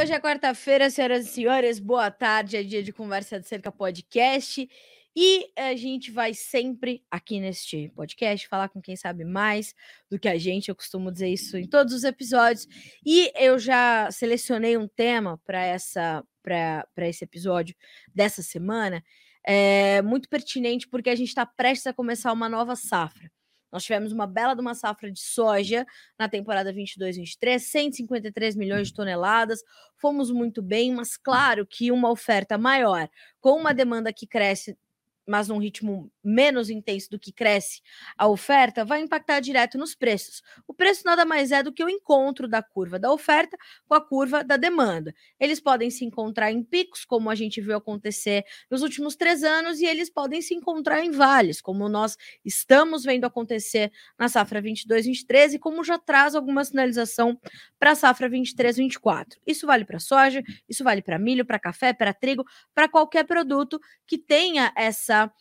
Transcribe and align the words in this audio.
Hoje 0.00 0.12
é 0.12 0.18
quarta-feira, 0.18 0.88
senhoras 0.88 1.26
e 1.26 1.28
senhores, 1.28 1.78
boa 1.78 2.10
tarde, 2.10 2.56
é 2.56 2.62
dia 2.62 2.82
de 2.82 2.92
Conversa 2.92 3.38
de 3.38 3.46
Cerca 3.46 3.70
Podcast. 3.70 4.66
E 5.14 5.52
a 5.54 5.76
gente 5.76 6.10
vai 6.10 6.32
sempre 6.32 7.04
aqui 7.10 7.38
neste 7.38 7.90
podcast 7.90 8.48
falar 8.48 8.70
com 8.70 8.80
quem 8.80 8.96
sabe 8.96 9.22
mais 9.22 9.74
do 10.10 10.18
que 10.18 10.28
a 10.28 10.38
gente. 10.38 10.70
Eu 10.70 10.74
costumo 10.74 11.12
dizer 11.12 11.28
isso 11.28 11.58
em 11.58 11.68
todos 11.68 11.92
os 11.92 12.04
episódios. 12.04 12.66
E 13.04 13.30
eu 13.36 13.58
já 13.58 14.10
selecionei 14.10 14.78
um 14.78 14.88
tema 14.88 15.38
para 15.44 15.62
essa 15.62 16.24
para 16.42 17.08
esse 17.08 17.22
episódio 17.22 17.76
dessa 18.14 18.42
semana, 18.42 19.04
é 19.46 20.02
muito 20.02 20.28
pertinente 20.28 20.88
porque 20.88 21.10
a 21.10 21.14
gente 21.14 21.28
está 21.28 21.46
prestes 21.46 21.86
a 21.86 21.92
começar 21.92 22.32
uma 22.32 22.48
nova 22.48 22.74
safra. 22.74 23.30
Nós 23.72 23.82
tivemos 23.84 24.12
uma 24.12 24.26
bela 24.26 24.54
de 24.54 24.60
uma 24.60 24.74
safra 24.74 25.10
de 25.10 25.20
soja 25.20 25.86
na 26.18 26.28
temporada 26.28 26.72
22-23, 26.72 27.58
153 27.58 28.54
milhões 28.54 28.88
de 28.88 28.94
toneladas. 28.94 29.60
Fomos 29.96 30.30
muito 30.30 30.60
bem, 30.60 30.92
mas 30.92 31.16
claro 31.16 31.66
que 31.66 31.90
uma 31.90 32.10
oferta 32.10 32.58
maior, 32.58 33.08
com 33.40 33.58
uma 33.58 33.72
demanda 33.72 34.12
que 34.12 34.26
cresce 34.26 34.76
mas 35.26 35.48
num 35.48 35.58
ritmo 35.58 36.10
menos 36.22 36.70
intenso 36.70 37.10
do 37.10 37.18
que 37.18 37.32
cresce 37.32 37.80
a 38.16 38.28
oferta, 38.28 38.84
vai 38.84 39.00
impactar 39.00 39.40
direto 39.40 39.78
nos 39.78 39.94
preços. 39.94 40.42
O 40.66 40.74
preço 40.74 41.02
nada 41.04 41.24
mais 41.24 41.52
é 41.52 41.62
do 41.62 41.72
que 41.72 41.84
o 41.84 41.88
encontro 41.88 42.48
da 42.48 42.62
curva 42.62 42.98
da 42.98 43.12
oferta 43.12 43.56
com 43.86 43.94
a 43.94 44.00
curva 44.00 44.42
da 44.44 44.56
demanda. 44.56 45.14
Eles 45.38 45.60
podem 45.60 45.90
se 45.90 46.04
encontrar 46.04 46.50
em 46.50 46.62
picos, 46.62 47.04
como 47.04 47.30
a 47.30 47.34
gente 47.34 47.60
viu 47.60 47.76
acontecer 47.76 48.44
nos 48.70 48.82
últimos 48.82 49.16
três 49.16 49.42
anos, 49.44 49.80
e 49.80 49.86
eles 49.86 50.10
podem 50.10 50.40
se 50.40 50.54
encontrar 50.54 51.04
em 51.04 51.10
vales, 51.10 51.60
como 51.60 51.88
nós 51.88 52.16
estamos 52.44 53.04
vendo 53.04 53.24
acontecer 53.24 53.92
na 54.18 54.28
safra 54.28 54.62
22-23 54.62 55.54
e 55.54 55.58
como 55.58 55.84
já 55.84 55.98
traz 55.98 56.34
alguma 56.34 56.64
sinalização 56.64 57.38
para 57.78 57.92
a 57.92 57.94
safra 57.94 58.28
23-24. 58.28 59.38
Isso 59.46 59.66
vale 59.66 59.84
para 59.84 59.98
soja, 59.98 60.42
isso 60.68 60.84
vale 60.84 61.02
para 61.02 61.18
milho, 61.18 61.44
para 61.44 61.58
café, 61.58 61.92
para 61.92 62.12
trigo, 62.14 62.44
para 62.74 62.88
qualquer 62.88 63.24
produto 63.24 63.80
que 64.06 64.18
tenha 64.18 64.72
essa 64.76 65.11
essa. 65.12 65.32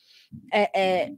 É, 0.52 0.80
é, 0.80 1.14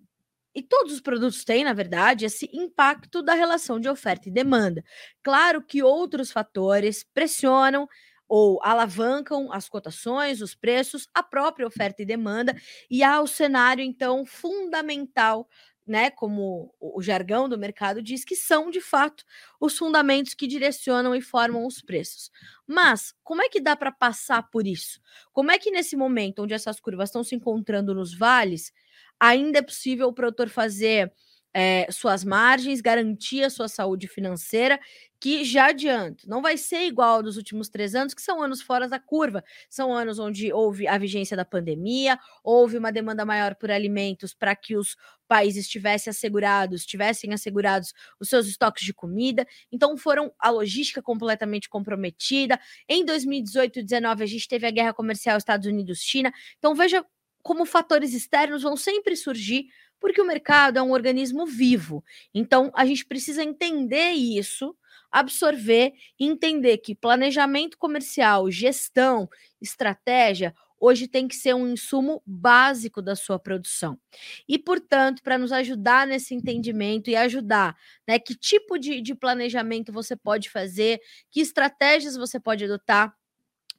e 0.56 0.62
todos 0.62 0.94
os 0.94 1.02
produtos 1.02 1.44
têm, 1.44 1.64
na 1.64 1.74
verdade, 1.74 2.26
esse 2.26 2.48
impacto 2.54 3.24
da 3.24 3.34
relação 3.34 3.80
de 3.80 3.90
oferta 3.90 4.30
e 4.30 4.32
demanda. 4.32 4.84
Claro 5.24 5.64
que 5.64 5.82
outros 5.82 6.32
fatores 6.32 7.04
pressionam 7.04 7.88
ou 8.28 8.60
alavancam 8.64 9.52
as 9.52 9.68
cotações, 9.68 10.42
os 10.42 10.56
preços, 10.56 11.08
a 11.14 11.22
própria 11.22 11.68
oferta 11.68 12.02
e 12.02 12.06
demanda, 12.06 12.56
e 12.90 13.04
há 13.04 13.20
o 13.20 13.28
cenário, 13.28 13.84
então, 13.84 14.26
fundamental 14.26 15.48
né, 15.86 16.10
como 16.10 16.74
o 16.80 17.02
jargão 17.02 17.50
do 17.50 17.58
mercado 17.58 18.02
diz, 18.02 18.24
que 18.24 18.36
são 18.36 18.70
de 18.70 18.80
fato 18.82 19.24
os 19.60 19.78
fundamentos 19.78 20.34
que 20.34 20.48
direcionam 20.48 21.16
e 21.16 21.22
formam 21.22 21.66
os 21.66 21.82
preços. 21.82 22.32
Mas 22.66 23.14
como 23.24 23.42
é 23.42 23.50
que 23.50 23.60
dá 23.62 23.76
para 23.76 23.92
passar 23.92 24.44
por 24.50 24.66
isso? 24.66 25.00
Como 25.34 25.52
é 25.52 25.60
que 25.60 25.72
nesse 25.72 25.96
momento 25.96 26.44
onde 26.44 26.54
essas 26.54 26.80
curvas 26.80 27.10
estão 27.10 27.24
se 27.24 27.36
encontrando 27.36 27.94
nos 27.94 28.14
vales, 28.18 28.72
ainda 29.20 29.60
é 29.60 29.62
possível 29.62 30.08
o 30.08 30.14
produtor 30.14 30.50
fazer 30.50 31.12
é, 31.54 31.88
suas 31.92 32.24
margens, 32.24 32.82
garantir 32.82 33.44
a 33.44 33.50
sua 33.50 33.68
saúde 33.68 34.08
financeira, 34.08 34.80
que 35.20 35.46
já 35.46 35.68
adianto, 35.68 36.28
não 36.28 36.42
vai 36.42 36.58
ser 36.58 36.86
igual 36.86 37.24
dos 37.24 37.38
últimos 37.38 37.70
três 37.70 37.96
anos, 37.96 38.14
que 38.14 38.22
são 38.22 38.44
anos 38.44 38.62
fora 38.62 38.90
da 38.90 39.00
curva, 39.00 39.42
são 39.70 39.94
anos 39.94 40.20
onde 40.20 40.52
houve 40.52 40.86
a 40.86 40.98
vigência 40.98 41.38
da 41.38 41.46
pandemia, 41.46 42.20
houve 42.44 42.78
uma 42.78 42.92
demanda 42.92 43.24
maior 43.24 43.56
por 43.56 43.72
alimentos 43.72 44.34
para 44.34 44.54
que 44.54 44.76
os 44.76 44.98
países 45.26 45.70
tivessem 45.70 46.12
assegurados, 46.12 46.86
tivessem 46.86 47.34
assegurados 47.34 47.94
os 48.20 48.28
seus 48.28 48.48
estoques 48.48 48.84
de 48.84 48.94
comida, 48.94 49.48
então 49.72 49.96
foram 49.96 50.34
a 50.38 50.50
logística 50.50 51.02
completamente 51.02 51.70
comprometida. 51.70 52.60
Em 52.90 53.06
2018 53.06 53.80
e 53.80 53.84
2019 53.84 54.24
a 54.24 54.28
gente 54.28 54.48
teve 54.48 54.68
a 54.68 54.72
guerra 54.72 54.94
comercial 54.94 55.38
Estados 55.38 55.68
Unidos-China, 55.68 56.34
então 56.58 56.76
veja 56.76 57.06
como 57.42 57.66
fatores 57.66 58.14
externos 58.14 58.64
vão 58.64 58.76
sempre 58.76 59.16
surgir 59.16 59.68
porque 60.04 60.20
o 60.20 60.28
mercado 60.28 60.78
é 60.78 60.82
um 60.82 60.92
organismo 60.92 61.46
vivo. 61.46 62.04
Então, 62.34 62.70
a 62.76 62.86
gente 62.86 63.06
precisa 63.06 63.42
entender 63.42 64.12
isso, 64.12 64.76
absorver 65.10 65.94
e 66.20 66.26
entender 66.26 66.80
que 66.80 66.94
planejamento 66.94 67.78
comercial, 67.78 68.52
gestão, 68.52 69.30
estratégia, 69.62 70.54
hoje 70.78 71.08
tem 71.08 71.26
que 71.26 71.38
ser 71.38 71.56
um 71.56 71.70
insumo 71.70 72.22
básico 72.26 73.02
da 73.02 73.16
sua 73.16 73.40
produção. 73.40 73.98
E, 74.46 74.60
portanto, 74.60 75.24
para 75.24 75.38
nos 75.38 75.54
ajudar 75.54 76.06
nesse 76.06 76.36
entendimento 76.36 77.10
e 77.10 77.16
ajudar, 77.16 77.74
né, 78.06 78.20
que 78.20 78.36
tipo 78.36 78.78
de, 78.78 79.00
de 79.00 79.16
planejamento 79.16 79.94
você 79.94 80.18
pode 80.18 80.50
fazer, 80.50 81.00
que 81.32 81.40
estratégias 81.40 82.18
você 82.18 82.42
pode 82.42 82.66
adotar, 82.66 83.16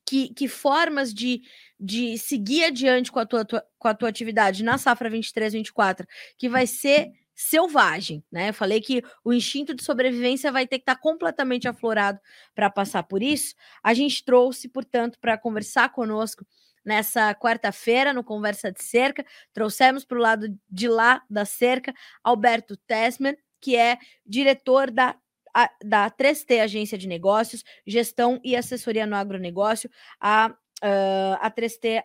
que, 0.07 0.33
que 0.33 0.49
formas 0.49 1.13
de, 1.13 1.43
de 1.85 2.17
seguir 2.17 2.65
adiante 2.65 3.13
com 3.13 3.19
a 3.19 3.27
tua, 3.27 3.45
tua, 3.45 3.63
com 3.79 3.89
a 3.89 3.95
tua 3.95 4.09
atividade 4.09 4.65
na 4.65 4.79
safra 4.79 5.11
23, 5.11 5.53
24, 5.53 6.07
que 6.39 6.49
vai 6.49 6.67
ser 6.67 7.11
selvagem, 7.35 8.25
né? 8.33 8.49
Eu 8.51 8.55
falei 8.55 8.81
que 8.81 9.03
o 9.23 9.33
instinto 9.35 9.75
de 9.75 9.83
sobrevivência 9.85 10.51
vai 10.51 10.67
ter 10.67 10.79
que 10.79 10.83
estar 10.83 10.95
tá 10.95 11.01
completamente 11.01 11.69
aflorado 11.69 12.19
para 12.55 12.71
passar 12.71 13.03
por 13.03 13.23
isso. 13.23 13.55
A 13.83 13.93
gente 13.93 14.25
trouxe, 14.25 14.69
portanto, 14.69 15.19
para 15.21 15.37
conversar 15.37 15.91
conosco 15.91 16.47
nessa 16.85 17.35
quarta-feira 17.35 18.13
no 18.15 18.25
Conversa 18.25 18.73
de 18.73 18.83
Cerca, 18.83 19.27
trouxemos 19.53 20.05
para 20.05 20.19
o 20.19 20.21
lado 20.21 20.47
de 20.71 20.89
lá 20.89 21.23
da 21.29 21.45
cerca 21.45 21.93
Alberto 22.23 22.77
Tessman, 22.77 23.37
que 23.61 23.77
é 23.77 23.99
diretor 24.25 24.91
da 24.91 25.17
a, 25.55 25.71
da 25.85 26.11
3T 26.11 26.61
Agência 26.61 26.99
de 26.99 27.07
Negócios, 27.07 27.63
Gestão 27.87 28.41
e 28.43 28.57
Assessoria 28.57 29.07
no 29.07 29.15
Agronegócio, 29.15 29.89
a 30.21 30.55
Uh, 30.83 31.39
a 31.41 31.51
3T 31.51 32.03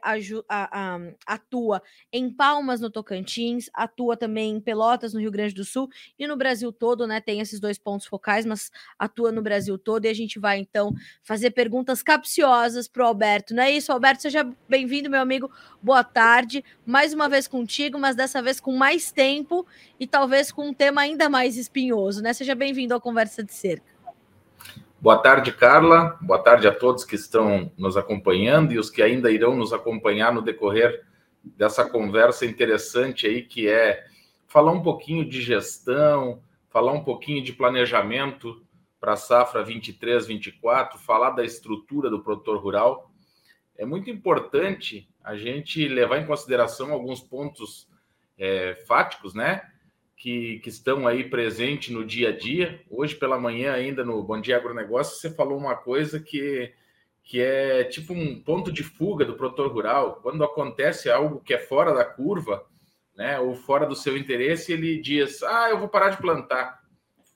a, 0.47 0.93
a, 0.93 0.99
atua 1.25 1.81
em 2.13 2.31
Palmas, 2.31 2.79
no 2.79 2.89
Tocantins, 2.89 3.69
atua 3.73 4.15
também 4.15 4.55
em 4.55 4.61
Pelotas, 4.61 5.13
no 5.13 5.19
Rio 5.19 5.31
Grande 5.31 5.53
do 5.53 5.65
Sul 5.65 5.89
e 6.17 6.25
no 6.27 6.37
Brasil 6.37 6.71
todo, 6.71 7.05
né? 7.05 7.19
Tem 7.19 7.41
esses 7.41 7.59
dois 7.59 7.77
pontos 7.77 8.05
focais, 8.05 8.45
mas 8.45 8.71
atua 8.97 9.31
no 9.31 9.41
Brasil 9.41 9.77
todo. 9.77 10.05
E 10.05 10.07
a 10.07 10.13
gente 10.13 10.39
vai 10.39 10.59
então 10.59 10.93
fazer 11.23 11.51
perguntas 11.51 12.01
capciosas 12.01 12.87
para 12.87 13.03
o 13.03 13.07
Alberto. 13.07 13.53
Não 13.53 13.63
é 13.63 13.71
isso, 13.71 13.91
Alberto? 13.91 14.21
Seja 14.21 14.47
bem-vindo, 14.69 15.09
meu 15.09 15.19
amigo. 15.19 15.51
Boa 15.81 16.03
tarde. 16.03 16.63
Mais 16.85 17.13
uma 17.13 17.27
vez 17.27 17.47
contigo, 17.47 17.99
mas 17.99 18.15
dessa 18.15 18.41
vez 18.41 18.59
com 18.59 18.71
mais 18.71 19.11
tempo 19.11 19.65
e 19.99 20.07
talvez 20.07 20.51
com 20.51 20.69
um 20.69 20.73
tema 20.73 21.01
ainda 21.01 21.27
mais 21.27 21.57
espinhoso, 21.57 22.21
né? 22.21 22.33
Seja 22.33 22.55
bem-vindo 22.55 22.93
à 22.93 23.01
Conversa 23.01 23.43
de 23.43 23.53
Cerca. 23.53 23.98
Boa 25.01 25.17
tarde, 25.17 25.53
Carla. 25.53 26.17
Boa 26.19 26.43
tarde 26.43 26.67
a 26.67 26.75
todos 26.75 27.05
que 27.05 27.15
estão 27.15 27.71
nos 27.77 27.95
acompanhando 27.95 28.73
e 28.73 28.77
os 28.77 28.89
que 28.89 29.01
ainda 29.01 29.31
irão 29.31 29.55
nos 29.55 29.71
acompanhar 29.71 30.33
no 30.33 30.41
decorrer 30.41 31.05
dessa 31.41 31.89
conversa 31.89 32.45
interessante 32.45 33.25
aí, 33.25 33.43
que 33.43 33.69
é 33.69 34.05
falar 34.45 34.73
um 34.73 34.83
pouquinho 34.83 35.23
de 35.23 35.41
gestão, 35.41 36.43
falar 36.67 36.91
um 36.91 37.01
pouquinho 37.01 37.41
de 37.41 37.53
planejamento 37.53 38.61
para 38.99 39.13
a 39.13 39.15
safra 39.15 39.63
23, 39.63 40.27
24, 40.27 40.99
falar 40.99 41.29
da 41.29 41.45
estrutura 41.45 42.09
do 42.09 42.21
produtor 42.21 42.61
rural. 42.61 43.09
É 43.77 43.85
muito 43.85 44.09
importante 44.09 45.09
a 45.23 45.37
gente 45.37 45.87
levar 45.87 46.17
em 46.17 46.27
consideração 46.27 46.91
alguns 46.91 47.21
pontos 47.21 47.87
é, 48.37 48.75
fáticos, 48.85 49.33
né? 49.33 49.61
Que, 50.19 50.59
que 50.59 50.67
estão 50.67 51.07
aí 51.07 51.23
presentes 51.23 51.93
no 51.93 52.05
dia 52.05 52.29
a 52.29 52.37
dia. 52.37 52.83
Hoje 52.89 53.15
pela 53.15 53.39
manhã, 53.39 53.71
ainda 53.71 54.03
no 54.03 54.21
Bom 54.21 54.39
Dia 54.39 54.57
Agronegócio, 54.57 55.15
você 55.15 55.33
falou 55.33 55.57
uma 55.57 55.77
coisa 55.77 56.19
que, 56.19 56.73
que 57.23 57.39
é 57.41 57.85
tipo 57.85 58.13
um 58.13 58.43
ponto 58.43 58.69
de 58.69 58.83
fuga 58.83 59.23
do 59.23 59.37
produtor 59.37 59.71
rural. 59.71 60.19
Quando 60.21 60.43
acontece 60.43 61.09
algo 61.09 61.39
que 61.39 61.53
é 61.53 61.57
fora 61.57 61.93
da 61.93 62.03
curva, 62.03 62.65
né, 63.15 63.39
ou 63.39 63.55
fora 63.55 63.85
do 63.85 63.95
seu 63.95 64.17
interesse, 64.17 64.73
ele 64.73 64.99
diz: 64.99 65.41
Ah, 65.41 65.69
eu 65.69 65.79
vou 65.79 65.87
parar 65.87 66.09
de 66.09 66.17
plantar. 66.17 66.83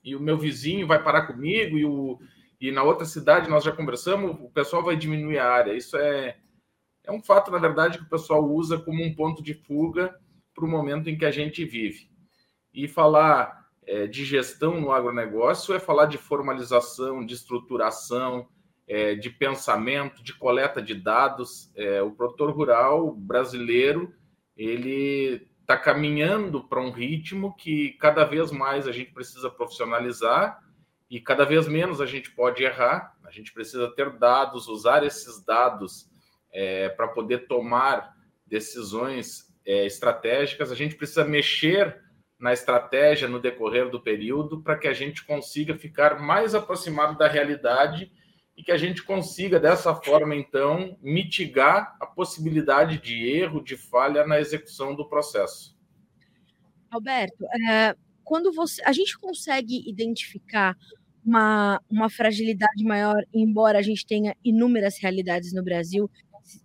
E 0.04 0.14
o 0.14 0.20
meu 0.20 0.38
vizinho 0.38 0.86
vai 0.86 1.02
parar 1.02 1.26
comigo, 1.26 1.78
e, 1.78 1.86
o, 1.86 2.20
e 2.60 2.70
na 2.70 2.84
outra 2.84 3.06
cidade 3.06 3.50
nós 3.50 3.64
já 3.64 3.72
conversamos, 3.72 4.36
o 4.42 4.50
pessoal 4.50 4.84
vai 4.84 4.98
diminuir 4.98 5.40
a 5.40 5.50
área. 5.50 5.74
Isso 5.74 5.96
é, 5.96 6.36
é 7.06 7.12
um 7.14 7.24
fato, 7.24 7.50
na 7.50 7.60
verdade, 7.60 7.98
que 7.98 8.04
o 8.04 8.10
pessoal 8.10 8.44
usa 8.44 8.78
como 8.78 9.02
um 9.02 9.16
ponto 9.16 9.42
de 9.42 9.54
fuga 9.54 10.20
para 10.54 10.66
o 10.66 10.68
momento 10.68 11.10
em 11.10 11.18
que 11.18 11.24
a 11.24 11.32
gente 11.32 11.64
vive. 11.64 12.12
E 12.74 12.88
falar 12.88 13.68
é, 13.86 14.08
de 14.08 14.26
gestão 14.26 14.80
no 14.80 14.92
agronegócio 14.92 15.76
é 15.76 15.80
falar 15.80 16.06
de 16.06 16.18
formalização, 16.18 17.26
de 17.26 17.34
estruturação, 17.34 18.48
é, 18.88 19.16
de 19.16 19.30
pensamento, 19.30 20.24
de 20.24 20.34
coleta 20.34 20.82
de 20.82 20.94
dados. 20.94 21.72
É, 21.76 22.02
o 22.02 22.12
produtor 22.12 22.52
rural 22.52 23.14
brasileiro 23.14 24.14
ele 24.56 25.48
está 25.62 25.78
caminhando 25.78 26.64
para 26.64 26.82
um 26.82 26.92
ritmo 26.92 27.56
que 27.56 27.92
cada 27.94 28.26
vez 28.26 28.52
mais 28.52 28.88
a 28.88 28.92
gente 28.92 29.12
precisa 29.12 29.50
profissionalizar 29.50 30.62
e 31.10 31.20
cada 31.20 31.46
vez 31.46 31.68
menos 31.68 32.02
a 32.02 32.06
gente 32.06 32.32
pode 32.32 32.64
errar. 32.64 33.16
A 33.24 33.32
gente 33.32 33.54
precisa 33.54 33.90
ter 33.96 34.12
dados, 34.18 34.68
usar 34.68 35.04
esses 35.04 35.44
dados 35.44 36.10
é, 36.52 36.90
para 36.90 37.08
poder 37.08 37.48
tomar 37.48 38.16
decisões 38.46 39.52
é, 39.66 39.86
estratégicas. 39.86 40.72
A 40.72 40.76
gente 40.76 40.96
precisa 40.96 41.24
mexer 41.24 42.03
na 42.44 42.52
estratégia 42.52 43.26
no 43.26 43.40
decorrer 43.40 43.90
do 43.90 44.02
período 44.02 44.62
para 44.62 44.78
que 44.78 44.86
a 44.86 44.94
gente 44.94 45.26
consiga 45.26 45.78
ficar 45.78 46.20
mais 46.20 46.54
aproximado 46.54 47.18
da 47.18 47.26
realidade 47.26 48.12
e 48.58 48.62
que 48.62 48.70
a 48.74 48.78
gente 48.78 49.02
consiga, 49.02 49.62
dessa 49.62 49.96
forma, 49.96 50.36
então, 50.36 50.98
mitigar 51.02 51.96
a 52.02 52.06
possibilidade 52.06 52.98
de 52.98 53.30
erro, 53.30 53.64
de 53.64 53.78
falha 53.78 54.28
na 54.28 54.42
execução 54.42 54.94
do 54.94 55.08
processo. 55.08 55.74
Alberto, 56.92 57.46
é, 57.70 57.96
quando 58.26 58.52
você. 58.52 58.84
A 58.84 58.92
gente 58.92 59.18
consegue 59.18 59.82
identificar 59.90 60.76
uma, 61.26 61.82
uma 61.90 62.10
fragilidade 62.10 62.84
maior, 62.84 63.24
embora 63.34 63.80
a 63.80 63.82
gente 63.82 64.06
tenha 64.06 64.36
inúmeras 64.44 64.98
realidades 64.98 65.54
no 65.54 65.64
Brasil. 65.64 66.12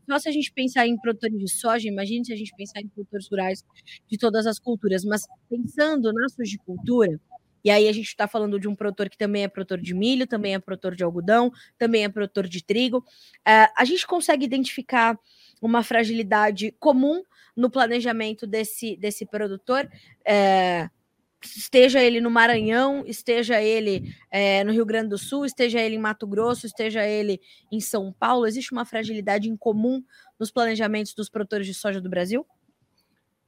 Só 0.08 0.18
se 0.18 0.28
a 0.28 0.32
gente 0.32 0.52
pensar 0.52 0.86
em 0.86 0.96
produtores 0.96 1.38
de 1.38 1.50
soja, 1.50 1.88
imagine 1.88 2.24
se 2.24 2.32
a 2.32 2.36
gente 2.36 2.54
pensar 2.56 2.80
em 2.80 2.88
produtores 2.88 3.28
rurais 3.30 3.64
de 4.08 4.18
todas 4.18 4.46
as 4.46 4.58
culturas, 4.58 5.04
mas 5.04 5.26
pensando 5.48 6.12
na 6.12 6.28
sujicultura, 6.28 7.20
e 7.64 7.70
aí 7.70 7.88
a 7.88 7.92
gente 7.92 8.06
está 8.06 8.26
falando 8.26 8.58
de 8.58 8.68
um 8.68 8.74
produtor 8.74 9.08
que 9.08 9.18
também 9.18 9.42
é 9.42 9.48
produtor 9.48 9.80
de 9.80 9.94
milho, 9.94 10.26
também 10.26 10.54
é 10.54 10.58
produtor 10.58 10.94
de 10.94 11.02
algodão, 11.04 11.52
também 11.76 12.04
é 12.04 12.08
produtor 12.08 12.46
de 12.46 12.64
trigo. 12.64 12.98
Uh, 12.98 13.68
a 13.76 13.84
gente 13.84 14.06
consegue 14.06 14.44
identificar 14.44 15.18
uma 15.60 15.82
fragilidade 15.82 16.72
comum 16.78 17.22
no 17.56 17.68
planejamento 17.68 18.46
desse, 18.46 18.96
desse 18.96 19.26
produtor. 19.26 19.88
Uh, 20.20 20.97
esteja 21.42 22.02
ele 22.02 22.20
no 22.20 22.30
Maranhão, 22.30 23.04
esteja 23.06 23.60
ele 23.62 24.14
é, 24.30 24.64
no 24.64 24.72
Rio 24.72 24.84
Grande 24.84 25.10
do 25.10 25.18
Sul, 25.18 25.44
esteja 25.44 25.80
ele 25.80 25.94
em 25.96 26.00
Mato 26.00 26.26
Grosso, 26.26 26.66
esteja 26.66 27.06
ele 27.06 27.40
em 27.70 27.80
São 27.80 28.12
Paulo, 28.12 28.46
existe 28.46 28.72
uma 28.72 28.84
fragilidade 28.84 29.48
em 29.48 29.56
comum 29.56 30.02
nos 30.38 30.50
planejamentos 30.50 31.14
dos 31.14 31.28
produtores 31.28 31.66
de 31.66 31.74
soja 31.74 32.00
do 32.00 32.10
Brasil? 32.10 32.46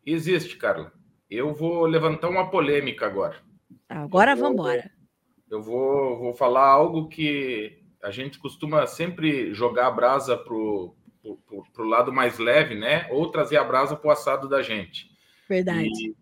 Existe, 0.04 0.56
Carla. 0.56 0.92
Eu 1.28 1.54
vou 1.54 1.84
levantar 1.86 2.28
uma 2.28 2.50
polêmica 2.50 3.06
agora. 3.06 3.36
Agora 3.88 4.34
vamos 4.34 4.52
embora. 4.52 4.90
Eu 5.50 5.62
vou, 5.62 6.18
vou 6.18 6.34
falar 6.34 6.66
algo 6.66 7.08
que 7.08 7.82
a 8.02 8.10
gente 8.10 8.38
costuma 8.38 8.86
sempre 8.86 9.52
jogar 9.52 9.88
a 9.88 9.90
brasa 9.90 10.36
para 10.36 10.54
o 10.54 10.94
lado 11.78 12.12
mais 12.12 12.38
leve, 12.38 12.74
né? 12.74 13.06
Ou 13.10 13.30
trazer 13.30 13.56
a 13.56 13.64
brasa 13.64 13.96
para 13.96 14.08
o 14.08 14.10
assado 14.10 14.48
da 14.48 14.62
gente. 14.62 15.10
Verdade. 15.48 15.88
E 15.88 16.14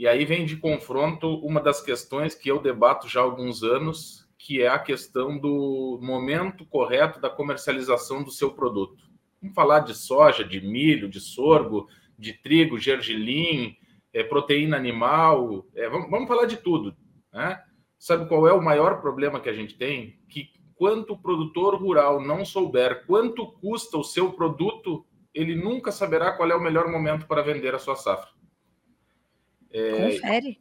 e 0.00 0.08
aí 0.08 0.24
vem 0.24 0.46
de 0.46 0.56
confronto 0.56 1.28
uma 1.44 1.60
das 1.60 1.82
questões 1.82 2.34
que 2.34 2.50
eu 2.50 2.58
debato 2.58 3.06
já 3.06 3.20
há 3.20 3.22
alguns 3.22 3.62
anos, 3.62 4.26
que 4.38 4.62
é 4.62 4.66
a 4.66 4.78
questão 4.78 5.36
do 5.36 5.98
momento 6.00 6.64
correto 6.64 7.20
da 7.20 7.28
comercialização 7.28 8.22
do 8.22 8.30
seu 8.30 8.50
produto. 8.50 9.04
Vamos 9.42 9.54
falar 9.54 9.80
de 9.80 9.94
soja, 9.94 10.42
de 10.42 10.58
milho, 10.58 11.06
de 11.06 11.20
sorgo, 11.20 11.86
de 12.18 12.32
trigo, 12.32 12.78
gergelim, 12.78 13.76
é, 14.10 14.22
proteína 14.22 14.74
animal, 14.74 15.66
é, 15.74 15.86
vamos, 15.90 16.08
vamos, 16.08 16.28
falar 16.28 16.46
de 16.46 16.56
tudo. 16.56 16.96
Né? 17.30 17.62
Sabe 17.98 18.26
qual 18.26 18.48
é 18.48 18.54
o 18.54 18.62
maior 18.62 19.02
problema 19.02 19.38
que 19.38 19.50
a 19.50 19.54
gente 19.54 19.76
tem? 19.76 20.18
Que 20.30 20.48
quanto 20.76 21.12
o 21.12 21.18
produtor 21.18 21.74
rural 21.74 22.22
não 22.22 22.42
souber 22.42 23.04
quanto 23.06 23.52
custa 23.52 23.98
o 23.98 24.02
seu 24.02 24.32
produto, 24.32 25.04
ele 25.34 25.54
nunca 25.54 25.92
saberá 25.92 26.32
qual 26.32 26.50
é 26.50 26.54
o 26.54 26.62
melhor 26.62 26.88
momento 26.88 27.26
para 27.26 27.42
vender 27.42 27.74
a 27.74 27.78
sua 27.78 27.96
safra. 27.96 28.39
É, 29.72 30.12
Confere. 30.12 30.60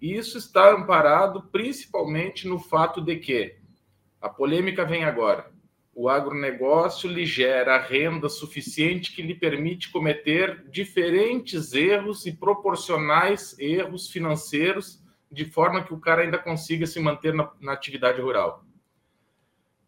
Isso 0.00 0.38
está 0.38 0.72
amparado 0.72 1.44
principalmente 1.50 2.46
no 2.46 2.58
fato 2.58 3.00
de 3.00 3.16
que 3.16 3.56
a 4.20 4.28
polêmica 4.28 4.84
vem 4.84 5.04
agora. 5.04 5.52
O 5.94 6.08
agronegócio 6.08 7.08
lhe 7.08 7.24
gera 7.24 7.78
renda 7.78 8.28
suficiente 8.28 9.14
que 9.14 9.22
lhe 9.22 9.34
permite 9.34 9.92
cometer 9.92 10.64
diferentes 10.68 11.72
erros 11.72 12.26
e 12.26 12.32
proporcionais 12.32 13.56
erros 13.58 14.10
financeiros, 14.10 15.00
de 15.30 15.44
forma 15.44 15.84
que 15.84 15.94
o 15.94 16.00
cara 16.00 16.22
ainda 16.22 16.38
consiga 16.38 16.86
se 16.86 16.98
manter 16.98 17.32
na, 17.32 17.50
na 17.60 17.72
atividade 17.72 18.20
rural. 18.20 18.64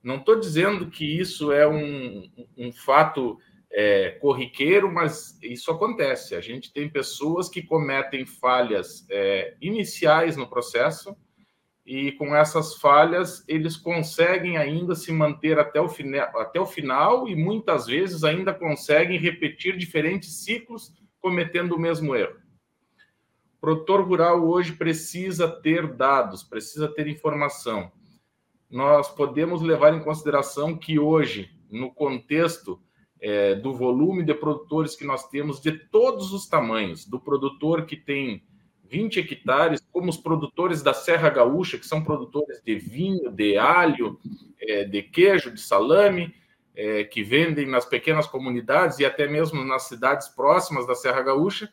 Não 0.02 0.16
estou 0.16 0.38
dizendo 0.38 0.88
que 0.88 1.04
isso 1.18 1.50
é 1.50 1.66
um, 1.66 2.30
um 2.56 2.72
fato 2.72 3.38
é, 3.78 4.12
corriqueiro, 4.12 4.90
mas 4.90 5.38
isso 5.42 5.70
acontece. 5.70 6.34
A 6.34 6.40
gente 6.40 6.72
tem 6.72 6.88
pessoas 6.88 7.46
que 7.46 7.62
cometem 7.62 8.24
falhas 8.24 9.06
é, 9.10 9.54
iniciais 9.60 10.34
no 10.34 10.48
processo 10.48 11.14
e 11.84 12.12
com 12.12 12.34
essas 12.34 12.76
falhas 12.76 13.44
eles 13.46 13.76
conseguem 13.76 14.56
ainda 14.56 14.94
se 14.94 15.12
manter 15.12 15.58
até 15.58 15.78
o, 15.78 15.90
até 16.36 16.58
o 16.58 16.64
final 16.64 17.28
e 17.28 17.36
muitas 17.36 17.86
vezes 17.86 18.24
ainda 18.24 18.54
conseguem 18.54 19.18
repetir 19.18 19.76
diferentes 19.76 20.42
ciclos 20.42 20.94
cometendo 21.20 21.72
o 21.72 21.78
mesmo 21.78 22.16
erro. 22.16 22.38
O 23.58 23.60
produtor 23.60 24.00
rural 24.00 24.42
hoje 24.48 24.72
precisa 24.72 25.48
ter 25.48 25.86
dados, 25.86 26.42
precisa 26.42 26.88
ter 26.88 27.08
informação. 27.08 27.92
Nós 28.70 29.10
podemos 29.10 29.60
levar 29.60 29.92
em 29.92 30.02
consideração 30.02 30.74
que 30.74 30.98
hoje, 30.98 31.50
no 31.70 31.92
contexto 31.92 32.80
é, 33.20 33.54
do 33.54 33.72
volume 33.74 34.22
de 34.22 34.34
produtores 34.34 34.94
que 34.94 35.04
nós 35.04 35.28
temos 35.28 35.60
de 35.60 35.72
todos 35.72 36.32
os 36.32 36.46
tamanhos, 36.46 37.04
do 37.06 37.18
produtor 37.18 37.86
que 37.86 37.96
tem 37.96 38.42
20 38.88 39.20
hectares, 39.20 39.80
como 39.92 40.08
os 40.08 40.16
produtores 40.16 40.82
da 40.82 40.94
Serra 40.94 41.28
Gaúcha, 41.28 41.78
que 41.78 41.86
são 41.86 42.04
produtores 42.04 42.62
de 42.64 42.76
vinho, 42.76 43.30
de 43.30 43.56
alho, 43.56 44.18
é, 44.60 44.84
de 44.84 45.02
queijo, 45.02 45.50
de 45.50 45.60
salame, 45.60 46.34
é, 46.74 47.04
que 47.04 47.22
vendem 47.22 47.66
nas 47.66 47.86
pequenas 47.86 48.26
comunidades 48.26 48.98
e 48.98 49.04
até 49.04 49.26
mesmo 49.26 49.64
nas 49.64 49.84
cidades 49.88 50.28
próximas 50.28 50.86
da 50.86 50.94
Serra 50.94 51.22
Gaúcha. 51.22 51.72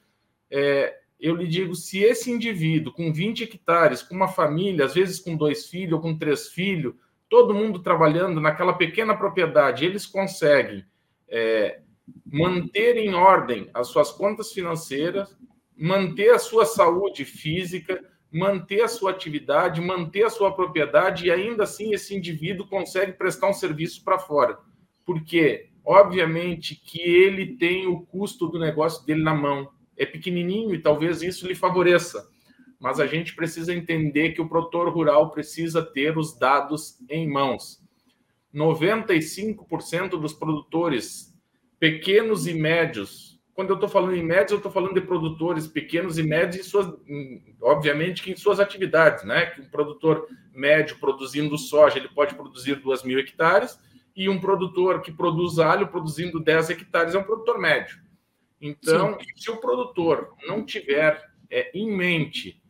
É, 0.49 0.97
eu 1.19 1.35
lhe 1.35 1.47
digo, 1.47 1.75
se 1.75 1.99
esse 1.99 2.31
indivíduo 2.31 2.93
com 2.93 3.11
20 3.11 3.43
hectares, 3.43 4.01
com 4.01 4.15
uma 4.15 4.27
família, 4.27 4.85
às 4.85 4.93
vezes 4.93 5.19
com 5.19 5.35
dois 5.35 5.67
filhos 5.67 5.93
ou 5.93 6.01
com 6.01 6.17
três 6.17 6.49
filhos, 6.49 6.95
todo 7.29 7.53
mundo 7.53 7.79
trabalhando 7.79 8.39
naquela 8.39 8.73
pequena 8.73 9.15
propriedade, 9.15 9.85
eles 9.85 10.05
conseguem 10.05 10.85
é, 11.33 11.79
manter 12.23 12.95
em 12.95 13.15
ordem 13.15 13.69
as 13.73 13.87
suas 13.87 14.11
contas 14.11 14.53
financeiras, 14.53 15.35
manter 15.75 16.29
a 16.29 16.37
sua 16.37 16.63
saúde 16.63 17.25
física, 17.25 17.99
manter 18.31 18.83
a 18.83 18.87
sua 18.87 19.09
atividade, 19.09 19.81
manter 19.81 20.23
a 20.23 20.29
sua 20.29 20.53
propriedade 20.53 21.25
e 21.25 21.31
ainda 21.31 21.63
assim 21.63 21.91
esse 21.91 22.15
indivíduo 22.15 22.67
consegue 22.67 23.13
prestar 23.13 23.49
um 23.49 23.53
serviço 23.53 24.03
para 24.03 24.19
fora. 24.19 24.59
Porque, 25.03 25.69
obviamente, 25.83 26.75
que 26.75 27.01
ele 27.01 27.57
tem 27.57 27.87
o 27.87 28.01
custo 28.01 28.47
do 28.47 28.59
negócio 28.59 29.03
dele 29.05 29.23
na 29.23 29.33
mão. 29.33 29.71
É 29.97 30.05
pequenininho 30.05 30.73
e 30.73 30.81
talvez 30.81 31.21
isso 31.23 31.47
lhe 31.47 31.55
favoreça. 31.55 32.29
Mas 32.79 32.99
a 32.99 33.07
gente 33.07 33.35
precisa 33.35 33.73
entender 33.73 34.33
que 34.33 34.41
o 34.41 34.47
produtor 34.47 34.89
rural 34.89 35.31
precisa 35.31 35.81
ter 35.81 36.17
os 36.17 36.37
dados 36.37 36.97
em 37.09 37.27
mãos. 37.27 37.82
95% 38.53 40.09
dos 40.11 40.33
produtores 40.33 41.33
pequenos 41.79 42.47
e 42.47 42.53
médios, 42.53 43.41
quando 43.53 43.69
eu 43.69 43.75
estou 43.75 43.89
falando 43.89 44.15
em 44.15 44.23
médios, 44.23 44.51
eu 44.51 44.57
estou 44.57 44.71
falando 44.71 44.93
de 44.93 45.01
produtores 45.01 45.67
pequenos 45.67 46.17
e 46.17 46.23
médios, 46.23 46.65
em 46.65 46.69
suas, 46.69 46.93
obviamente 47.61 48.23
que 48.23 48.31
em 48.31 48.35
suas 48.35 48.59
atividades, 48.59 49.23
né? 49.23 49.47
Que 49.47 49.61
um 49.61 49.69
produtor 49.69 50.27
médio 50.53 50.97
produzindo 50.99 51.57
soja, 51.57 51.97
ele 51.99 52.09
pode 52.09 52.35
produzir 52.35 52.75
2 52.75 53.03
mil 53.03 53.19
hectares, 53.19 53.77
e 54.15 54.29
um 54.29 54.39
produtor 54.39 55.01
que 55.01 55.11
produz 55.11 55.59
alho 55.59 55.87
produzindo 55.87 56.39
10 56.39 56.69
hectares 56.71 57.15
é 57.15 57.19
um 57.19 57.23
produtor 57.23 57.59
médio. 57.59 58.01
Então, 58.61 59.19
Sim. 59.19 59.25
se 59.35 59.51
o 59.51 59.57
produtor 59.57 60.33
não 60.47 60.63
tiver 60.63 61.21
é, 61.49 61.69
em 61.77 61.91
mente 61.91 62.62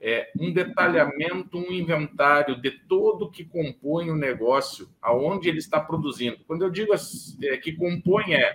é, 0.00 0.30
um 0.38 0.52
detalhamento, 0.52 1.58
um 1.58 1.70
inventário 1.70 2.60
de 2.60 2.70
todo 2.70 3.30
que 3.30 3.44
compõe 3.44 4.10
o 4.10 4.16
negócio, 4.16 4.88
aonde 5.02 5.48
ele 5.48 5.58
está 5.58 5.78
produzindo. 5.78 6.38
Quando 6.46 6.62
eu 6.62 6.70
digo 6.70 6.92
é, 6.94 7.56
que 7.58 7.72
compõe 7.72 8.32
é 8.32 8.54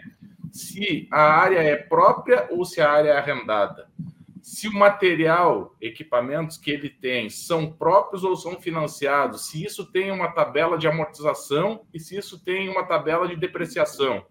se 0.52 1.08
a 1.12 1.22
área 1.22 1.60
é 1.60 1.76
própria 1.76 2.48
ou 2.50 2.66
se 2.66 2.82
a 2.82 2.90
área 2.90 3.10
é 3.10 3.18
arrendada. 3.18 3.90
Se 4.42 4.68
o 4.68 4.74
material, 4.74 5.76
equipamentos 5.82 6.58
que 6.58 6.72
ele 6.72 6.90
tem 6.90 7.30
são 7.30 7.72
próprios 7.72 8.24
ou 8.24 8.36
são 8.36 8.60
financiados, 8.60 9.48
se 9.48 9.64
isso 9.64 9.92
tem 9.92 10.12
uma 10.12 10.32
tabela 10.32 10.78
de 10.78 10.88
amortização 10.88 11.86
e 11.94 12.00
se 12.00 12.16
isso 12.16 12.44
tem 12.44 12.70
uma 12.70 12.86
tabela 12.86 13.28
de 13.28 13.36
depreciação. 13.36 14.26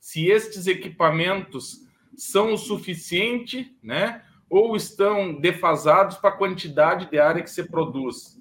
Se 0.00 0.26
estes 0.28 0.66
equipamentos 0.66 1.86
são 2.16 2.54
o 2.54 2.58
suficiente, 2.58 3.76
né? 3.82 4.24
Ou 4.52 4.76
estão 4.76 5.32
defasados 5.40 6.18
para 6.18 6.28
a 6.28 6.36
quantidade 6.36 7.10
de 7.10 7.18
área 7.18 7.42
que 7.42 7.48
você 7.48 7.64
produz. 7.64 8.38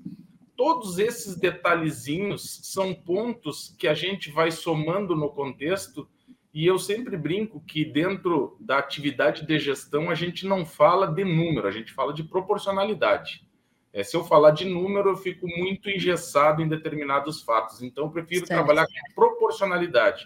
Todos 0.57 0.99
esses 0.99 1.37
detalhezinhos 1.37 2.59
são 2.63 2.93
pontos 2.93 3.73
que 3.79 3.87
a 3.87 3.93
gente 3.93 4.29
vai 4.29 4.51
somando 4.51 5.15
no 5.15 5.29
contexto, 5.29 6.05
e 6.53 6.67
eu 6.67 6.77
sempre 6.77 7.15
brinco 7.15 7.61
que 7.61 7.85
dentro 7.85 8.57
da 8.59 8.77
atividade 8.77 9.47
de 9.47 9.57
gestão 9.57 10.09
a 10.09 10.13
gente 10.13 10.45
não 10.45 10.65
fala 10.65 11.07
de 11.07 11.23
número, 11.23 11.65
a 11.65 11.71
gente 11.71 11.93
fala 11.93 12.13
de 12.13 12.25
proporcionalidade. 12.25 13.47
É, 13.93 14.03
se 14.03 14.13
eu 14.13 14.25
falar 14.25 14.51
de 14.51 14.65
número, 14.65 15.11
eu 15.11 15.15
fico 15.15 15.47
muito 15.47 15.89
engessado 15.89 16.61
em 16.61 16.67
determinados 16.67 17.41
fatos. 17.41 17.81
Então, 17.81 18.03
eu 18.03 18.11
prefiro 18.11 18.45
certo. 18.45 18.59
trabalhar 18.59 18.85
com 18.85 19.15
proporcionalidade. 19.15 20.25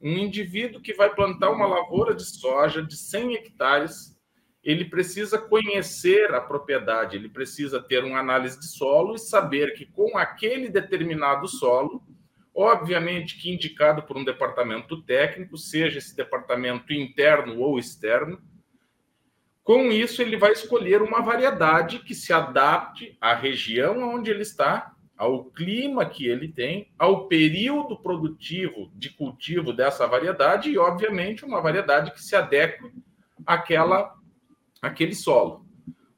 Um 0.00 0.18
indivíduo 0.18 0.80
que 0.80 0.94
vai 0.94 1.12
plantar 1.12 1.50
uma 1.50 1.66
lavoura 1.66 2.14
de 2.14 2.24
soja 2.24 2.80
de 2.80 2.96
100 2.96 3.34
hectares 3.34 4.15
ele 4.66 4.84
precisa 4.84 5.38
conhecer 5.38 6.34
a 6.34 6.40
propriedade, 6.40 7.16
ele 7.16 7.28
precisa 7.28 7.80
ter 7.80 8.02
uma 8.02 8.18
análise 8.18 8.58
de 8.58 8.66
solo 8.66 9.14
e 9.14 9.18
saber 9.18 9.74
que 9.74 9.86
com 9.86 10.18
aquele 10.18 10.68
determinado 10.68 11.46
solo, 11.46 12.02
obviamente 12.52 13.38
que 13.38 13.48
indicado 13.48 14.02
por 14.02 14.16
um 14.16 14.24
departamento 14.24 15.00
técnico, 15.02 15.56
seja 15.56 15.98
esse 15.98 16.16
departamento 16.16 16.92
interno 16.92 17.60
ou 17.60 17.78
externo. 17.78 18.42
Com 19.62 19.92
isso, 19.92 20.20
ele 20.20 20.36
vai 20.36 20.50
escolher 20.50 21.00
uma 21.00 21.22
variedade 21.22 22.00
que 22.00 22.14
se 22.14 22.32
adapte 22.32 23.16
à 23.20 23.34
região 23.34 24.14
onde 24.16 24.32
ele 24.32 24.42
está, 24.42 24.96
ao 25.16 25.44
clima 25.44 26.04
que 26.04 26.26
ele 26.26 26.48
tem, 26.48 26.90
ao 26.98 27.28
período 27.28 27.96
produtivo 27.96 28.90
de 28.96 29.10
cultivo 29.10 29.72
dessa 29.72 30.08
variedade 30.08 30.70
e, 30.70 30.76
obviamente, 30.76 31.44
uma 31.44 31.60
variedade 31.60 32.10
que 32.10 32.20
se 32.20 32.34
adeque 32.34 32.82
àquela, 33.46 34.16
àquele 34.86 35.14
solo. 35.14 35.66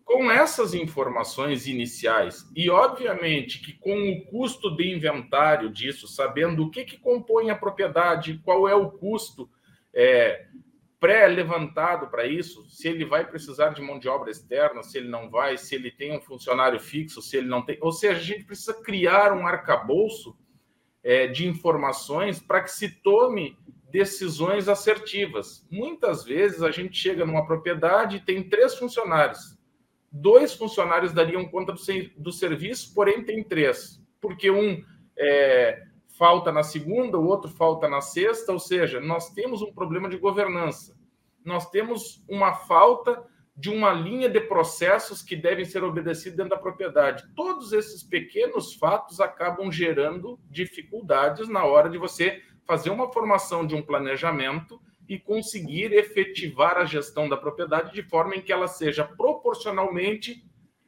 Com 0.04 0.30
essas 0.30 0.72
informações 0.72 1.66
iniciais, 1.66 2.50
e 2.56 2.70
obviamente 2.70 3.60
que 3.60 3.72
com 3.75 4.10
o 4.10 4.25
custo 4.25 4.75
de 4.75 4.90
inventário 4.90 5.70
disso, 5.70 6.08
sabendo 6.08 6.64
o 6.64 6.70
que, 6.70 6.84
que 6.84 6.96
compõe 6.96 7.50
a 7.50 7.56
propriedade, 7.56 8.40
qual 8.42 8.66
é 8.66 8.75
o 8.75 8.90
custo 8.90 9.50
é, 9.94 10.46
pré-levantado 11.00 12.08
para 12.08 12.26
isso, 12.26 12.68
se 12.68 12.88
ele 12.88 13.04
vai 13.04 13.26
precisar 13.26 13.70
de 13.70 13.82
mão 13.82 13.98
de 13.98 14.08
obra 14.08 14.30
externa, 14.30 14.82
se 14.82 14.98
ele 14.98 15.08
não 15.08 15.30
vai, 15.30 15.56
se 15.56 15.75
ele 15.75 15.90
tem 15.90 16.16
um 16.16 16.20
funcionário 16.20 16.80
fixo, 16.80 17.22
se 17.22 17.37
ele 17.37 17.48
não 17.48 17.62
tem. 17.62 17.78
Ou 17.80 17.92
seja, 17.92 18.18
a 18.18 18.22
gente 18.22 18.44
precisa 18.44 18.75
criar 18.82 19.32
um 19.32 19.46
arcabouço 19.46 20.37
é, 21.02 21.26
de 21.26 21.46
informações 21.46 22.40
para 22.40 22.62
que 22.62 22.70
se 22.70 23.00
tome 23.02 23.56
decisões 23.90 24.68
assertivas. 24.68 25.66
Muitas 25.71 26.25
vezes 26.25 26.62
a 26.62 26.71
gente 26.71 26.97
chega 26.97 27.25
numa 27.25 27.47
propriedade 27.47 28.16
e 28.16 28.21
tem 28.21 28.49
três 28.49 28.75
funcionários 28.75 29.59
dois 30.11 30.54
funcionários 30.54 31.12
dariam 31.12 31.47
conta 31.47 31.75
do, 32.16 32.33
serviço, 32.33 32.95
porém 32.95 33.23
tem 33.25 33.45
três, 33.45 34.02
porque 34.21 34.50
um 34.50 34.83
é, 35.16 35.83
falta 36.18 36.50
na 36.50 36.62
segunda, 36.62 37.18
o 37.18 37.26
outro 37.26 37.50
falta 37.50 37.88
na 37.88 38.00
sexta, 38.00 38.52
ou 38.52 38.59
seja, 38.59 39.00
nós 39.00 39.30
temos 39.30 39.62
um 39.62 39.73
problema 39.73 40.09
de 40.09 40.16
governança. 40.16 40.97
Nós 41.45 41.71
temos 41.71 42.25
uma 42.28 42.52
falta 42.52 43.25
de 43.57 43.71
uma 43.71 43.92
linha 43.92 44.28
de 44.28 44.40
processos 44.40 45.21
que 45.23 45.35
devem 45.35 45.64
ser 45.64 45.83
obedecidos 45.83 46.37
dentro 46.37 46.50
da 46.50 46.62
propriedade. 46.62 47.25
Todos 47.35 47.73
esses 47.73 48.02
pequenos 48.04 48.75
fatos 48.75 49.21
acabam 49.21 49.71
gerando 49.71 50.38
dificuldades 50.49 51.49
na 51.49 51.64
hora 51.64 51.90
de 51.90 51.99
você 51.99 52.40
fazer 52.68 52.90
uma 52.90 53.10
formação 53.10 53.66
de 53.66 53.75
um 53.75 53.80
planejamento 53.80 54.78
e 55.08 55.18
conseguir 55.18 55.90
efetivar 55.94 56.76
a 56.76 56.84
gestão 56.84 57.26
da 57.26 57.34
propriedade 57.34 57.94
de 57.94 58.02
forma 58.02 58.37
em 58.37 58.42
que 58.42 58.52
ela 58.52 58.68
seja 58.68 59.02
proporcionalmente 59.02 60.44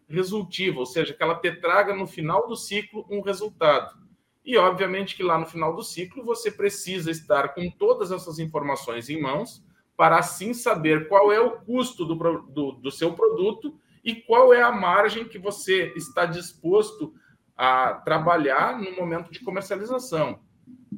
resultiva, 0.07 0.79
ou 0.79 0.85
seja, 0.85 1.15
que 1.15 1.23
ela 1.23 1.37
te 1.37 1.51
traga 1.53 1.97
no 1.97 2.07
final 2.07 2.47
do 2.47 2.55
ciclo 2.55 3.07
um 3.09 3.23
resultado. 3.23 3.99
E, 4.45 4.59
obviamente, 4.59 5.17
que 5.17 5.23
lá 5.23 5.39
no 5.39 5.47
final 5.47 5.75
do 5.75 5.83
ciclo 5.83 6.23
você 6.23 6.51
precisa 6.51 7.11
estar 7.11 7.55
com 7.55 7.71
todas 7.71 8.13
essas 8.13 8.39
informações 8.39 9.09
em 9.09 9.19
mãos 9.19 9.65
para 9.97 10.19
assim 10.19 10.53
saber 10.53 11.09
qual 11.09 11.33
é 11.33 11.41
o 11.41 11.61
custo 11.61 12.05
do, 12.05 12.15
do, 12.43 12.73
do 12.73 12.91
seu 12.91 13.15
produto 13.15 13.75
e 14.05 14.15
qual 14.15 14.53
é 14.53 14.61
a 14.61 14.71
margem 14.73 15.25
que 15.25 15.39
você 15.39 15.95
está 15.97 16.27
disposto 16.27 17.15
a 17.57 17.95
trabalhar 17.95 18.79
no 18.79 18.95
momento 18.95 19.31
de 19.31 19.41
comercialização. 19.41 20.41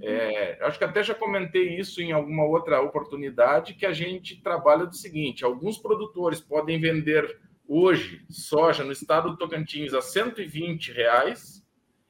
É, 0.05 0.59
acho 0.63 0.79
que 0.79 0.85
até 0.85 1.01
já 1.01 1.15
comentei 1.15 1.79
isso 1.79 2.03
em 2.03 2.11
alguma 2.11 2.45
outra 2.45 2.83
oportunidade, 2.83 3.75
que 3.75 3.87
a 3.87 3.93
gente 3.93 4.43
trabalha 4.43 4.85
do 4.85 4.97
seguinte: 4.97 5.45
alguns 5.45 5.79
produtores 5.79 6.41
podem 6.41 6.81
vender 6.81 7.41
hoje 7.69 8.25
soja 8.29 8.83
no 8.83 8.91
estado 8.91 9.31
do 9.31 9.37
Tocantins 9.37 9.95
a 9.95 10.03
120 10.03 10.93
reais 10.93 11.65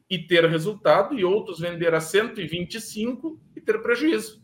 e 0.08 0.18
ter 0.18 0.44
resultado, 0.46 1.18
e 1.18 1.24
outros 1.24 1.60
vender 1.60 1.94
a 1.94 2.00
125 2.00 3.38
e 3.54 3.60
ter 3.60 3.82
prejuízo. 3.82 4.42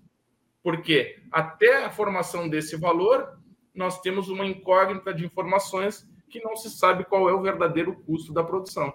Porque 0.63 1.19
até 1.33 1.85
a 1.85 1.91
formação 1.91 2.49
desse 2.49 2.77
valor, 2.77 3.39
nós 3.75 4.01
temos 4.03 4.29
uma 4.29 4.45
incógnita 4.45 5.15
de 5.15 5.25
informações 5.25 6.07
que 6.29 6.43
não 6.43 6.55
se 6.55 6.71
sabe 6.71 7.05
qual 7.05 7.31
é 7.31 7.33
o 7.33 7.41
verdadeiro 7.41 7.97
custo 8.05 8.33
da 8.33 8.45
produção. 8.45 8.93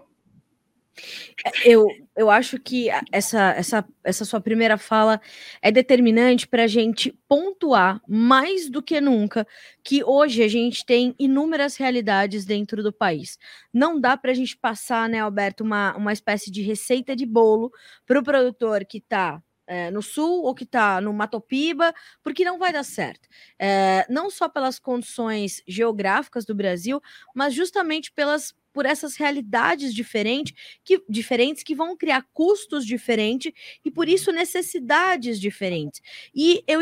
Eu, 1.65 1.87
eu 2.15 2.29
acho 2.29 2.59
que 2.59 2.87
essa, 3.11 3.51
essa, 3.51 3.85
essa 4.03 4.25
sua 4.25 4.39
primeira 4.39 4.77
fala 4.77 5.19
é 5.61 5.71
determinante 5.71 6.47
para 6.47 6.63
a 6.63 6.67
gente 6.67 7.11
pontuar 7.27 8.01
mais 8.07 8.69
do 8.69 8.81
que 8.81 9.01
nunca 9.01 9.47
que 9.83 10.03
hoje 10.03 10.43
a 10.43 10.47
gente 10.47 10.85
tem 10.85 11.15
inúmeras 11.17 11.75
realidades 11.75 12.45
dentro 12.45 12.83
do 12.83 12.93
país. 12.93 13.37
Não 13.73 13.99
dá 13.99 14.15
para 14.15 14.31
a 14.31 14.35
gente 14.35 14.55
passar, 14.55 15.09
né, 15.09 15.19
Alberto, 15.19 15.63
uma, 15.63 15.95
uma 15.95 16.13
espécie 16.13 16.51
de 16.51 16.61
receita 16.61 17.15
de 17.15 17.25
bolo 17.25 17.71
para 18.05 18.19
o 18.19 18.23
produtor 18.23 18.85
que 18.85 18.99
está 18.99 19.41
é, 19.65 19.89
no 19.91 20.01
sul 20.01 20.43
ou 20.43 20.53
que 20.53 20.63
está 20.63 20.99
no 21.01 21.13
Matopiba, 21.13 21.93
porque 22.21 22.43
não 22.43 22.59
vai 22.59 22.71
dar 22.71 22.83
certo. 22.83 23.27
É, 23.57 24.05
não 24.09 24.29
só 24.29 24.47
pelas 24.47 24.77
condições 24.79 25.61
geográficas 25.67 26.45
do 26.45 26.53
Brasil, 26.53 27.01
mas 27.33 27.53
justamente 27.53 28.11
pelas 28.11 28.53
por 28.73 28.85
essas 28.85 29.15
realidades 29.15 29.93
diferentes 29.93 30.53
que, 30.83 31.01
diferentes 31.07 31.63
que 31.63 31.75
vão 31.75 31.95
criar 31.95 32.27
custos 32.33 32.85
diferentes 32.85 33.53
e 33.85 33.91
por 33.91 34.09
isso 34.09 34.31
necessidades 34.31 35.39
diferentes. 35.39 36.01
E 36.35 36.63
eu, 36.67 36.79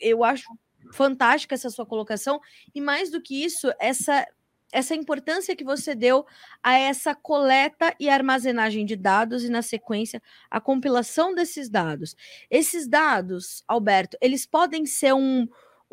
eu 0.00 0.24
acho 0.24 0.48
fantástica 0.92 1.54
essa 1.54 1.70
sua 1.70 1.86
colocação 1.86 2.40
e 2.74 2.80
mais 2.80 3.10
do 3.10 3.20
que 3.20 3.44
isso, 3.44 3.70
essa 3.78 4.26
essa 4.72 4.92
importância 4.92 5.54
que 5.54 5.62
você 5.62 5.94
deu 5.94 6.26
a 6.60 6.76
essa 6.76 7.14
coleta 7.14 7.94
e 8.00 8.08
armazenagem 8.08 8.84
de 8.84 8.96
dados 8.96 9.44
e, 9.44 9.48
na 9.48 9.62
sequência, 9.62 10.20
a 10.50 10.60
compilação 10.60 11.32
desses 11.32 11.70
dados. 11.70 12.16
Esses 12.50 12.88
dados, 12.88 13.62
Alberto, 13.68 14.18
eles 14.20 14.44
podem 14.44 14.84
ser 14.84 15.14
um, 15.14 15.46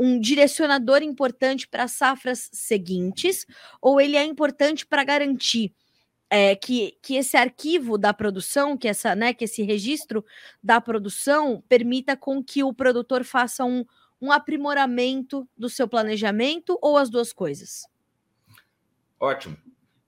um 0.03 0.19
direcionador 0.19 1.03
importante 1.03 1.67
para 1.67 1.87
safras 1.87 2.49
seguintes, 2.51 3.45
ou 3.79 4.01
ele 4.01 4.17
é 4.17 4.23
importante 4.23 4.83
para 4.83 5.03
garantir 5.03 5.75
é, 6.27 6.55
que, 6.55 6.97
que 7.03 7.17
esse 7.17 7.37
arquivo 7.37 7.99
da 7.99 8.11
produção, 8.11 8.75
que 8.75 8.87
essa, 8.87 9.13
né, 9.13 9.31
que 9.31 9.43
esse 9.43 9.61
registro 9.61 10.25
da 10.63 10.81
produção 10.81 11.63
permita 11.69 12.17
com 12.17 12.43
que 12.43 12.63
o 12.63 12.73
produtor 12.73 13.23
faça 13.23 13.63
um, 13.63 13.85
um 14.19 14.31
aprimoramento 14.31 15.47
do 15.55 15.69
seu 15.69 15.87
planejamento 15.87 16.79
ou 16.81 16.97
as 16.97 17.07
duas 17.07 17.31
coisas? 17.31 17.85
Ótimo. 19.19 19.55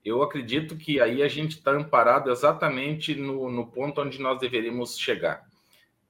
Eu 0.03 0.23
acredito 0.23 0.75
que 0.75 1.00
aí 1.00 1.21
a 1.21 1.27
gente 1.27 1.57
está 1.57 1.71
amparado 1.71 2.31
exatamente 2.31 3.13
no, 3.13 3.47
no 3.51 3.67
ponto 3.67 4.01
onde 4.01 4.19
nós 4.19 4.39
deveríamos 4.39 4.97
chegar. 4.97 5.45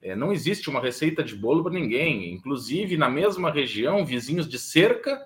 É, 0.03 0.17
não 0.17 0.33
existe 0.33 0.69
uma 0.69 0.81
receita 0.81 1.23
de 1.23 1.33
bolo 1.33 1.63
para 1.63 1.71
ninguém. 1.71 2.33
Inclusive, 2.33 2.97
na 2.97 3.09
mesma 3.09 3.49
região, 3.49 4.05
vizinhos 4.05 4.49
de 4.49 4.59
cerca, 4.59 5.25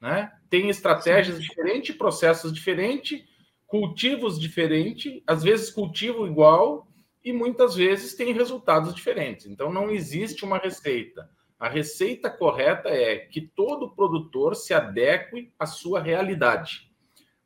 né, 0.00 0.32
têm 0.50 0.68
estratégias 0.68 1.36
Sim. 1.36 1.42
diferentes, 1.42 1.96
processos 1.96 2.52
diferentes, 2.52 3.22
cultivos 3.68 4.38
diferentes, 4.38 5.22
às 5.24 5.44
vezes 5.44 5.70
cultivo 5.70 6.26
igual 6.26 6.88
e 7.24 7.32
muitas 7.32 7.76
vezes 7.76 8.14
tem 8.14 8.32
resultados 8.32 8.92
diferentes. 8.92 9.46
Então, 9.46 9.72
não 9.72 9.88
existe 9.92 10.44
uma 10.44 10.58
receita. 10.58 11.30
A 11.56 11.68
receita 11.68 12.28
correta 12.28 12.88
é 12.88 13.16
que 13.16 13.40
todo 13.40 13.94
produtor 13.94 14.56
se 14.56 14.74
adeque 14.74 15.52
à 15.56 15.66
sua 15.66 16.00
realidade. 16.00 16.90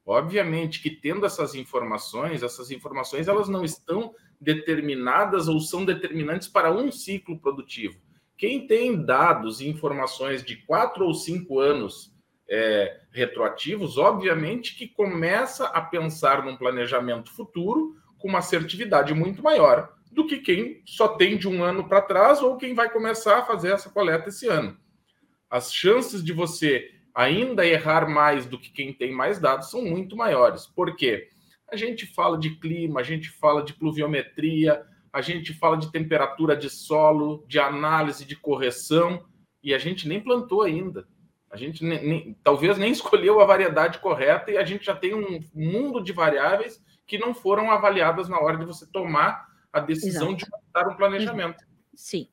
Obviamente 0.04 0.80
que 0.80 0.90
tendo 0.90 1.26
essas 1.26 1.54
informações, 1.54 2.42
essas 2.42 2.70
informações 2.70 3.28
elas 3.28 3.50
não 3.50 3.62
estão 3.62 4.14
determinadas 4.40 5.48
ou 5.48 5.60
são 5.60 5.84
determinantes 5.84 6.48
para 6.48 6.72
um 6.72 6.90
ciclo 6.92 7.38
produtivo. 7.38 8.00
Quem 8.36 8.66
tem 8.66 9.04
dados 9.04 9.60
e 9.60 9.68
informações 9.68 10.44
de 10.44 10.56
quatro 10.56 11.04
ou 11.04 11.14
cinco 11.14 11.58
anos 11.58 12.12
é, 12.48 13.00
retroativos, 13.10 13.98
obviamente 13.98 14.76
que 14.76 14.86
começa 14.86 15.66
a 15.66 15.80
pensar 15.80 16.44
num 16.44 16.56
planejamento 16.56 17.30
futuro 17.30 17.96
com 18.16 18.28
uma 18.28 18.38
assertividade 18.38 19.12
muito 19.12 19.42
maior 19.42 19.92
do 20.10 20.26
que 20.26 20.38
quem 20.38 20.82
só 20.86 21.08
tem 21.08 21.36
de 21.36 21.48
um 21.48 21.62
ano 21.62 21.88
para 21.88 22.00
trás 22.00 22.40
ou 22.40 22.56
quem 22.56 22.74
vai 22.74 22.90
começar 22.90 23.38
a 23.38 23.44
fazer 23.44 23.72
essa 23.72 23.90
coleta 23.90 24.28
esse 24.28 24.48
ano. 24.48 24.76
As 25.50 25.72
chances 25.72 26.22
de 26.24 26.32
você 26.32 26.90
ainda 27.14 27.66
errar 27.66 28.08
mais 28.08 28.46
do 28.46 28.58
que 28.58 28.70
quem 28.70 28.92
tem 28.92 29.12
mais 29.12 29.38
dados 29.38 29.70
são 29.70 29.82
muito 29.82 30.16
maiores. 30.16 30.66
Por 30.66 30.94
quê? 30.94 31.28
A 31.70 31.76
gente 31.76 32.06
fala 32.06 32.38
de 32.38 32.56
clima, 32.56 33.00
a 33.00 33.02
gente 33.02 33.28
fala 33.30 33.62
de 33.62 33.74
pluviometria, 33.74 34.86
a 35.12 35.20
gente 35.20 35.52
fala 35.52 35.76
de 35.76 35.90
temperatura 35.92 36.56
de 36.56 36.70
solo, 36.70 37.44
de 37.46 37.58
análise 37.58 38.24
de 38.24 38.36
correção, 38.36 39.26
e 39.62 39.74
a 39.74 39.78
gente 39.78 40.08
nem 40.08 40.20
plantou 40.20 40.62
ainda. 40.62 41.06
A 41.50 41.56
gente 41.56 41.84
nem, 41.84 42.06
nem, 42.06 42.36
talvez 42.42 42.78
nem 42.78 42.92
escolheu 42.92 43.40
a 43.40 43.44
variedade 43.44 43.98
correta 43.98 44.50
e 44.50 44.56
a 44.56 44.64
gente 44.64 44.86
já 44.86 44.94
tem 44.94 45.14
um 45.14 45.40
mundo 45.54 46.02
de 46.02 46.12
variáveis 46.12 46.82
que 47.06 47.18
não 47.18 47.34
foram 47.34 47.70
avaliadas 47.70 48.28
na 48.28 48.38
hora 48.38 48.58
de 48.58 48.66
você 48.66 48.86
tomar 48.86 49.48
a 49.72 49.80
decisão 49.80 50.28
Exato. 50.28 50.44
de 50.44 50.50
montar 50.50 50.88
um 50.92 50.96
planejamento. 50.96 51.64
Sim. 51.94 52.28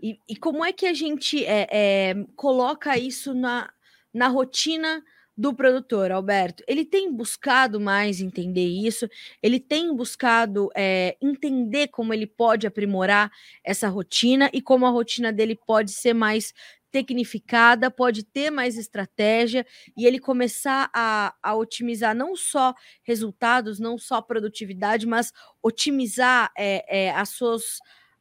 E, 0.00 0.20
e 0.28 0.36
como 0.36 0.64
é 0.64 0.72
que 0.72 0.86
a 0.86 0.92
gente 0.92 1.44
é, 1.44 1.68
é, 1.70 2.14
coloca 2.36 2.96
isso 2.98 3.34
na, 3.34 3.72
na 4.12 4.28
rotina 4.28 5.04
do 5.36 5.52
produtor, 5.52 6.12
Alberto, 6.12 6.62
ele 6.68 6.84
tem 6.84 7.12
buscado 7.12 7.80
mais 7.80 8.20
entender 8.20 8.66
isso, 8.66 9.08
ele 9.42 9.58
tem 9.58 9.94
buscado 9.94 10.70
é, 10.76 11.16
entender 11.20 11.88
como 11.88 12.14
ele 12.14 12.26
pode 12.26 12.66
aprimorar 12.66 13.30
essa 13.64 13.88
rotina 13.88 14.48
e 14.52 14.62
como 14.62 14.86
a 14.86 14.90
rotina 14.90 15.32
dele 15.32 15.56
pode 15.56 15.90
ser 15.90 16.14
mais 16.14 16.54
tecnificada, 16.92 17.90
pode 17.90 18.22
ter 18.22 18.50
mais 18.50 18.76
estratégia 18.76 19.66
e 19.96 20.06
ele 20.06 20.20
começar 20.20 20.88
a, 20.94 21.34
a 21.42 21.56
otimizar 21.56 22.14
não 22.14 22.36
só 22.36 22.72
resultados, 23.02 23.80
não 23.80 23.98
só 23.98 24.22
produtividade, 24.22 25.04
mas 25.04 25.32
otimizar 25.60 26.52
é, 26.56 27.06
é, 27.06 27.10
as 27.10 27.30
suas, 27.30 27.80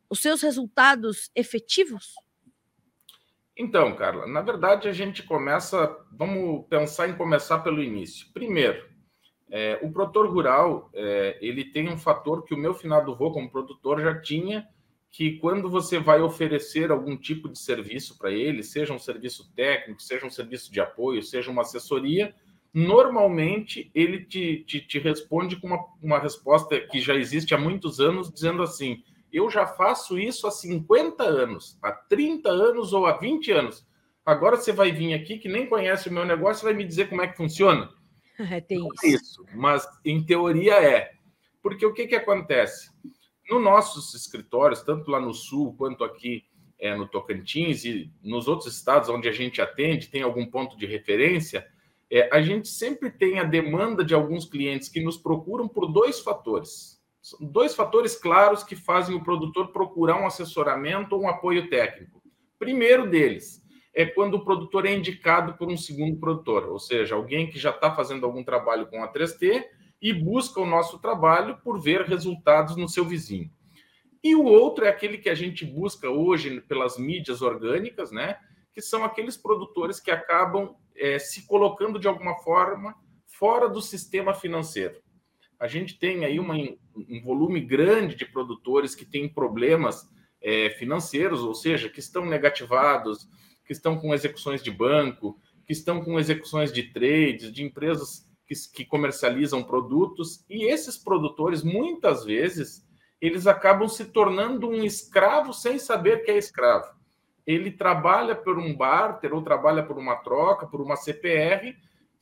os 0.09 0.19
seus 0.19 0.41
resultados 0.41 1.29
efetivos? 1.35 2.15
Então, 3.55 3.95
Carla, 3.95 4.25
na 4.25 4.41
verdade 4.41 4.87
a 4.87 4.91
gente 4.93 5.21
começa, 5.21 5.95
vamos 6.11 6.65
pensar 6.67 7.07
em 7.07 7.15
começar 7.15 7.59
pelo 7.59 7.83
início. 7.83 8.27
Primeiro, 8.33 8.83
é, 9.49 9.79
o 9.83 9.91
produtor 9.91 10.27
rural 10.27 10.89
é, 10.93 11.37
ele 11.39 11.63
tem 11.65 11.87
um 11.87 11.97
fator 11.97 12.43
que 12.43 12.55
o 12.55 12.57
meu 12.57 12.73
finado 12.73 13.15
vô 13.15 13.31
como 13.31 13.51
produtor 13.51 14.01
já 14.01 14.19
tinha, 14.19 14.67
que 15.11 15.37
quando 15.37 15.69
você 15.69 15.99
vai 15.99 16.21
oferecer 16.21 16.89
algum 16.89 17.15
tipo 17.15 17.47
de 17.47 17.59
serviço 17.59 18.17
para 18.17 18.31
ele, 18.31 18.63
seja 18.63 18.91
um 18.91 18.97
serviço 18.97 19.53
técnico, 19.53 20.01
seja 20.01 20.25
um 20.25 20.31
serviço 20.31 20.71
de 20.71 20.81
apoio, 20.81 21.21
seja 21.21 21.51
uma 21.51 21.61
assessoria, 21.61 22.33
normalmente 22.73 23.91
ele 23.93 24.25
te, 24.25 24.63
te, 24.65 24.81
te 24.81 24.97
responde 24.97 25.57
com 25.57 25.67
uma, 25.67 25.85
uma 26.01 26.17
resposta 26.17 26.79
que 26.79 26.99
já 26.99 27.13
existe 27.13 27.53
há 27.53 27.57
muitos 27.59 27.99
anos, 27.99 28.33
dizendo 28.33 28.63
assim: 28.63 29.03
eu 29.33 29.49
já 29.49 29.65
faço 29.65 30.19
isso 30.19 30.45
há 30.45 30.51
50 30.51 31.23
anos, 31.23 31.77
há 31.81 31.91
30 31.91 32.49
anos 32.49 32.93
ou 32.93 33.05
há 33.05 33.17
20 33.17 33.51
anos. 33.51 33.85
Agora 34.25 34.55
você 34.55 34.71
vai 34.71 34.91
vir 34.91 35.13
aqui 35.13 35.37
que 35.37 35.49
nem 35.49 35.67
conhece 35.67 36.07
o 36.07 36.13
meu 36.13 36.23
negócio 36.23 36.63
e 36.63 36.69
vai 36.69 36.73
me 36.73 36.85
dizer 36.85 37.09
como 37.09 37.21
é 37.21 37.27
que 37.27 37.37
funciona? 37.37 37.89
É, 38.39 38.59
tem 38.59 38.79
Não 38.79 38.87
isso. 38.87 39.05
É 39.05 39.09
isso. 39.09 39.45
Mas 39.53 39.87
em 40.03 40.25
teoria 40.25 40.73
é. 40.83 41.11
Porque 41.61 41.85
o 41.85 41.93
que, 41.93 42.07
que 42.07 42.15
acontece? 42.15 42.89
Nos 43.47 43.63
nossos 43.63 44.15
escritórios, 44.15 44.81
tanto 44.81 45.11
lá 45.11 45.19
no 45.19 45.35
Sul 45.35 45.75
quanto 45.77 46.03
aqui 46.03 46.43
é, 46.79 46.95
no 46.95 47.07
Tocantins 47.07 47.85
e 47.85 48.11
nos 48.23 48.47
outros 48.47 48.75
estados 48.75 49.07
onde 49.07 49.29
a 49.29 49.31
gente 49.31 49.61
atende, 49.61 50.09
tem 50.09 50.23
algum 50.23 50.47
ponto 50.47 50.75
de 50.75 50.87
referência, 50.87 51.65
é, 52.11 52.27
a 52.35 52.41
gente 52.41 52.67
sempre 52.67 53.11
tem 53.11 53.39
a 53.39 53.43
demanda 53.43 54.03
de 54.03 54.13
alguns 54.13 54.45
clientes 54.45 54.89
que 54.89 55.01
nos 55.01 55.17
procuram 55.17 55.67
por 55.67 55.85
dois 55.91 56.19
fatores. 56.19 57.01
São 57.23 57.39
dois 57.39 57.73
fatores 57.73 58.17
claros 58.17 58.65
que 58.65 58.75
fazem 58.75 59.15
o 59.15 59.23
produtor 59.23 59.71
procurar 59.71 60.21
um 60.21 60.27
assessoramento 60.27 61.15
ou 61.15 61.21
um 61.21 61.29
apoio 61.29 61.69
técnico. 61.69 62.21
Primeiro 62.59 63.09
deles 63.09 63.63
é 63.95 64.05
quando 64.05 64.33
o 64.33 64.43
produtor 64.43 64.85
é 64.85 64.93
indicado 64.93 65.53
por 65.53 65.69
um 65.69 65.77
segundo 65.77 66.19
produtor, 66.19 66.67
ou 66.67 66.77
seja, 66.77 67.15
alguém 67.15 67.49
que 67.49 67.57
já 67.57 67.69
está 67.69 67.95
fazendo 67.95 68.25
algum 68.25 68.43
trabalho 68.43 68.87
com 68.87 69.01
a 69.01 69.07
3T 69.09 69.63
e 70.01 70.11
busca 70.11 70.59
o 70.59 70.65
nosso 70.65 70.99
trabalho 70.99 71.57
por 71.63 71.79
ver 71.79 72.01
resultados 72.01 72.75
no 72.75 72.89
seu 72.89 73.05
vizinho. 73.05 73.49
E 74.21 74.35
o 74.35 74.43
outro 74.43 74.83
é 74.83 74.89
aquele 74.89 75.17
que 75.17 75.29
a 75.29 75.35
gente 75.35 75.65
busca 75.65 76.09
hoje 76.09 76.59
pelas 76.59 76.97
mídias 76.97 77.41
orgânicas, 77.41 78.11
né? 78.11 78.37
Que 78.73 78.81
são 78.81 79.05
aqueles 79.05 79.37
produtores 79.37 79.97
que 79.97 80.11
acabam 80.11 80.75
é, 80.93 81.17
se 81.19 81.47
colocando 81.47 81.97
de 81.97 82.07
alguma 82.07 82.35
forma 82.39 82.93
fora 83.27 83.69
do 83.69 83.81
sistema 83.81 84.33
financeiro 84.33 85.01
a 85.63 85.67
gente 85.67 85.97
tem 85.97 86.25
aí 86.25 86.41
uma, 86.41 86.55
um 86.55 87.21
volume 87.23 87.61
grande 87.61 88.15
de 88.15 88.25
produtores 88.25 88.93
que 88.93 89.05
têm 89.05 89.29
problemas 89.29 90.11
é, 90.41 90.71
financeiros, 90.71 91.41
ou 91.41 91.53
seja, 91.53 91.87
que 91.87 92.01
estão 92.01 92.25
negativados, 92.25 93.29
que 93.65 93.71
estão 93.71 93.97
com 93.97 94.13
execuções 94.13 94.61
de 94.61 94.69
banco, 94.69 95.39
que 95.65 95.71
estão 95.71 96.03
com 96.03 96.19
execuções 96.19 96.69
de 96.73 96.83
trades, 96.91 97.49
de 97.49 97.63
empresas 97.63 98.27
que, 98.45 98.53
que 98.73 98.83
comercializam 98.83 99.63
produtos, 99.63 100.43
e 100.49 100.69
esses 100.69 100.97
produtores, 100.97 101.63
muitas 101.63 102.25
vezes, 102.25 102.85
eles 103.21 103.47
acabam 103.47 103.87
se 103.87 104.03
tornando 104.03 104.67
um 104.67 104.83
escravo 104.83 105.53
sem 105.53 105.79
saber 105.79 106.25
que 106.25 106.31
é 106.31 106.37
escravo. 106.37 106.93
Ele 107.47 107.71
trabalha 107.71 108.35
por 108.35 108.59
um 108.59 108.75
barter 108.75 109.33
ou 109.33 109.41
trabalha 109.41 109.81
por 109.81 109.97
uma 109.97 110.17
troca, 110.17 110.67
por 110.67 110.81
uma 110.81 110.97
CPR, 110.97 111.73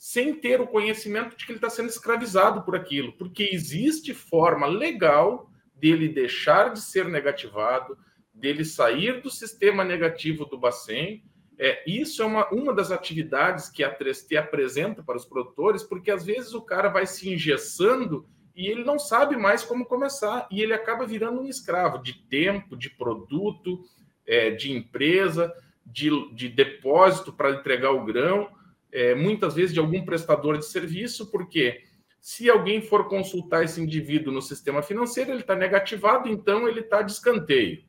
sem 0.01 0.33
ter 0.33 0.59
o 0.59 0.65
conhecimento 0.65 1.37
de 1.37 1.45
que 1.45 1.51
ele 1.51 1.57
está 1.57 1.69
sendo 1.69 1.87
escravizado 1.89 2.63
por 2.63 2.75
aquilo, 2.75 3.13
porque 3.13 3.51
existe 3.53 4.15
forma 4.15 4.65
legal 4.65 5.47
dele 5.75 6.09
deixar 6.09 6.73
de 6.73 6.81
ser 6.81 7.05
negativado, 7.05 7.95
dele 8.33 8.65
sair 8.65 9.21
do 9.21 9.29
sistema 9.29 9.83
negativo 9.83 10.43
do 10.45 10.57
Bacen. 10.57 11.23
É, 11.55 11.83
isso 11.85 12.23
é 12.23 12.25
uma, 12.25 12.49
uma 12.49 12.73
das 12.73 12.89
atividades 12.89 13.69
que 13.69 13.83
a 13.83 13.95
3T 13.95 14.37
apresenta 14.37 15.03
para 15.03 15.17
os 15.17 15.25
produtores, 15.25 15.83
porque 15.83 16.09
às 16.09 16.25
vezes 16.25 16.55
o 16.55 16.63
cara 16.63 16.89
vai 16.89 17.05
se 17.05 17.31
engessando 17.31 18.27
e 18.55 18.65
ele 18.65 18.83
não 18.83 18.97
sabe 18.97 19.37
mais 19.37 19.63
como 19.63 19.85
começar, 19.85 20.47
e 20.49 20.63
ele 20.63 20.73
acaba 20.73 21.05
virando 21.05 21.41
um 21.41 21.47
escravo 21.47 21.99
de 22.01 22.13
tempo, 22.27 22.75
de 22.75 22.89
produto, 22.89 23.83
é, 24.25 24.49
de 24.49 24.71
empresa, 24.71 25.53
de, 25.85 26.09
de 26.33 26.49
depósito 26.49 27.31
para 27.31 27.51
entregar 27.51 27.91
o 27.91 28.03
grão 28.03 28.49
é, 28.91 29.15
muitas 29.15 29.55
vezes 29.55 29.73
de 29.73 29.79
algum 29.79 30.03
prestador 30.03 30.57
de 30.57 30.65
serviço, 30.65 31.31
porque 31.31 31.83
se 32.19 32.49
alguém 32.49 32.81
for 32.81 33.07
consultar 33.07 33.63
esse 33.63 33.81
indivíduo 33.81 34.33
no 34.33 34.41
sistema 34.41 34.81
financeiro, 34.81 35.31
ele 35.31 35.41
está 35.41 35.55
negativado, 35.55 36.29
então 36.29 36.67
ele 36.67 36.81
está 36.81 37.01
de 37.01 37.11
escanteio. 37.11 37.83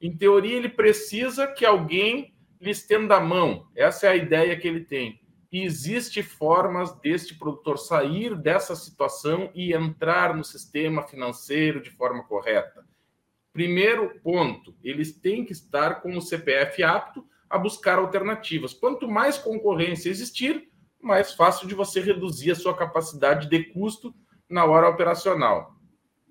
Em 0.00 0.14
teoria, 0.16 0.56
ele 0.56 0.68
precisa 0.68 1.46
que 1.46 1.64
alguém 1.64 2.34
lhe 2.60 2.70
estenda 2.70 3.16
a 3.16 3.20
mão. 3.20 3.66
Essa 3.74 4.06
é 4.06 4.10
a 4.10 4.16
ideia 4.16 4.56
que 4.58 4.68
ele 4.68 4.84
tem. 4.84 5.20
E 5.50 5.62
existe 5.62 6.22
formas 6.22 6.92
deste 7.00 7.34
produtor 7.34 7.78
sair 7.78 8.36
dessa 8.36 8.76
situação 8.76 9.50
e 9.54 9.72
entrar 9.72 10.36
no 10.36 10.44
sistema 10.44 11.02
financeiro 11.02 11.80
de 11.80 11.90
forma 11.90 12.22
correta. 12.24 12.86
Primeiro 13.52 14.20
ponto, 14.20 14.76
eles 14.84 15.12
têm 15.12 15.44
que 15.44 15.52
estar 15.52 16.02
com 16.02 16.14
o 16.16 16.20
CPF 16.20 16.82
apto 16.82 17.24
a 17.48 17.58
buscar 17.58 17.98
alternativas. 17.98 18.72
Quanto 18.72 19.08
mais 19.08 19.38
concorrência 19.38 20.10
existir, 20.10 20.68
mais 21.00 21.34
fácil 21.34 21.66
de 21.68 21.74
você 21.74 22.00
reduzir 22.00 22.50
a 22.50 22.56
sua 22.56 22.76
capacidade 22.76 23.48
de 23.48 23.64
custo 23.72 24.14
na 24.48 24.64
hora 24.64 24.88
operacional. 24.88 25.74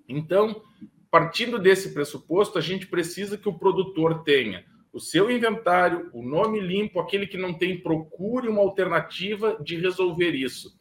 Então, 0.07 0.61
partindo 1.09 1.59
desse 1.59 1.93
pressuposto, 1.93 2.57
a 2.57 2.61
gente 2.61 2.87
precisa 2.87 3.37
que 3.37 3.49
o 3.49 3.57
produtor 3.57 4.23
tenha 4.23 4.65
o 4.91 4.99
seu 4.99 5.29
inventário, 5.29 6.09
o 6.11 6.23
nome 6.23 6.59
limpo, 6.59 6.99
aquele 6.99 7.27
que 7.27 7.37
não 7.37 7.53
tem, 7.53 7.79
procure 7.79 8.47
uma 8.47 8.61
alternativa 8.61 9.55
de 9.61 9.77
resolver 9.77 10.31
isso. 10.31 10.75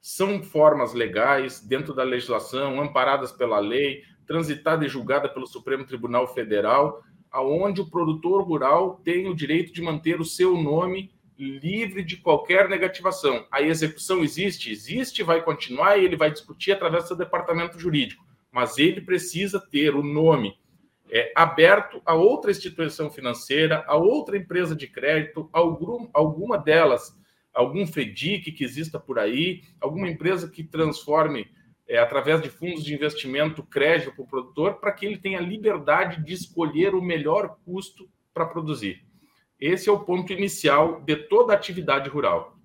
São 0.00 0.42
formas 0.42 0.94
legais, 0.94 1.60
dentro 1.60 1.92
da 1.92 2.02
legislação, 2.02 2.80
amparadas 2.80 3.32
pela 3.32 3.58
lei, 3.58 4.02
transitada 4.26 4.86
e 4.86 4.88
julgada 4.88 5.28
pelo 5.28 5.46
Supremo 5.46 5.84
Tribunal 5.84 6.32
Federal, 6.32 7.02
aonde 7.30 7.80
o 7.80 7.90
produtor 7.90 8.42
rural 8.42 9.00
tem 9.04 9.28
o 9.28 9.34
direito 9.34 9.72
de 9.72 9.82
manter 9.82 10.20
o 10.20 10.24
seu 10.24 10.60
nome 10.60 11.12
livre 11.38 12.02
de 12.02 12.18
qualquer 12.18 12.68
negativação. 12.68 13.46
A 13.50 13.62
execução 13.62 14.22
existe? 14.22 14.70
Existe, 14.70 15.22
vai 15.22 15.42
continuar 15.42 15.96
e 15.96 16.04
ele 16.04 16.16
vai 16.16 16.30
discutir 16.30 16.72
através 16.72 17.08
do 17.08 17.16
departamento 17.16 17.78
jurídico. 17.78 18.24
Mas 18.52 18.76
ele 18.78 19.00
precisa 19.00 19.60
ter 19.60 19.94
o 19.94 20.02
nome 20.02 20.58
é, 21.10 21.32
aberto 21.34 22.00
a 22.04 22.14
outra 22.14 22.50
instituição 22.50 23.10
financeira, 23.10 23.84
a 23.86 23.96
outra 23.96 24.36
empresa 24.36 24.76
de 24.76 24.86
crédito, 24.86 25.48
algum, 25.52 26.08
alguma 26.12 26.56
delas, 26.56 27.18
algum 27.52 27.86
FEDIC 27.86 28.52
que 28.52 28.64
exista 28.64 28.98
por 28.98 29.18
aí, 29.18 29.62
alguma 29.80 30.08
empresa 30.08 30.48
que 30.48 30.62
transforme 30.62 31.50
é, 31.90 31.98
através 31.98 32.40
de 32.40 32.48
fundos 32.48 32.84
de 32.84 32.94
investimento, 32.94 33.64
crédito 33.64 34.12
para 34.12 34.22
o 34.22 34.26
produtor, 34.26 34.74
para 34.78 34.92
que 34.92 35.04
ele 35.04 35.18
tenha 35.18 35.40
liberdade 35.40 36.24
de 36.24 36.32
escolher 36.32 36.94
o 36.94 37.02
melhor 37.02 37.58
custo 37.64 38.08
para 38.32 38.46
produzir. 38.46 39.04
Esse 39.58 39.88
é 39.88 39.92
o 39.92 40.04
ponto 40.04 40.32
inicial 40.32 41.00
de 41.00 41.16
toda 41.16 41.52
a 41.52 41.56
atividade 41.56 42.08
rural. 42.08 42.56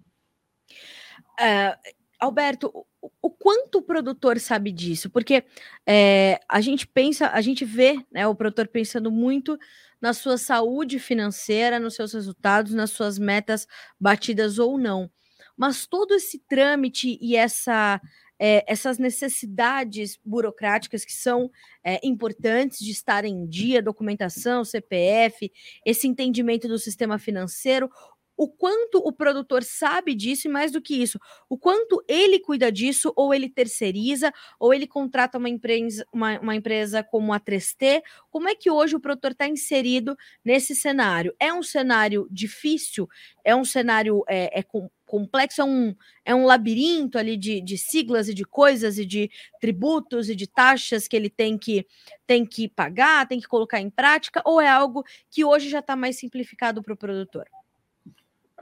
Uh, 1.39 1.95
Alberto, 2.19 2.71
o, 3.19 3.29
quanto 3.31 3.79
o 3.79 3.81
produtor 3.81 4.39
sabe 4.39 4.71
disso? 4.71 5.09
Porque 5.09 5.43
é, 5.87 6.39
a 6.47 6.61
gente 6.61 6.85
pensa, 6.85 7.29
a 7.29 7.41
gente 7.41 7.65
vê 7.65 7.97
né, 8.11 8.27
o 8.27 8.35
produtor 8.35 8.67
pensando 8.67 9.11
muito 9.11 9.57
na 9.99 10.13
sua 10.13 10.37
saúde 10.37 10.99
financeira, 10.99 11.79
nos 11.79 11.95
seus 11.95 12.13
resultados, 12.13 12.75
nas 12.75 12.91
suas 12.91 13.17
metas 13.17 13.67
batidas 13.99 14.59
ou 14.59 14.77
não. 14.77 15.09
Mas 15.55 15.85
todo 15.85 16.13
esse 16.13 16.39
trâmite 16.39 17.17
e 17.21 17.35
essa 17.35 18.01
é, 18.39 18.65
essas 18.67 18.97
necessidades 18.97 20.19
burocráticas 20.23 21.05
que 21.05 21.13
são 21.13 21.49
é, 21.83 21.99
importantes 22.03 22.79
de 22.79 22.91
estar 22.91 23.25
em 23.25 23.45
dia, 23.47 23.81
documentação, 23.81 24.65
CPF, 24.65 25.51
esse 25.85 26.07
entendimento 26.07 26.67
do 26.67 26.77
sistema 26.77 27.17
financeiro, 27.17 27.89
o 28.37 28.49
quanto 28.49 28.97
o 28.97 29.13
produtor 29.13 29.63
sabe 29.63 30.13
disso 30.13 30.47
e 30.47 30.51
mais 30.51 30.71
do 30.71 30.81
que 30.81 31.01
isso, 31.01 31.17
o 31.47 31.57
quanto 31.57 32.03
ele 32.05 32.39
cuida 32.39 32.69
disso, 32.69 33.13
ou 33.15 33.33
ele 33.33 33.49
terceiriza, 33.49 34.33
ou 34.59 34.73
ele 34.73 34.85
contrata 34.85 35.37
uma 35.37 35.47
empresa, 35.47 36.05
uma, 36.11 36.37
uma 36.39 36.55
empresa 36.55 37.01
como 37.01 37.31
a 37.31 37.39
3T. 37.39 38.01
Como 38.29 38.49
é 38.49 38.55
que 38.55 38.69
hoje 38.69 38.95
o 38.95 38.99
produtor 38.99 39.31
está 39.31 39.47
inserido 39.47 40.17
nesse 40.43 40.75
cenário? 40.75 41.33
É 41.39 41.53
um 41.53 41.63
cenário 41.63 42.27
difícil? 42.29 43.07
É 43.43 43.55
um 43.55 43.63
cenário 43.63 44.23
é, 44.27 44.59
é 44.59 44.61
com 44.63 44.89
complexo, 45.05 45.61
é 45.61 45.63
um, 45.63 45.95
é 46.23 46.35
um 46.35 46.45
labirinto 46.45 47.17
ali 47.17 47.37
de, 47.37 47.61
de 47.61 47.77
siglas 47.77 48.27
e 48.27 48.33
de 48.33 48.43
coisas 48.43 48.97
e 48.97 49.05
de 49.05 49.29
tributos 49.59 50.29
e 50.29 50.35
de 50.35 50.47
taxas 50.47 51.07
que 51.07 51.15
ele 51.15 51.29
tem 51.29 51.57
que, 51.57 51.85
tem 52.25 52.45
que 52.45 52.67
pagar, 52.67 53.27
tem 53.27 53.39
que 53.39 53.47
colocar 53.47 53.79
em 53.79 53.89
prática, 53.89 54.41
ou 54.45 54.59
é 54.59 54.67
algo 54.67 55.03
que 55.29 55.45
hoje 55.45 55.69
já 55.69 55.79
está 55.79 55.95
mais 55.95 56.17
simplificado 56.17 56.81
para 56.81 56.93
o 56.93 56.97
produtor? 56.97 57.45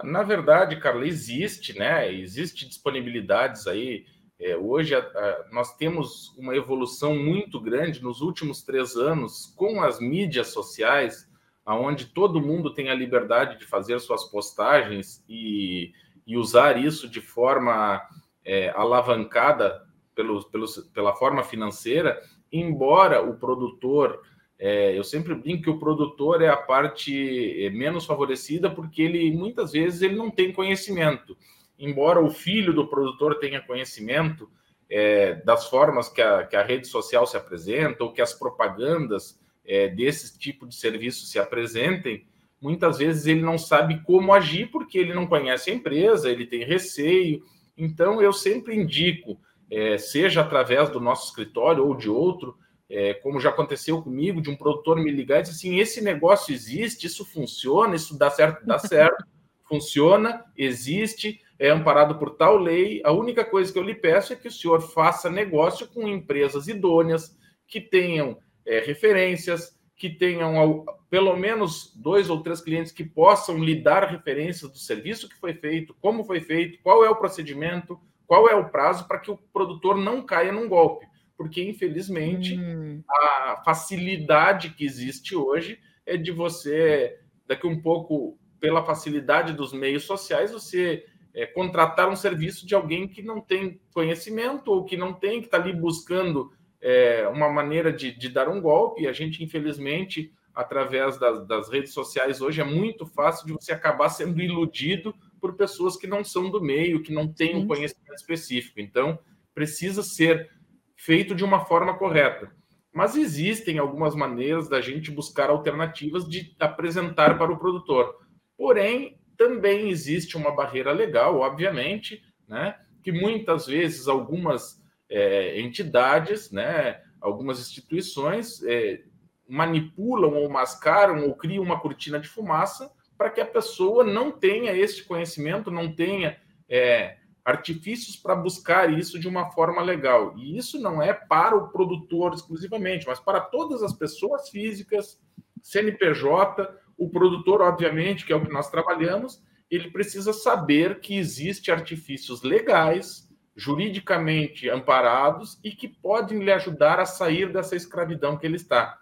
Na 0.04 0.24
verdade, 0.24 0.80
Carla, 0.80 1.06
existe, 1.06 1.78
né? 1.78 2.12
Existe 2.12 2.68
disponibilidades 2.68 3.68
aí. 3.68 4.06
É, 4.40 4.58
hoje 4.58 4.96
a, 4.96 5.00
a, 5.00 5.46
nós 5.52 5.76
temos 5.78 6.36
uma 6.38 6.56
evolução 6.56 7.16
muito 7.16 7.60
grande 7.60 8.02
nos 8.02 8.20
últimos 8.20 8.64
três 8.64 8.96
anos 8.96 9.54
com 9.56 9.82
as 9.82 10.00
mídias 10.00 10.48
sociais, 10.48 11.30
aonde 11.66 12.08
todo 12.08 12.42
mundo 12.42 12.74
tem 12.74 12.90
a 12.90 12.96
liberdade 12.96 13.60
de 13.60 13.66
fazer 13.66 14.00
suas 14.00 14.24
postagens 14.26 15.24
e, 15.30 15.94
e 16.26 16.38
usar 16.38 16.78
isso 16.78 17.10
de 17.10 17.22
forma 17.22 18.02
é, 18.46 18.70
alavancada 18.70 19.82
pelo, 20.16 20.44
pelo, 20.50 20.66
pela 20.94 21.16
forma 21.16 21.44
financeira, 21.44 22.22
embora 22.52 23.22
o 23.22 23.36
produtor 23.36 24.22
é, 24.60 24.98
eu 24.98 25.04
sempre 25.04 25.36
brinco 25.36 25.64
que 25.64 25.70
o 25.70 25.80
produtor 25.80 26.42
é 26.42 26.48
a 26.48 26.56
parte 26.56 27.66
é, 27.66 27.70
menos 27.70 28.06
favorecida 28.06 28.70
porque 28.70 29.02
ele 29.02 29.36
muitas 29.36 29.74
vezes 29.74 30.02
ele 30.02 30.16
não 30.16 30.32
tem 30.32 30.54
conhecimento. 30.54 31.38
Embora 31.78 32.24
o 32.24 32.30
filho 32.30 32.74
do 32.74 32.88
produtor 32.88 33.40
tenha 33.40 33.62
conhecimento 33.62 34.50
é, 34.90 35.36
das 35.36 35.68
formas 35.68 36.08
que 36.08 36.22
a, 36.22 36.46
que 36.46 36.56
a, 36.56 36.64
rede 36.64 36.88
social 36.88 37.26
se 37.26 37.36
apresenta 37.36 38.04
ou 38.04 38.14
que 38.14 38.22
as 38.22 38.34
propagandas 38.34 39.38
é, 39.66 39.88
desse 39.90 40.38
tipo 40.38 40.68
de 40.68 40.76
serviço 40.76 41.26
se 41.26 41.40
apresentem, 41.40 42.26
muitas 42.64 42.98
vezes 42.98 43.26
ele 43.26 43.42
não 43.42 43.58
sabe 43.58 44.02
como 44.04 44.34
agir 44.34 44.72
porque 44.72 44.98
ele 44.98 45.14
não 45.14 45.28
conhece 45.28 45.70
a 45.70 45.74
empresa, 45.74 46.32
ele 46.32 46.48
tem 46.48 46.64
receio. 46.64 47.44
Então 47.78 48.22
eu 48.22 48.32
sempre 48.32 48.74
indico, 48.74 49.38
é, 49.70 49.98
seja 49.98 50.40
através 50.40 50.90
do 50.90 51.02
nosso 51.02 51.28
escritório 51.28 51.86
ou 51.86 51.94
de 51.94 52.10
outro, 52.10 52.56
é, 52.90 53.16
como 53.16 53.38
já 53.38 53.50
aconteceu 53.50 54.02
comigo, 54.02 54.42
de 54.42 54.50
um 54.50 54.56
produtor 54.56 54.98
me 54.98 55.12
ligar 55.12 55.40
e 55.40 55.42
dizer 55.42 55.56
assim: 55.56 55.78
esse 55.78 56.02
negócio 56.02 56.54
existe, 56.54 57.06
isso 57.06 57.26
funciona, 57.26 57.98
isso 57.98 58.18
dá 58.18 58.30
certo, 58.30 58.66
dá 58.66 58.80
certo, 58.80 59.26
funciona, 59.68 60.46
existe, 60.56 61.42
é 61.60 61.70
amparado 61.70 62.18
por 62.18 62.30
tal 62.32 62.56
lei. 62.56 63.02
A 63.04 63.12
única 63.12 63.44
coisa 63.44 63.74
que 63.74 63.78
eu 63.78 63.84
lhe 63.84 63.96
peço 63.96 64.32
é 64.32 64.38
que 64.38 64.48
o 64.48 64.52
senhor 64.52 64.80
faça 64.80 65.30
negócio 65.30 65.86
com 65.88 66.08
empresas 66.08 66.70
idôneas 66.70 67.38
que 67.68 67.82
tenham 67.82 68.38
é, 68.66 68.80
referências, 68.80 69.78
que 70.04 70.10
tenham 70.10 70.84
pelo 71.10 71.38
menos 71.38 71.94
dois 71.96 72.30
ou 72.30 72.44
três 72.44 72.60
clientes 72.60 72.92
que 72.92 73.06
possam 73.06 73.64
lhe 73.64 73.82
dar 73.82 74.04
referências 74.04 74.70
do 74.70 74.78
serviço 74.78 75.30
que 75.30 75.40
foi 75.40 75.54
feito, 75.54 75.96
como 76.02 76.26
foi 76.26 76.42
feito, 76.42 76.78
qual 76.84 77.06
é 77.06 77.10
o 77.10 77.16
procedimento, 77.16 77.98
qual 78.28 78.50
é 78.50 78.54
o 78.54 78.68
prazo 78.68 79.08
para 79.08 79.20
que 79.20 79.32
o 79.32 79.38
produtor 79.38 79.96
não 79.96 80.22
caia 80.22 80.52
num 80.52 80.68
golpe 80.68 81.06
porque 81.38 81.64
infelizmente 81.64 82.58
hum. 82.60 83.02
a 83.10 83.62
facilidade 83.64 84.72
que 84.72 84.84
existe 84.84 85.38
hoje 85.38 85.80
é 86.06 86.18
de 86.18 86.32
você, 86.32 87.18
daqui 87.48 87.66
um 87.66 87.82
pouco, 87.82 88.38
pela 88.60 88.84
facilidade 88.84 89.54
dos 89.54 89.72
meios 89.72 90.04
sociais, 90.04 90.52
você 90.52 91.06
é, 91.34 91.46
contratar 91.46 92.10
um 92.10 92.16
serviço 92.16 92.68
de 92.68 92.76
alguém 92.76 93.08
que 93.08 93.22
não 93.22 93.40
tem 93.40 93.80
conhecimento 93.94 94.70
ou 94.70 94.84
que 94.84 94.98
não 94.98 95.14
tem, 95.14 95.40
que 95.40 95.48
está 95.48 95.58
ali 95.58 95.72
buscando 95.72 96.52
é, 96.84 97.26
uma 97.30 97.50
maneira 97.50 97.94
de, 97.94 98.12
de, 98.12 98.28
dar 98.28 98.50
um 98.50 98.60
golpe. 98.60 99.04
E 99.04 99.08
a 99.08 99.14
gente, 99.14 99.42
infelizmente, 99.42 100.34
através 100.54 101.18
das, 101.18 101.48
das 101.48 101.70
redes 101.70 101.94
sociais 101.94 102.42
hoje, 102.42 102.60
é 102.60 102.66
muito 102.66 103.06
fácil 103.06 103.48
de 103.48 103.54
você 103.54 103.72
acabar 103.72 104.10
sendo 104.10 104.42
iludido 104.42 105.16
por 105.40 105.56
pessoas 105.56 105.96
que 105.96 106.06
não 106.06 106.24
são 106.26 106.52
do 106.52 106.62
meio, 106.62 107.02
que 107.02 107.14
não 107.14 107.28
têm 107.28 107.56
um 107.56 107.66
conhecimento 107.66 108.14
específico. 108.14 108.82
Então, 108.82 109.18
precisa 109.56 110.04
ser 110.04 110.52
feito 110.98 111.34
de 111.34 111.44
uma 111.44 111.66
forma 111.66 111.98
correta. 111.98 112.52
Mas 112.94 113.16
existem 113.16 113.80
algumas 113.80 114.14
maneiras 114.14 114.68
da 114.68 114.82
gente 114.82 115.10
buscar 115.10 115.50
alternativas 115.50 116.28
de 116.28 116.54
apresentar 116.60 117.38
para 117.38 117.52
o 117.52 117.58
produtor. 117.58 118.20
Porém, 118.58 119.18
também 119.38 119.90
existe 119.90 120.38
uma 120.38 120.52
barreira 120.52 120.92
legal, 120.92 121.40
obviamente, 121.40 122.22
né, 122.48 122.78
que 123.02 123.12
muitas 123.12 123.66
vezes 123.66 124.08
algumas 124.08 124.83
é, 125.14 125.62
entidades, 125.62 126.50
né, 126.50 127.00
algumas 127.22 127.60
instituições 127.60 128.64
é, 128.64 129.04
manipulam 129.48 130.34
ou 130.34 130.50
mascaram 130.50 131.28
ou 131.28 131.36
criam 131.36 131.64
uma 131.64 131.80
cortina 131.80 132.20
de 132.20 132.28
fumaça 132.28 132.92
para 133.16 133.30
que 133.30 133.40
a 133.40 133.46
pessoa 133.46 134.04
não 134.04 134.32
tenha 134.32 134.76
esse 134.76 135.04
conhecimento, 135.04 135.70
não 135.70 135.94
tenha 135.94 136.38
é, 136.68 137.18
artifícios 137.46 138.16
para 138.16 138.36
buscar 138.36 138.92
isso 138.92 139.20
de 139.20 139.28
uma 139.28 139.52
forma 139.52 139.84
legal. 139.84 140.36
E 140.36 140.58
isso 140.58 140.80
não 140.80 141.00
é 141.00 141.14
para 141.14 141.56
o 141.56 141.70
produtor 141.70 142.34
exclusivamente, 142.34 143.06
mas 143.06 143.20
para 143.20 143.40
todas 143.40 143.84
as 143.84 143.94
pessoas 143.94 144.50
físicas, 144.50 145.22
CNPJ, 145.62 146.68
o 146.98 147.08
produtor, 147.08 147.62
obviamente, 147.62 148.26
que 148.26 148.34
é 148.34 148.36
o 148.36 148.44
que 148.44 148.52
nós 148.52 148.72
trabalhamos, 148.72 149.44
ele 149.70 149.92
precisa 149.92 150.34
saber 150.34 151.00
que 151.02 151.16
existe 151.16 151.72
artifícios 151.72 152.42
legais, 152.42 153.30
juridicamente 153.56 154.70
amparados 154.70 155.60
e 155.64 155.72
que 155.72 155.88
podem 155.88 156.40
lhe 156.40 156.52
ajudar 156.52 157.00
a 157.00 157.06
sair 157.06 157.52
dessa 157.52 157.76
escravidão 157.76 158.38
que 158.38 158.46
ele 158.46 158.56
está. 158.56 159.00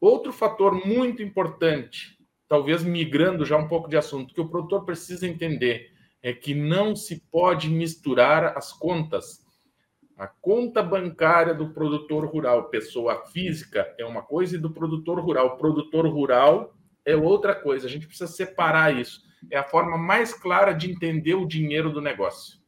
Outro 0.00 0.32
fator 0.32 0.74
muito 0.86 1.22
importante, 1.22 2.18
talvez 2.48 2.82
migrando 2.82 3.44
já 3.44 3.56
um 3.56 3.68
pouco 3.68 3.88
de 3.88 3.96
assunto, 3.96 4.34
que 4.34 4.40
o 4.40 4.48
produtor 4.48 4.84
precisa 4.84 5.26
entender 5.26 5.92
é 6.22 6.32
que 6.32 6.54
não 6.54 6.94
se 6.94 7.20
pode 7.30 7.68
misturar 7.68 8.56
as 8.56 8.72
contas. 8.72 9.44
A 10.16 10.28
conta 10.28 10.80
bancária 10.80 11.52
do 11.52 11.70
produtor 11.70 12.24
rural, 12.26 12.68
pessoa 12.68 13.26
física, 13.26 13.92
é 13.98 14.04
uma 14.04 14.22
coisa, 14.22 14.54
e 14.54 14.60
do 14.60 14.70
produtor 14.70 15.18
rural, 15.18 15.56
produtor 15.56 16.06
rural, 16.06 16.76
é 17.04 17.16
outra 17.16 17.56
coisa. 17.56 17.88
A 17.88 17.90
gente 17.90 18.06
precisa 18.06 18.30
separar 18.30 18.96
isso. 18.96 19.22
É 19.50 19.58
a 19.58 19.64
forma 19.64 19.98
mais 19.98 20.32
clara 20.32 20.72
de 20.72 20.88
entender 20.88 21.34
o 21.34 21.46
dinheiro 21.46 21.90
do 21.90 22.00
negócio. 22.00 22.61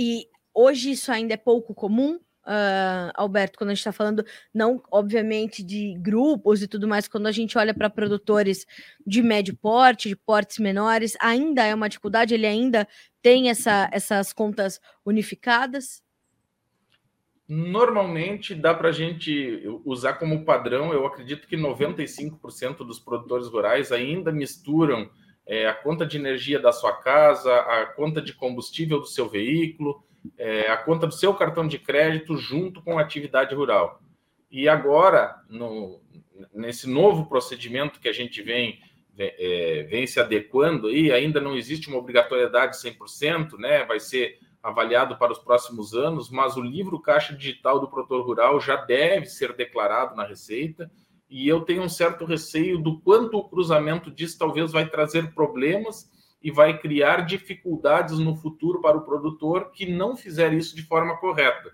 E 0.00 0.26
hoje 0.54 0.92
isso 0.92 1.12
ainda 1.12 1.34
é 1.34 1.36
pouco 1.36 1.74
comum? 1.74 2.18
uh, 2.50 3.12
Alberto, 3.14 3.58
quando 3.58 3.70
a 3.70 3.74
gente 3.74 3.80
está 3.80 3.92
falando, 3.92 4.24
não 4.52 4.82
obviamente 4.90 5.62
de 5.62 5.94
grupos 5.98 6.62
e 6.62 6.68
tudo 6.68 6.88
mais, 6.88 7.08
quando 7.08 7.26
a 7.26 7.32
gente 7.32 7.56
olha 7.56 7.74
para 7.74 7.90
produtores 7.90 8.66
de 9.06 9.22
médio 9.22 9.56
porte, 9.56 10.08
de 10.08 10.16
portes 10.16 10.58
menores, 10.58 11.16
ainda 11.20 11.64
é 11.64 11.74
uma 11.74 11.88
dificuldade, 11.88 12.34
ele 12.34 12.46
ainda 12.46 12.86
tem 13.22 13.50
essa, 13.50 13.88
essas 13.92 14.32
contas 14.32 14.80
unificadas? 15.04 16.02
Normalmente 17.48 18.54
dá 18.54 18.72
para 18.72 18.90
a 18.90 18.92
gente 18.92 19.62
usar 19.84 20.14
como 20.14 20.44
padrão, 20.44 20.92
eu 20.92 21.04
acredito 21.04 21.48
que 21.48 21.56
95% 21.56 22.78
dos 22.78 23.00
produtores 23.00 23.48
rurais 23.48 23.90
ainda 23.90 24.30
misturam 24.30 25.10
é, 25.50 25.66
a 25.66 25.74
conta 25.74 26.06
de 26.06 26.16
energia 26.16 26.60
da 26.60 26.70
sua 26.70 26.92
casa, 26.92 27.52
a 27.52 27.84
conta 27.86 28.22
de 28.22 28.32
combustível 28.32 29.00
do 29.00 29.06
seu 29.06 29.28
veículo, 29.28 30.00
é, 30.38 30.70
a 30.70 30.76
conta 30.76 31.08
do 31.08 31.12
seu 31.12 31.34
cartão 31.34 31.66
de 31.66 31.76
crédito 31.76 32.36
junto 32.36 32.80
com 32.80 32.96
a 32.96 33.02
atividade 33.02 33.52
rural. 33.52 34.00
E 34.48 34.68
agora, 34.68 35.42
no, 35.48 36.00
nesse 36.54 36.88
novo 36.88 37.26
procedimento 37.26 37.98
que 37.98 38.08
a 38.08 38.12
gente 38.12 38.40
vem, 38.40 38.78
é, 39.18 39.88
vem 39.90 40.06
se 40.06 40.20
adequando 40.20 40.86
aí, 40.86 41.10
ainda 41.10 41.40
não 41.40 41.56
existe 41.56 41.88
uma 41.88 41.98
obrigatoriedade 41.98 42.76
100%, 42.76 43.58
né? 43.58 43.84
vai 43.84 43.98
ser 43.98 44.38
avaliado 44.62 45.18
para 45.18 45.32
os 45.32 45.38
próximos 45.40 45.94
anos, 45.94 46.30
mas 46.30 46.56
o 46.56 46.62
livro 46.62 47.00
Caixa 47.00 47.34
Digital 47.34 47.80
do 47.80 47.88
Produtor 47.88 48.24
Rural 48.24 48.60
já 48.60 48.76
deve 48.76 49.26
ser 49.26 49.52
declarado 49.54 50.14
na 50.14 50.24
Receita, 50.24 50.88
e 51.30 51.46
eu 51.46 51.60
tenho 51.60 51.82
um 51.82 51.88
certo 51.88 52.24
receio 52.24 52.76
do 52.78 53.00
quanto 53.00 53.38
o 53.38 53.48
cruzamento 53.48 54.10
disso 54.10 54.36
talvez 54.36 54.72
vai 54.72 54.88
trazer 54.88 55.32
problemas 55.32 56.10
e 56.42 56.50
vai 56.50 56.78
criar 56.78 57.24
dificuldades 57.24 58.18
no 58.18 58.34
futuro 58.34 58.80
para 58.80 58.96
o 58.96 59.04
produtor 59.04 59.70
que 59.70 59.86
não 59.86 60.16
fizer 60.16 60.52
isso 60.52 60.74
de 60.74 60.82
forma 60.82 61.16
correta. 61.18 61.70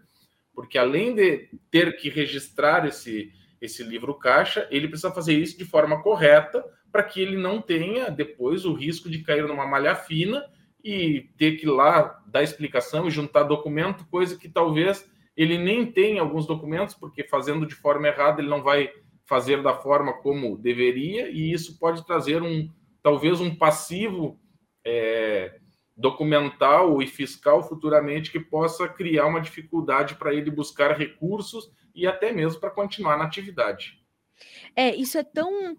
Porque 0.55 0.77
além 0.77 1.15
de 1.15 1.49
ter 1.71 1.97
que 1.97 2.11
registrar 2.11 2.87
esse, 2.87 3.33
esse 3.61 3.83
livro 3.83 4.15
caixa, 4.15 4.69
ele 4.71 4.89
precisa 4.89 5.11
fazer 5.11 5.35
isso 5.35 5.57
de 5.57 5.65
forma 5.65 6.03
correta 6.03 6.65
para 6.93 7.03
que 7.03 7.21
ele 7.21 7.37
não 7.37 7.63
tenha 7.63 8.11
depois 8.11 8.65
o 8.65 8.75
risco 8.75 9.09
de 9.09 9.23
cair 9.23 9.47
numa 9.47 9.67
malha 9.67 9.95
fina 9.95 10.45
e 10.85 11.31
ter 11.37 11.57
que 11.57 11.67
ir 11.67 11.71
lá 11.71 12.23
dar 12.27 12.43
explicação 12.43 13.07
e 13.07 13.11
juntar 13.11 13.45
documento, 13.45 14.07
coisa 14.09 14.37
que 14.37 14.49
talvez 14.49 15.09
ele 15.37 15.59
nem 15.59 15.85
tenha 15.85 16.23
alguns 16.23 16.47
documentos, 16.47 16.95
porque 16.95 17.25
fazendo 17.25 17.67
de 17.67 17.75
forma 17.75 18.09
errada 18.09 18.41
ele 18.41 18.49
não 18.49 18.63
vai 18.63 18.91
fazer 19.27 19.63
da 19.63 19.75
forma 19.75 20.13
como 20.15 20.57
deveria, 20.57 21.29
e 21.29 21.53
isso 21.53 21.79
pode 21.79 22.07
trazer 22.07 22.43
um 22.43 22.71
talvez 23.03 23.41
um 23.41 23.55
passivo 23.55 24.41
é, 24.85 25.61
documental 25.97 27.01
e 27.01 27.07
fiscal 27.07 27.63
futuramente 27.63 28.33
que 28.33 28.41
possa 28.41 28.89
criar 28.89 29.27
uma 29.27 29.41
dificuldade 29.41 30.17
para 30.17 30.35
ele 30.35 30.51
buscar 30.51 30.97
recursos 30.97 31.71
e 31.95 32.07
até 32.07 32.33
mesmo 32.33 32.61
para 32.61 32.71
continuar 32.71 33.17
na 33.17 33.25
atividade. 33.25 34.05
É, 34.75 34.95
isso 34.95 35.17
é 35.17 35.23
tão 35.23 35.77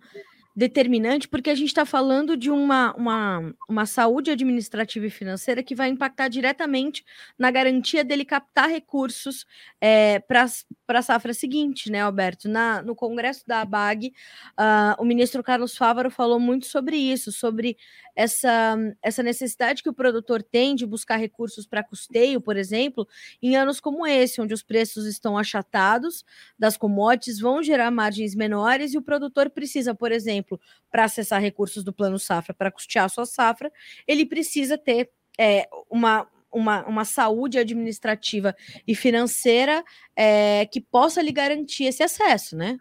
determinante, 0.57 1.27
porque 1.27 1.51
a 1.51 1.55
gente 1.55 1.67
está 1.67 1.85
falando 1.85 2.35
de 2.35 2.49
uma, 2.49 2.91
uma, 2.95 3.53
uma 3.69 3.85
saúde 3.85 4.31
administrativa 4.31 5.05
e 5.05 5.09
financeira 5.11 5.61
que 5.61 5.75
vai 5.75 5.87
impactar 5.87 6.29
diretamente 6.29 7.05
na 7.37 7.51
garantia 7.51 8.03
dele 8.03 8.25
captar 8.25 8.67
recursos 8.67 9.45
é, 9.79 10.17
para 10.17 10.47
a 10.87 11.01
safra 11.03 11.31
seguinte, 11.31 11.91
né, 11.91 12.01
Alberto? 12.01 12.49
Na, 12.49 12.81
no 12.81 12.95
Congresso 12.95 13.43
da 13.45 13.61
ABAG, 13.61 14.11
uh, 14.59 14.99
o 14.99 15.05
ministro 15.05 15.43
Carlos 15.43 15.77
Fávaro 15.77 16.09
falou 16.09 16.39
muito 16.39 16.65
sobre 16.65 16.97
isso, 16.97 17.31
sobre 17.31 17.77
essa, 18.15 18.75
essa 19.03 19.21
necessidade 19.21 19.83
que 19.83 19.89
o 19.89 19.93
produtor 19.93 20.41
tem 20.41 20.73
de 20.73 20.87
buscar 20.87 21.17
recursos 21.17 21.67
para 21.67 21.83
custeio, 21.83 22.41
por 22.41 22.57
exemplo, 22.57 23.07
em 23.43 23.55
anos 23.55 23.79
como 23.79 24.07
esse, 24.07 24.41
onde 24.41 24.55
os 24.55 24.63
preços 24.63 25.05
estão 25.05 25.37
achatados 25.37 26.25
das 26.57 26.75
commodities, 26.75 27.39
vão 27.39 27.61
gerar 27.61 27.91
margens 27.91 28.33
menores 28.33 28.95
e 28.95 28.97
o 28.97 29.03
produtor 29.03 29.51
precisa, 29.51 29.93
por 29.93 30.11
exemplo, 30.11 30.46
para 30.91 31.05
acessar 31.05 31.41
recursos 31.41 31.83
do 31.83 31.91
Plano 31.93 32.19
Safra, 32.19 32.53
para 32.53 32.71
custear 32.71 33.10
sua 33.10 33.25
safra, 33.25 33.71
ele 34.07 34.25
precisa 34.25 34.77
ter 34.77 35.10
é, 35.38 35.67
uma, 35.89 36.27
uma, 36.51 36.86
uma 36.86 37.05
saúde 37.05 37.57
administrativa 37.57 38.55
e 38.88 38.95
financeira 38.95 39.83
é, 40.15 40.65
que 40.65 40.79
possa 40.79 41.21
lhe 41.21 41.31
garantir 41.31 41.86
esse 41.86 42.03
acesso, 42.03 42.55
né? 42.55 42.77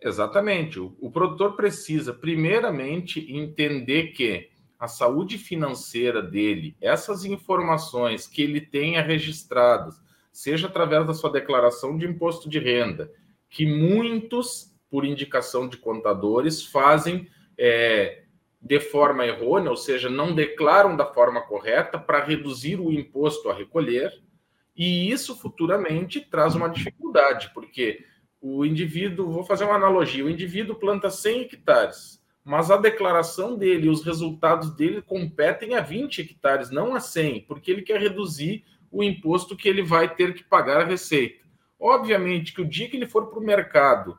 Exatamente. 0.00 0.78
O, 0.78 0.96
o 1.00 1.10
produtor 1.10 1.56
precisa, 1.56 2.14
primeiramente, 2.14 3.20
entender 3.32 4.12
que 4.12 4.48
a 4.78 4.86
saúde 4.86 5.36
financeira 5.36 6.22
dele, 6.22 6.76
essas 6.80 7.24
informações 7.24 8.26
que 8.28 8.42
ele 8.42 8.60
tenha 8.60 9.02
registradas, 9.02 10.00
seja 10.32 10.68
através 10.68 11.04
da 11.04 11.12
sua 11.12 11.32
declaração 11.32 11.98
de 11.98 12.06
imposto 12.06 12.48
de 12.48 12.60
renda, 12.60 13.10
que 13.50 13.66
muitos, 13.66 14.72
por 14.90 15.04
indicação 15.04 15.68
de 15.68 15.76
contadores, 15.76 16.64
fazem 16.64 17.28
é, 17.56 18.22
de 18.60 18.80
forma 18.80 19.26
errônea, 19.26 19.70
ou 19.70 19.76
seja, 19.76 20.08
não 20.08 20.34
declaram 20.34 20.96
da 20.96 21.06
forma 21.06 21.40
correta 21.42 21.98
para 21.98 22.24
reduzir 22.24 22.80
o 22.80 22.92
imposto 22.92 23.48
a 23.48 23.54
recolher, 23.54 24.12
e 24.76 25.10
isso 25.10 25.36
futuramente 25.36 26.20
traz 26.20 26.54
uma 26.54 26.68
dificuldade, 26.68 27.50
porque 27.52 28.04
o 28.40 28.64
indivíduo, 28.64 29.30
vou 29.30 29.44
fazer 29.44 29.64
uma 29.64 29.74
analogia, 29.74 30.24
o 30.24 30.30
indivíduo 30.30 30.76
planta 30.76 31.10
100 31.10 31.42
hectares, 31.42 32.22
mas 32.44 32.70
a 32.70 32.76
declaração 32.76 33.56
dele, 33.56 33.88
os 33.88 34.02
resultados 34.02 34.74
dele 34.74 35.02
competem 35.02 35.74
a 35.74 35.80
20 35.80 36.22
hectares, 36.22 36.70
não 36.70 36.94
a 36.94 37.00
100, 37.00 37.42
porque 37.42 37.70
ele 37.70 37.82
quer 37.82 38.00
reduzir 38.00 38.64
o 38.90 39.02
imposto 39.02 39.56
que 39.56 39.68
ele 39.68 39.82
vai 39.82 40.14
ter 40.14 40.32
que 40.32 40.42
pagar 40.42 40.80
a 40.80 40.84
receita. 40.84 41.44
Obviamente 41.78 42.54
que 42.54 42.62
o 42.62 42.68
dia 42.68 42.88
que 42.88 42.96
ele 42.96 43.06
for 43.06 43.26
para 43.26 43.38
o 43.38 43.44
mercado, 43.44 44.18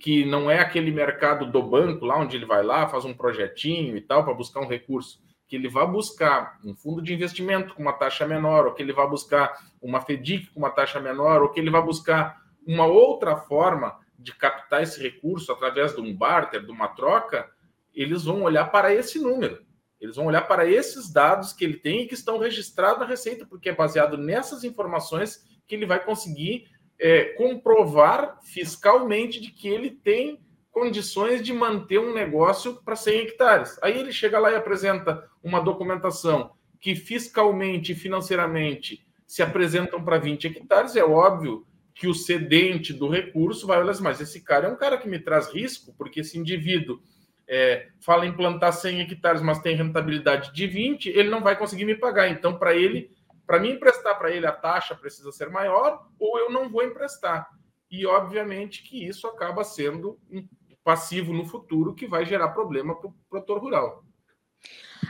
que 0.00 0.24
não 0.24 0.50
é 0.50 0.58
aquele 0.58 0.90
mercado 0.90 1.44
do 1.44 1.62
banco, 1.62 2.06
lá 2.06 2.18
onde 2.18 2.34
ele 2.34 2.46
vai 2.46 2.62
lá, 2.62 2.88
faz 2.88 3.04
um 3.04 3.12
projetinho 3.12 3.96
e 3.96 4.00
tal, 4.00 4.24
para 4.24 4.32
buscar 4.32 4.60
um 4.60 4.68
recurso, 4.68 5.20
que 5.46 5.54
ele 5.54 5.68
vai 5.68 5.86
buscar 5.86 6.58
um 6.64 6.74
fundo 6.74 7.02
de 7.02 7.12
investimento 7.12 7.74
com 7.74 7.82
uma 7.82 7.92
taxa 7.92 8.26
menor, 8.26 8.66
ou 8.66 8.72
que 8.72 8.82
ele 8.82 8.94
vai 8.94 9.06
buscar 9.06 9.52
uma 9.80 10.00
FEDIC 10.00 10.48
com 10.52 10.60
uma 10.60 10.70
taxa 10.70 10.98
menor, 10.98 11.42
ou 11.42 11.50
que 11.50 11.60
ele 11.60 11.70
vai 11.70 11.82
buscar 11.82 12.40
uma 12.66 12.86
outra 12.86 13.36
forma 13.36 13.98
de 14.18 14.34
captar 14.34 14.82
esse 14.82 15.02
recurso 15.02 15.52
através 15.52 15.94
de 15.94 16.00
um 16.00 16.16
barter, 16.16 16.64
de 16.64 16.70
uma 16.70 16.88
troca, 16.88 17.50
eles 17.94 18.24
vão 18.24 18.42
olhar 18.42 18.70
para 18.70 18.94
esse 18.94 19.18
número. 19.18 19.62
Eles 20.00 20.16
vão 20.16 20.26
olhar 20.26 20.42
para 20.42 20.66
esses 20.66 21.12
dados 21.12 21.52
que 21.52 21.64
ele 21.64 21.76
tem 21.76 22.02
e 22.02 22.06
que 22.06 22.14
estão 22.14 22.38
registrados 22.38 23.00
na 23.00 23.06
Receita, 23.06 23.44
porque 23.44 23.68
é 23.68 23.74
baseado 23.74 24.16
nessas 24.16 24.64
informações 24.64 25.44
que 25.66 25.74
ele 25.74 25.84
vai 25.84 26.02
conseguir 26.02 26.68
é, 27.00 27.24
comprovar 27.36 28.38
fiscalmente 28.42 29.40
de 29.40 29.50
que 29.50 29.66
ele 29.66 29.90
tem 29.90 30.38
condições 30.70 31.42
de 31.42 31.52
manter 31.52 31.98
um 31.98 32.12
negócio 32.12 32.76
para 32.84 32.94
100 32.94 33.20
hectares. 33.20 33.78
Aí 33.82 33.98
ele 33.98 34.12
chega 34.12 34.38
lá 34.38 34.52
e 34.52 34.56
apresenta 34.56 35.28
uma 35.42 35.60
documentação 35.60 36.52
que 36.80 36.94
fiscalmente 36.94 37.92
e 37.92 37.94
financeiramente 37.94 39.04
se 39.26 39.42
apresentam 39.42 40.02
para 40.02 40.18
20 40.18 40.46
hectares, 40.46 40.96
é 40.96 41.04
óbvio 41.04 41.66
que 41.94 42.08
o 42.08 42.14
cedente 42.14 42.92
do 42.92 43.08
recurso 43.08 43.66
vai 43.66 43.78
olhar 43.80 43.90
assim, 43.90 44.02
mas 44.02 44.20
esse 44.20 44.42
cara 44.42 44.66
é 44.66 44.70
um 44.70 44.76
cara 44.76 44.96
que 44.96 45.08
me 45.08 45.18
traz 45.18 45.52
risco, 45.52 45.94
porque 45.96 46.20
esse 46.20 46.38
indivíduo 46.38 47.00
é, 47.46 47.88
fala 48.00 48.26
em 48.26 48.32
plantar 48.32 48.72
100 48.72 49.00
hectares, 49.00 49.42
mas 49.42 49.60
tem 49.60 49.76
rentabilidade 49.76 50.52
de 50.52 50.66
20, 50.66 51.10
ele 51.10 51.28
não 51.28 51.42
vai 51.42 51.56
conseguir 51.56 51.84
me 51.84 51.94
pagar. 51.94 52.28
Então, 52.28 52.58
para 52.58 52.74
ele, 52.74 53.10
para 53.50 53.58
mim 53.58 53.70
emprestar 53.70 54.16
para 54.16 54.30
ele, 54.30 54.46
a 54.46 54.52
taxa 54.52 54.94
precisa 54.94 55.32
ser 55.32 55.50
maior, 55.50 56.06
ou 56.20 56.38
eu 56.38 56.52
não 56.52 56.70
vou 56.70 56.84
emprestar. 56.84 57.50
E, 57.90 58.06
obviamente, 58.06 58.84
que 58.84 59.04
isso 59.04 59.26
acaba 59.26 59.64
sendo 59.64 60.20
um 60.30 60.46
passivo 60.84 61.32
no 61.32 61.44
futuro 61.44 61.92
que 61.92 62.06
vai 62.06 62.24
gerar 62.24 62.50
problema 62.50 62.94
para 62.94 63.08
o 63.08 63.14
produtor 63.28 63.60
rural. 63.60 64.04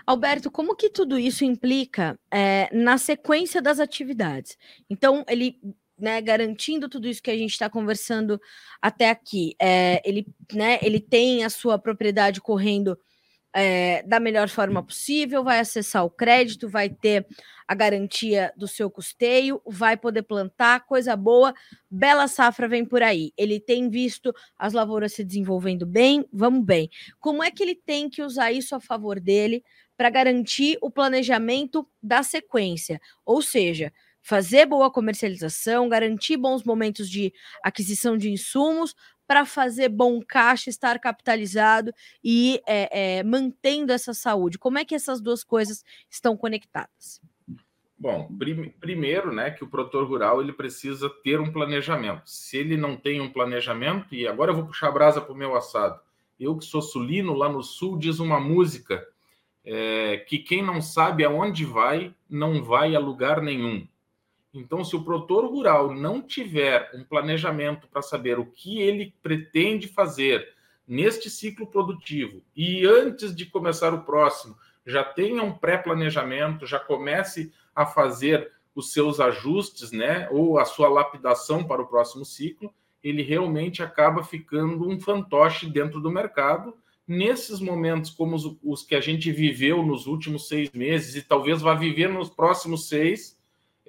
Alberto, 0.06 0.50
como 0.50 0.74
que 0.74 0.88
tudo 0.88 1.18
isso 1.18 1.44
implica 1.44 2.18
é, 2.30 2.74
na 2.74 2.96
sequência 2.96 3.60
das 3.60 3.78
atividades? 3.78 4.56
Então, 4.88 5.22
ele 5.28 5.60
né, 5.98 6.18
garantindo 6.22 6.88
tudo 6.88 7.08
isso 7.08 7.22
que 7.22 7.30
a 7.30 7.36
gente 7.36 7.50
está 7.50 7.68
conversando 7.68 8.40
até 8.80 9.10
aqui, 9.10 9.54
é, 9.60 10.00
ele, 10.02 10.26
né, 10.50 10.78
ele 10.80 10.98
tem 10.98 11.44
a 11.44 11.50
sua 11.50 11.78
propriedade 11.78 12.40
correndo 12.40 12.98
é, 13.54 14.02
da 14.04 14.20
melhor 14.20 14.48
forma 14.48 14.82
possível, 14.82 15.42
vai 15.42 15.58
acessar 15.58 16.04
o 16.04 16.10
crédito, 16.10 16.68
vai 16.68 16.88
ter 16.88 17.26
a 17.66 17.74
garantia 17.74 18.52
do 18.56 18.66
seu 18.66 18.90
custeio, 18.90 19.62
vai 19.64 19.96
poder 19.96 20.22
plantar, 20.22 20.86
coisa 20.86 21.14
boa, 21.16 21.54
bela 21.88 22.26
safra 22.26 22.68
vem 22.68 22.84
por 22.84 23.02
aí. 23.02 23.32
Ele 23.36 23.60
tem 23.60 23.88
visto 23.88 24.34
as 24.58 24.72
lavouras 24.72 25.12
se 25.12 25.24
desenvolvendo 25.24 25.86
bem, 25.86 26.26
vamos 26.32 26.64
bem. 26.64 26.90
Como 27.20 27.42
é 27.42 27.50
que 27.50 27.62
ele 27.62 27.74
tem 27.74 28.08
que 28.08 28.22
usar 28.22 28.50
isso 28.52 28.74
a 28.74 28.80
favor 28.80 29.20
dele 29.20 29.64
para 29.96 30.10
garantir 30.10 30.78
o 30.80 30.90
planejamento 30.90 31.86
da 32.02 32.22
sequência? 32.22 33.00
Ou 33.24 33.40
seja, 33.40 33.92
fazer 34.22 34.66
boa 34.66 34.90
comercialização, 34.90 35.88
garantir 35.88 36.36
bons 36.36 36.62
momentos 36.64 37.08
de 37.08 37.32
aquisição 37.62 38.16
de 38.16 38.30
insumos 38.30 38.94
para 39.30 39.46
fazer 39.46 39.88
bom 39.88 40.20
caixa, 40.20 40.68
estar 40.68 40.98
capitalizado 40.98 41.92
e 42.22 42.60
é, 42.66 43.18
é, 43.18 43.22
mantendo 43.22 43.92
essa 43.92 44.12
saúde. 44.12 44.58
Como 44.58 44.76
é 44.76 44.84
que 44.84 44.92
essas 44.92 45.20
duas 45.20 45.44
coisas 45.44 45.84
estão 46.10 46.36
conectadas? 46.36 47.22
Bom, 47.96 48.26
prim 48.36 48.70
primeiro, 48.80 49.32
né, 49.32 49.52
que 49.52 49.62
o 49.62 49.68
produtor 49.68 50.04
rural 50.04 50.42
ele 50.42 50.52
precisa 50.52 51.08
ter 51.22 51.38
um 51.40 51.52
planejamento. 51.52 52.22
Se 52.28 52.56
ele 52.56 52.76
não 52.76 52.96
tem 52.96 53.20
um 53.20 53.32
planejamento, 53.32 54.12
e 54.12 54.26
agora 54.26 54.50
eu 54.50 54.56
vou 54.56 54.66
puxar 54.66 54.88
a 54.88 54.92
brasa 54.92 55.20
para 55.20 55.32
o 55.32 55.36
meu 55.36 55.54
assado. 55.54 56.00
Eu 56.36 56.58
que 56.58 56.64
sou 56.64 56.82
sulino, 56.82 57.32
lá 57.32 57.48
no 57.48 57.62
sul, 57.62 57.96
diz 57.96 58.18
uma 58.18 58.40
música 58.40 59.06
é, 59.64 60.16
que 60.28 60.40
quem 60.40 60.60
não 60.60 60.82
sabe 60.82 61.24
aonde 61.24 61.64
vai, 61.64 62.12
não 62.28 62.64
vai 62.64 62.96
a 62.96 62.98
lugar 62.98 63.40
nenhum. 63.40 63.86
Então, 64.52 64.84
se 64.84 64.96
o 64.96 65.04
produtor 65.04 65.44
rural 65.46 65.94
não 65.94 66.20
tiver 66.20 66.90
um 66.94 67.04
planejamento 67.04 67.86
para 67.88 68.02
saber 68.02 68.38
o 68.38 68.46
que 68.46 68.80
ele 68.80 69.14
pretende 69.22 69.86
fazer 69.86 70.54
neste 70.86 71.30
ciclo 71.30 71.66
produtivo 71.66 72.42
e 72.54 72.84
antes 72.84 73.34
de 73.34 73.46
começar 73.46 73.94
o 73.94 74.02
próximo, 74.02 74.56
já 74.84 75.04
tenha 75.04 75.42
um 75.42 75.52
pré-planejamento, 75.52 76.66
já 76.66 76.80
comece 76.80 77.52
a 77.74 77.86
fazer 77.86 78.50
os 78.74 78.92
seus 78.92 79.20
ajustes, 79.20 79.92
né, 79.92 80.28
ou 80.30 80.58
a 80.58 80.64
sua 80.64 80.88
lapidação 80.88 81.62
para 81.64 81.82
o 81.82 81.86
próximo 81.86 82.24
ciclo, 82.24 82.72
ele 83.02 83.22
realmente 83.22 83.82
acaba 83.82 84.22
ficando 84.22 84.88
um 84.88 85.00
fantoche 85.00 85.66
dentro 85.66 86.00
do 86.00 86.10
mercado. 86.10 86.74
Nesses 87.06 87.60
momentos 87.60 88.10
como 88.10 88.36
os, 88.36 88.56
os 88.62 88.82
que 88.82 88.94
a 88.94 89.00
gente 89.00 89.32
viveu 89.32 89.82
nos 89.82 90.06
últimos 90.06 90.48
seis 90.48 90.70
meses 90.72 91.16
e 91.16 91.22
talvez 91.22 91.62
vá 91.62 91.74
viver 91.74 92.08
nos 92.08 92.28
próximos 92.28 92.88
seis, 92.88 93.39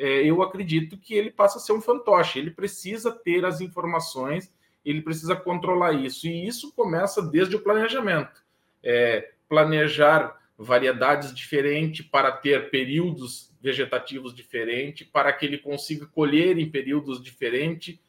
é, 0.01 0.25
eu 0.25 0.41
acredito 0.41 0.97
que 0.97 1.13
ele 1.13 1.29
passa 1.29 1.59
a 1.59 1.61
ser 1.61 1.73
um 1.73 1.81
fantoche. 1.81 2.39
Ele 2.39 2.49
precisa 2.49 3.11
ter 3.11 3.45
as 3.45 3.61
informações, 3.61 4.51
ele 4.83 4.99
precisa 4.99 5.35
controlar 5.35 5.93
isso. 5.93 6.25
E 6.25 6.47
isso 6.47 6.73
começa 6.73 7.21
desde 7.21 7.55
o 7.55 7.59
planejamento. 7.59 8.41
É, 8.83 9.29
planejar 9.47 10.41
variedades 10.57 11.31
diferentes 11.35 12.03
para 12.03 12.31
ter 12.31 12.71
períodos 12.71 13.51
vegetativos 13.61 14.33
diferentes, 14.33 15.07
para 15.07 15.31
que 15.31 15.45
ele 15.45 15.59
consiga 15.59 16.07
colher 16.07 16.57
em 16.57 16.67
períodos 16.67 17.21
diferentes. 17.21 17.99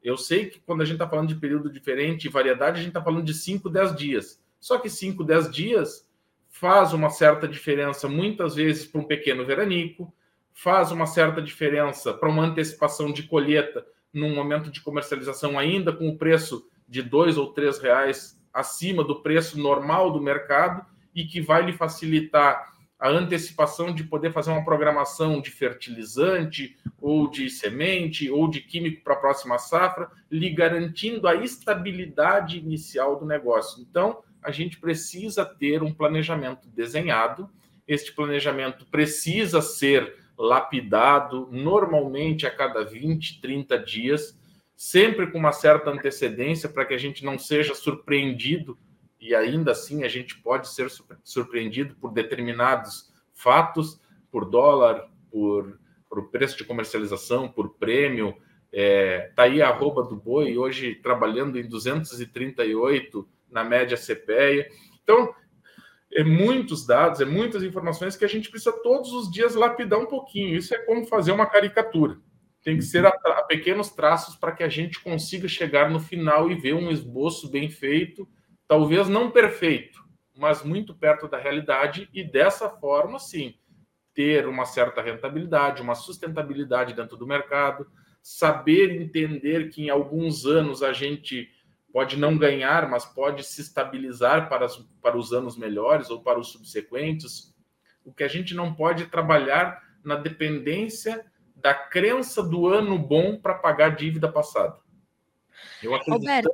Eu 0.00 0.16
sei 0.16 0.46
que 0.46 0.60
quando 0.60 0.82
a 0.82 0.84
gente 0.84 0.94
está 0.94 1.08
falando 1.08 1.30
de 1.30 1.34
período 1.34 1.68
diferente 1.68 2.26
e 2.26 2.30
variedade, 2.30 2.78
a 2.78 2.82
gente 2.82 2.90
está 2.90 3.02
falando 3.02 3.24
de 3.24 3.34
5, 3.34 3.68
10 3.68 3.96
dias. 3.96 4.40
Só 4.60 4.78
que 4.78 4.88
5, 4.88 5.24
10 5.24 5.50
dias 5.50 6.08
faz 6.48 6.92
uma 6.92 7.10
certa 7.10 7.48
diferença, 7.48 8.06
muitas 8.06 8.54
vezes, 8.54 8.86
para 8.86 9.00
um 9.00 9.04
pequeno 9.04 9.44
veranico, 9.44 10.14
faz 10.52 10.90
uma 10.90 11.06
certa 11.06 11.40
diferença 11.40 12.12
para 12.12 12.28
uma 12.28 12.44
antecipação 12.44 13.12
de 13.12 13.24
colheita 13.24 13.84
num 14.12 14.34
momento 14.34 14.70
de 14.70 14.80
comercialização 14.80 15.58
ainda 15.58 15.92
com 15.92 16.08
o 16.08 16.18
preço 16.18 16.68
de 16.88 17.02
dois 17.02 17.38
ou 17.38 17.52
três 17.52 17.78
reais 17.78 18.38
acima 18.52 19.04
do 19.04 19.22
preço 19.22 19.58
normal 19.58 20.12
do 20.12 20.20
mercado 20.20 20.84
e 21.14 21.24
que 21.24 21.40
vai 21.40 21.64
lhe 21.64 21.72
facilitar 21.72 22.70
a 22.98 23.08
antecipação 23.08 23.94
de 23.94 24.04
poder 24.04 24.30
fazer 24.30 24.50
uma 24.50 24.64
programação 24.64 25.40
de 25.40 25.50
fertilizante, 25.50 26.76
ou 27.00 27.30
de 27.30 27.48
semente, 27.48 28.30
ou 28.30 28.46
de 28.46 28.60
químico 28.60 29.02
para 29.02 29.14
a 29.14 29.18
próxima 29.18 29.56
safra, 29.56 30.10
lhe 30.30 30.50
garantindo 30.50 31.26
a 31.26 31.34
estabilidade 31.34 32.58
inicial 32.58 33.18
do 33.18 33.24
negócio. 33.24 33.80
Então, 33.80 34.22
a 34.42 34.50
gente 34.50 34.78
precisa 34.78 35.46
ter 35.46 35.82
um 35.82 35.94
planejamento 35.94 36.68
desenhado. 36.68 37.48
Este 37.88 38.12
planejamento 38.12 38.84
precisa 38.84 39.62
ser 39.62 40.19
lapidado 40.40 41.46
normalmente 41.52 42.46
a 42.46 42.50
cada 42.50 42.82
20, 42.82 43.42
30 43.42 43.78
dias, 43.78 44.40
sempre 44.74 45.30
com 45.30 45.36
uma 45.36 45.52
certa 45.52 45.90
antecedência 45.90 46.66
para 46.66 46.86
que 46.86 46.94
a 46.94 46.98
gente 46.98 47.22
não 47.22 47.38
seja 47.38 47.74
surpreendido 47.74 48.78
e 49.20 49.34
ainda 49.34 49.72
assim 49.72 50.02
a 50.02 50.08
gente 50.08 50.38
pode 50.38 50.68
ser 50.68 50.90
surpreendido 51.22 51.94
por 51.96 52.10
determinados 52.10 53.12
fatos, 53.34 54.00
por 54.32 54.46
dólar, 54.46 55.10
por, 55.30 55.78
por 56.08 56.30
preço 56.30 56.56
de 56.56 56.64
comercialização, 56.64 57.46
por 57.46 57.74
prêmio. 57.74 58.34
É, 58.72 59.30
tá 59.36 59.42
aí 59.42 59.60
a 59.60 59.68
arroba 59.68 60.02
do 60.02 60.16
boi, 60.16 60.56
hoje 60.56 60.94
trabalhando 60.94 61.58
em 61.58 61.68
238 61.68 63.28
na 63.50 63.62
média 63.62 63.98
CPEA. 63.98 64.70
Então, 65.02 65.34
é 66.12 66.24
muitos 66.24 66.86
dados, 66.86 67.20
é 67.20 67.24
muitas 67.24 67.62
informações 67.62 68.16
que 68.16 68.24
a 68.24 68.28
gente 68.28 68.50
precisa 68.50 68.72
todos 68.82 69.12
os 69.12 69.30
dias 69.30 69.54
lapidar 69.54 69.98
um 69.98 70.06
pouquinho. 70.06 70.56
Isso 70.56 70.74
é 70.74 70.78
como 70.78 71.06
fazer 71.06 71.32
uma 71.32 71.46
caricatura. 71.46 72.18
Tem 72.62 72.76
que 72.76 72.82
ser 72.82 73.06
a, 73.06 73.08
a 73.08 73.42
pequenos 73.44 73.90
traços 73.90 74.36
para 74.36 74.52
que 74.52 74.62
a 74.62 74.68
gente 74.68 75.00
consiga 75.00 75.48
chegar 75.48 75.90
no 75.90 76.00
final 76.00 76.50
e 76.50 76.54
ver 76.54 76.74
um 76.74 76.90
esboço 76.90 77.50
bem 77.50 77.70
feito 77.70 78.28
talvez 78.70 79.08
não 79.08 79.32
perfeito, 79.32 79.98
mas 80.32 80.62
muito 80.62 80.94
perto 80.94 81.26
da 81.26 81.36
realidade, 81.36 82.08
e 82.14 82.22
dessa 82.22 82.70
forma, 82.70 83.18
sim, 83.18 83.56
ter 84.14 84.46
uma 84.46 84.64
certa 84.64 85.02
rentabilidade, 85.02 85.82
uma 85.82 85.96
sustentabilidade 85.96 86.94
dentro 86.94 87.16
do 87.16 87.26
mercado, 87.26 87.84
saber 88.22 88.92
entender 88.92 89.70
que 89.70 89.82
em 89.82 89.90
alguns 89.90 90.46
anos 90.46 90.84
a 90.84 90.92
gente 90.92 91.50
pode 91.92 92.16
não 92.16 92.36
ganhar, 92.36 92.88
mas 92.88 93.04
pode 93.04 93.44
se 93.44 93.60
estabilizar 93.60 94.48
para, 94.48 94.66
as, 94.66 94.76
para 95.02 95.16
os 95.16 95.32
anos 95.32 95.56
melhores 95.56 96.10
ou 96.10 96.22
para 96.22 96.38
os 96.38 96.48
subsequentes. 96.52 97.54
O 98.04 98.12
que 98.12 98.24
a 98.24 98.28
gente 98.28 98.54
não 98.54 98.74
pode 98.74 99.06
trabalhar 99.06 99.82
na 100.04 100.16
dependência 100.16 101.24
da 101.56 101.74
crença 101.74 102.42
do 102.42 102.66
ano 102.66 102.98
bom 102.98 103.36
para 103.36 103.54
pagar 103.54 103.86
a 103.86 103.94
dívida 103.94 104.30
passada. 104.30 104.76
Eu 105.82 105.94
acredito. 105.94 106.20
Roberto, 106.20 106.50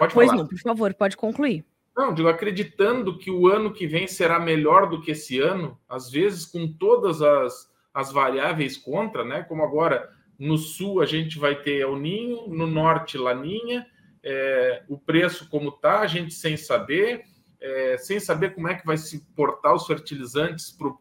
Pode 0.00 0.14
pois 0.14 0.30
falar. 0.30 0.42
não, 0.42 0.48
por 0.48 0.58
favor, 0.58 0.94
pode 0.94 1.14
concluir. 1.14 1.62
Não, 1.94 2.14
digo, 2.14 2.28
acreditando 2.28 3.18
que 3.18 3.30
o 3.30 3.48
ano 3.48 3.70
que 3.70 3.86
vem 3.86 4.06
será 4.06 4.40
melhor 4.40 4.88
do 4.88 5.02
que 5.02 5.10
esse 5.10 5.38
ano, 5.38 5.78
às 5.86 6.10
vezes 6.10 6.46
com 6.46 6.72
todas 6.72 7.20
as, 7.20 7.70
as 7.92 8.10
variáveis 8.10 8.78
contra, 8.78 9.22
né? 9.22 9.42
Como 9.42 9.62
agora 9.62 10.08
no 10.38 10.56
sul 10.56 11.02
a 11.02 11.06
gente 11.06 11.38
vai 11.38 11.54
ter 11.54 11.82
El 11.82 11.98
Ninho, 11.98 12.48
no 12.48 12.66
norte 12.66 13.18
Laninha, 13.18 13.86
é, 14.22 14.82
o 14.88 14.98
preço 14.98 15.48
como 15.48 15.72
tá, 15.72 16.00
a 16.00 16.06
gente 16.06 16.34
sem 16.34 16.56
saber, 16.56 17.24
é, 17.60 17.96
sem 17.98 18.20
saber 18.20 18.54
como 18.54 18.68
é 18.68 18.74
que 18.74 18.86
vai 18.86 18.96
se 18.96 19.20
portar 19.34 19.74
os 19.74 19.86
fertilizantes 19.86 20.70
para 20.70 20.92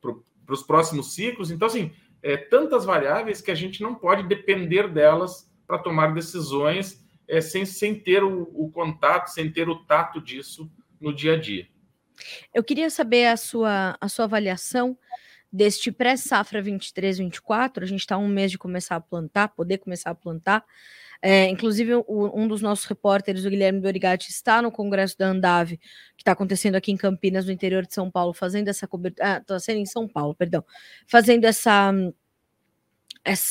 pro, 0.00 0.24
os 0.48 0.62
próximos 0.62 1.14
ciclos. 1.14 1.50
Então, 1.50 1.66
assim, 1.66 1.92
é, 2.22 2.36
tantas 2.36 2.84
variáveis 2.84 3.40
que 3.40 3.50
a 3.50 3.54
gente 3.54 3.82
não 3.82 3.94
pode 3.94 4.26
depender 4.26 4.88
delas 4.88 5.50
para 5.66 5.78
tomar 5.78 6.14
decisões 6.14 7.04
é, 7.26 7.40
sem, 7.40 7.64
sem 7.66 7.94
ter 7.94 8.24
o, 8.24 8.42
o 8.54 8.70
contato, 8.70 9.28
sem 9.28 9.50
ter 9.52 9.68
o 9.68 9.84
tato 9.84 10.20
disso 10.20 10.70
no 11.00 11.14
dia 11.14 11.34
a 11.34 11.36
dia. 11.36 11.68
Eu 12.52 12.64
queria 12.64 12.90
saber 12.90 13.26
a 13.26 13.36
sua, 13.36 13.96
a 14.00 14.08
sua 14.08 14.24
avaliação 14.24 14.98
deste 15.52 15.92
pré-safra 15.92 16.62
23-24. 16.62 17.82
A 17.82 17.86
gente 17.86 18.00
está 18.00 18.18
um 18.18 18.28
mês 18.28 18.50
de 18.50 18.58
começar 18.58 18.96
a 18.96 19.00
plantar, 19.00 19.48
poder 19.48 19.78
começar 19.78 20.10
a 20.10 20.14
plantar. 20.14 20.64
É, 21.20 21.48
inclusive, 21.48 21.94
o, 21.94 22.04
um 22.34 22.46
dos 22.46 22.62
nossos 22.62 22.84
repórteres, 22.84 23.44
o 23.44 23.50
Guilherme 23.50 23.80
Dorigati, 23.80 24.30
está 24.30 24.62
no 24.62 24.70
Congresso 24.70 25.18
da 25.18 25.28
Andave, 25.28 25.78
que 26.16 26.22
está 26.22 26.32
acontecendo 26.32 26.76
aqui 26.76 26.92
em 26.92 26.96
Campinas, 26.96 27.44
no 27.46 27.52
interior 27.52 27.84
de 27.86 27.94
São 27.94 28.10
Paulo, 28.10 28.32
fazendo 28.32 28.68
essa 28.68 28.86
cobertura. 28.86 29.36
Ah, 29.36 29.38
está 29.38 29.58
sendo 29.58 29.78
em 29.78 29.86
São 29.86 30.06
Paulo, 30.06 30.34
perdão. 30.34 30.64
Fazendo 31.06 31.44
essa 31.44 31.92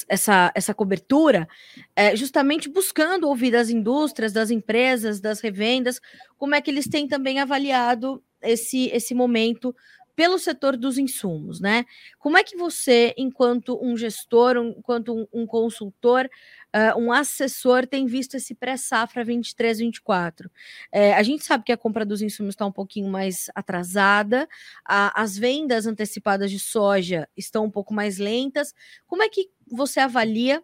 essa, 0.10 0.52
essa 0.56 0.74
cobertura, 0.74 1.48
é, 1.96 2.16
justamente 2.16 2.70
buscando 2.70 3.28
ouvir 3.28 3.52
das 3.52 3.70
indústrias, 3.70 4.34
das 4.34 4.50
empresas, 4.50 5.20
das 5.20 5.40
revendas, 5.40 6.02
como 6.38 6.56
é 6.56 6.62
que 6.62 6.72
eles 6.72 6.88
têm 6.88 7.08
também 7.08 7.40
avaliado 7.40 8.24
esse, 8.42 8.88
esse 8.88 9.14
momento 9.14 9.76
pelo 10.18 10.40
setor 10.40 10.76
dos 10.76 10.98
insumos, 10.98 11.62
né? 11.62 11.86
Como 12.18 12.40
é 12.40 12.44
que 12.44 12.58
você, 12.58 13.14
enquanto 13.16 13.80
um 13.80 13.96
gestor, 13.96 14.58
um, 14.58 14.70
enquanto 14.70 15.14
um, 15.16 15.28
um 15.32 15.46
consultor, 15.46 16.28
uh, 16.76 17.00
um 17.00 17.12
assessor, 17.12 17.86
tem 17.86 18.08
visto 18.08 18.34
esse 18.34 18.56
pré-safra 18.56 19.24
23, 19.24 19.78
24? 19.78 20.50
É, 20.92 21.14
a 21.14 21.22
gente 21.22 21.46
sabe 21.46 21.64
que 21.64 21.72
a 21.72 21.78
compra 21.78 22.04
dos 22.04 22.24
insumos 22.24 22.56
está 22.56 22.66
um 22.66 22.72
pouquinho 22.72 23.08
mais 23.08 23.52
atrasada, 23.54 24.50
a, 24.84 25.22
as 25.22 25.38
vendas 25.38 25.86
antecipadas 25.86 26.50
de 26.50 26.60
soja 26.60 27.30
estão 27.38 27.66
um 27.66 27.72
pouco 27.72 27.94
mais 27.94 28.18
lentas. 28.18 28.74
Como 29.06 29.22
é 29.22 29.30
que 29.30 29.52
você 29.70 30.00
avalia 30.00 30.64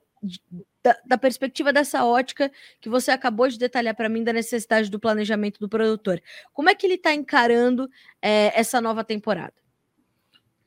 da, 0.83 0.97
da, 1.05 1.17
perspectiva 1.17 1.71
dessa 1.71 2.03
ótica 2.05 2.51
que 2.81 2.89
você 2.89 3.09
acabou 3.09 3.47
de 3.47 3.57
detalhar 3.57 3.95
para 3.95 4.09
mim 4.09 4.23
da 4.23 4.33
necessidade 4.33 4.89
do 4.91 4.99
planejamento 4.99 5.59
do 5.59 5.69
produtor. 5.69 6.21
Como 6.51 6.69
é 6.69 6.75
que 6.75 6.85
ele 6.85 6.95
está 6.95 7.13
encarando 7.13 7.89
é, 8.21 8.59
essa 8.59 8.81
nova 8.81 9.03
temporada? 9.03 9.53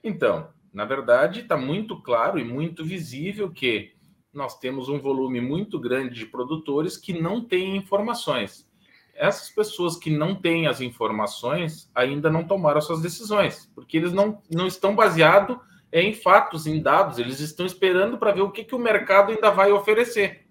Então, 0.03 0.49
na 0.73 0.85
verdade, 0.85 1.41
está 1.41 1.57
muito 1.57 2.01
claro 2.01 2.39
e 2.39 2.45
muito 2.45 2.85
visível 2.85 3.51
que 3.51 3.95
nós 4.33 4.59
temos 4.59 4.89
um 4.89 4.99
volume 4.99 5.41
muito 5.41 5.79
grande 5.79 6.15
de 6.15 6.27
produtores 6.27 6.97
que 6.97 7.19
não 7.19 7.43
têm 7.43 7.77
informações. 7.77 8.67
Essas 9.15 9.51
pessoas 9.51 9.97
que 9.97 10.11
não 10.11 10.35
têm 10.35 10.67
as 10.67 10.83
informações 10.83 11.91
ainda 11.95 12.31
não 12.31 12.45
tomaram 12.45 12.81
suas 12.83 13.01
decisões, 13.01 13.71
porque 13.75 13.97
eles 13.97 14.13
não, 14.13 14.43
não 14.51 14.67
estão 14.67 14.95
baseados 14.95 15.57
em 16.03 16.15
fatos, 16.15 16.67
em 16.67 16.83
dados. 16.83 17.19
Eles 17.19 17.41
estão 17.41 17.65
esperando 17.65 18.19
para 18.19 18.33
ver 18.33 18.43
o 18.43 18.51
que, 18.51 18.65
que 18.65 18.75
o 18.75 18.79
mercado 18.79 19.33
ainda 19.33 19.51
vai 19.51 19.73
oferecer. 19.73 20.47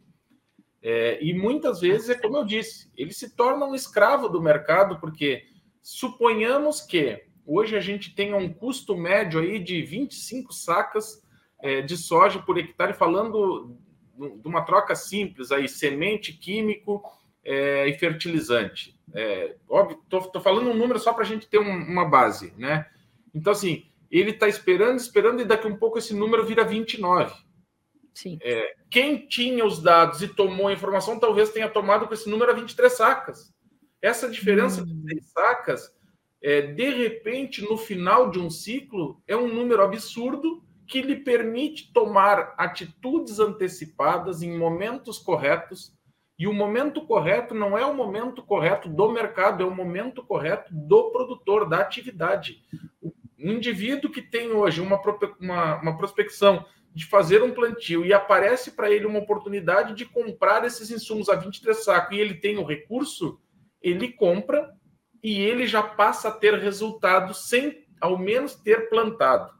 É, 0.82 1.18
e 1.24 1.34
muitas 1.34 1.82
vezes 1.82 2.10
é 2.10 2.16
como 2.16 2.38
eu 2.38 2.46
disse, 2.46 2.92
ele 2.96 3.12
se 3.12 3.36
torna 3.36 3.66
um 3.66 3.74
escravo 3.74 4.30
do 4.30 4.42
mercado, 4.42 5.00
porque 5.00 5.44
suponhamos 5.82 6.80
que 6.80 7.24
hoje 7.46 7.76
a 7.76 7.80
gente 7.80 8.14
tenha 8.14 8.38
um 8.38 8.54
custo 8.54 8.96
médio 8.96 9.40
aí 9.40 9.58
de 9.58 9.82
25 9.82 10.54
sacas 10.54 11.24
é, 11.60 11.82
de 11.82 11.98
soja 11.98 12.40
por 12.40 12.58
hectare, 12.58 12.94
falando 12.94 13.76
de 14.18 14.48
uma 14.48 14.62
troca 14.62 14.96
simples 14.96 15.52
aí, 15.52 15.68
semente, 15.68 16.34
químico 16.34 17.02
é, 17.44 17.88
e 17.88 17.98
fertilizante. 17.98 18.96
É, 19.14 19.56
óbvio, 19.68 20.00
estou 20.04 20.42
falando 20.42 20.70
um 20.70 20.78
número 20.78 21.00
só 21.00 21.14
para 21.14 21.24
a 21.24 21.28
gente 21.28 21.48
ter 21.48 21.60
um, 21.60 21.76
uma 21.84 22.06
base, 22.06 22.54
né? 22.58 22.88
Então, 23.34 23.52
assim, 23.52 23.86
ele 24.19 24.32
está 24.32 24.47
esperando, 24.47 24.97
esperando, 24.97 25.41
e 25.41 25.45
daqui 25.45 25.67
a 25.67 25.69
um 25.69 25.78
pouco 25.78 25.97
esse 25.97 26.13
número 26.13 26.45
vira 26.45 26.63
29. 26.63 27.34
Sim. 28.13 28.38
É, 28.41 28.73
quem 28.89 29.28
tinha 29.28 29.65
os 29.65 29.82
dados 29.82 30.21
e 30.21 30.28
tomou 30.28 30.67
a 30.67 30.73
informação, 30.73 31.19
talvez 31.19 31.49
tenha 31.49 31.69
tomado 31.69 32.08
com 32.08 32.13
esse 32.13 32.30
número 32.30 32.51
a 32.51 32.54
23 32.54 32.91
sacas. 32.91 33.54
Essa 34.01 34.30
diferença 34.30 34.82
hum. 34.82 34.86
de 34.86 35.01
3 35.04 35.32
sacas, 35.32 35.91
é, 36.41 36.62
de 36.62 36.89
repente, 36.91 37.62
no 37.62 37.78
final 37.78 38.30
de 38.30 38.39
um 38.39 38.49
ciclo, 38.49 39.21
é 39.28 39.36
um 39.36 39.54
número 39.54 39.82
absurdo 39.82 40.63
que 40.88 41.01
lhe 41.01 41.15
permite 41.17 41.91
tomar 41.91 42.54
atitudes 42.58 43.39
antecipadas 43.39 44.41
em 44.41 44.58
momentos 44.58 45.17
corretos. 45.17 45.93
E 46.38 46.47
o 46.47 46.54
momento 46.54 47.06
correto 47.06 47.56
não 47.56 47.78
é 47.78 47.86
o 47.86 47.93
momento 47.93 48.43
correto 48.43 48.88
do 48.89 49.12
mercado, 49.12 49.63
é 49.63 49.65
o 49.65 49.73
momento 49.73 50.23
correto 50.23 50.73
do 50.73 51.12
produtor, 51.12 51.67
da 51.67 51.80
atividade. 51.80 52.62
O 53.01 53.12
um 53.39 53.52
indivíduo 53.52 54.12
que 54.12 54.21
tem 54.21 54.52
hoje 54.52 54.82
uma, 54.82 55.02
uma, 55.39 55.82
uma 55.82 55.98
prospecção 55.98 56.65
de 56.93 57.06
fazer 57.06 57.43
um 57.43 57.54
plantio 57.54 58.06
e 58.06 58.13
aparece 58.13 58.71
para 58.71 58.89
ele 58.89 59.06
uma 59.06 59.19
oportunidade 59.19 59.93
de 59.93 60.06
comprar 60.06 60.63
esses 60.63 60.89
insumos 60.89 61.28
a 61.28 61.36
23 61.36 61.84
sacos 61.84 62.15
e 62.15 62.21
ele 62.21 62.36
tem 62.36 62.58
o 62.58 62.65
recurso, 62.65 63.38
ele 63.82 64.14
compra 64.14 64.74
e 65.22 65.41
ele 65.41 65.68
já 65.68 65.84
passa 65.84 66.30
a 66.30 66.32
ter 66.32 66.53
resultado 66.53 67.34
sem 67.34 67.86
ao 67.99 68.18
menos 68.18 68.55
ter 68.55 68.89
plantado. 68.89 69.53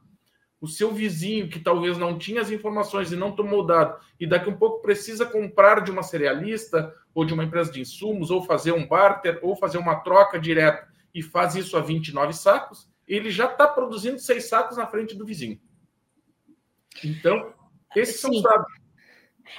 O 0.62 0.68
seu 0.68 0.94
vizinho, 0.94 1.50
que 1.50 1.60
talvez 1.60 1.98
não 1.98 2.18
tinha 2.18 2.42
as 2.42 2.50
informações 2.50 3.12
e 3.12 3.16
não 3.16 3.36
tomou 3.36 3.66
dado, 3.66 4.00
e 4.20 4.26
daqui 4.26 4.50
um 4.50 4.58
pouco 4.58 4.82
precisa 4.82 5.26
comprar 5.26 5.82
de 5.82 5.92
uma 5.92 6.04
cerealista 6.04 6.94
ou 7.14 7.26
de 7.26 7.34
uma 7.34 7.44
empresa 7.44 7.72
de 7.72 7.82
insumos, 7.82 8.32
ou 8.32 8.44
fazer 8.44 8.72
um 8.72 8.88
barter, 8.88 9.40
ou 9.42 9.56
fazer 9.56 9.78
uma 9.78 9.96
troca 9.96 10.40
direta, 10.40 10.88
e 11.14 11.22
faz 11.22 11.56
isso 11.56 11.78
a 11.78 11.82
29 11.82 12.34
sacos, 12.34 12.90
ele 13.08 13.30
já 13.30 13.46
está 13.46 13.68
produzindo 13.68 14.20
seis 14.20 14.48
sacos 14.48 14.78
na 14.78 14.88
frente 14.88 15.16
do 15.16 15.26
vizinho. 15.26 15.60
Então, 17.04 17.54
esses 17.96 18.16
Sim. 18.16 18.22
são 18.22 18.32
os 18.32 18.42
dados. 18.42 18.74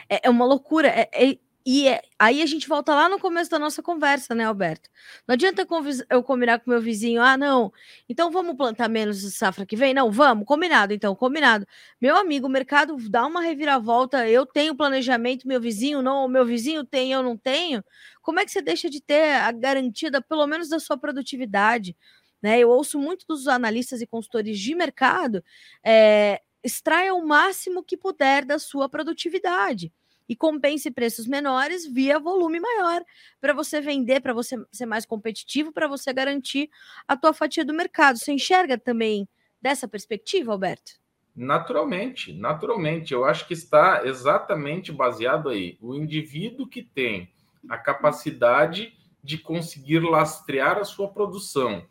É, 0.08 0.26
é 0.26 0.30
uma 0.30 0.44
loucura. 0.44 0.88
É, 0.88 1.08
é, 1.12 1.38
e 1.68 1.88
é, 1.88 2.00
aí 2.16 2.42
a 2.42 2.46
gente 2.46 2.68
volta 2.68 2.94
lá 2.94 3.08
no 3.08 3.18
começo 3.18 3.50
da 3.50 3.58
nossa 3.58 3.82
conversa, 3.82 4.36
né, 4.36 4.44
Alberto? 4.44 4.88
Não 5.26 5.32
adianta 5.32 5.66
eu 6.08 6.22
combinar 6.22 6.60
com 6.60 6.70
meu 6.70 6.80
vizinho, 6.80 7.20
ah, 7.20 7.36
não, 7.36 7.72
então 8.08 8.30
vamos 8.30 8.56
plantar 8.56 8.88
menos 8.88 9.34
safra 9.34 9.66
que 9.66 9.74
vem? 9.74 9.92
Não, 9.92 10.08
vamos, 10.08 10.46
combinado, 10.46 10.92
então, 10.92 11.12
combinado. 11.16 11.66
Meu 12.00 12.16
amigo, 12.16 12.46
o 12.46 12.50
mercado 12.50 12.96
dá 13.10 13.26
uma 13.26 13.40
reviravolta, 13.40 14.28
eu 14.28 14.46
tenho 14.46 14.76
planejamento, 14.76 15.48
meu 15.48 15.60
vizinho 15.60 16.00
não, 16.02 16.28
meu 16.28 16.46
vizinho 16.46 16.84
tem, 16.84 17.10
eu 17.10 17.20
não 17.20 17.36
tenho. 17.36 17.82
Como 18.22 18.38
é 18.38 18.44
que 18.44 18.52
você 18.52 18.62
deixa 18.62 18.88
de 18.88 19.00
ter 19.00 19.34
a 19.34 19.50
garantida, 19.50 20.22
pelo 20.22 20.46
menos, 20.46 20.68
da 20.68 20.78
sua 20.78 20.96
produtividade? 20.96 21.96
Né? 22.42 22.58
Eu 22.58 22.70
ouço 22.70 22.98
muito 22.98 23.26
dos 23.26 23.48
analistas 23.48 24.00
e 24.00 24.06
consultores 24.06 24.58
de 24.58 24.74
mercado, 24.74 25.42
é, 25.84 26.40
extraia 26.62 27.14
o 27.14 27.26
máximo 27.26 27.82
que 27.82 27.96
puder 27.96 28.44
da 28.44 28.58
sua 28.58 28.88
produtividade 28.88 29.92
e 30.28 30.34
compense 30.34 30.90
preços 30.90 31.26
menores 31.26 31.86
via 31.86 32.18
volume 32.18 32.58
maior 32.58 33.04
para 33.40 33.52
você 33.52 33.80
vender, 33.80 34.20
para 34.20 34.32
você 34.32 34.56
ser 34.72 34.86
mais 34.86 35.06
competitivo, 35.06 35.72
para 35.72 35.86
você 35.86 36.12
garantir 36.12 36.68
a 37.06 37.16
tua 37.16 37.32
fatia 37.32 37.64
do 37.64 37.72
mercado. 37.72 38.18
Você 38.18 38.32
enxerga 38.32 38.76
também 38.76 39.28
dessa 39.62 39.86
perspectiva, 39.86 40.52
Alberto? 40.52 40.92
Naturalmente, 41.34 42.32
naturalmente. 42.32 43.12
Eu 43.12 43.24
acho 43.24 43.46
que 43.46 43.52
está 43.52 44.02
exatamente 44.04 44.90
baseado 44.90 45.50
aí. 45.50 45.76
O 45.80 45.94
indivíduo 45.94 46.66
que 46.66 46.82
tem 46.82 47.30
a 47.68 47.76
capacidade 47.76 48.96
de 49.22 49.38
conseguir 49.38 50.00
lastrear 50.00 50.78
a 50.78 50.84
sua 50.84 51.08
produção 51.08 51.86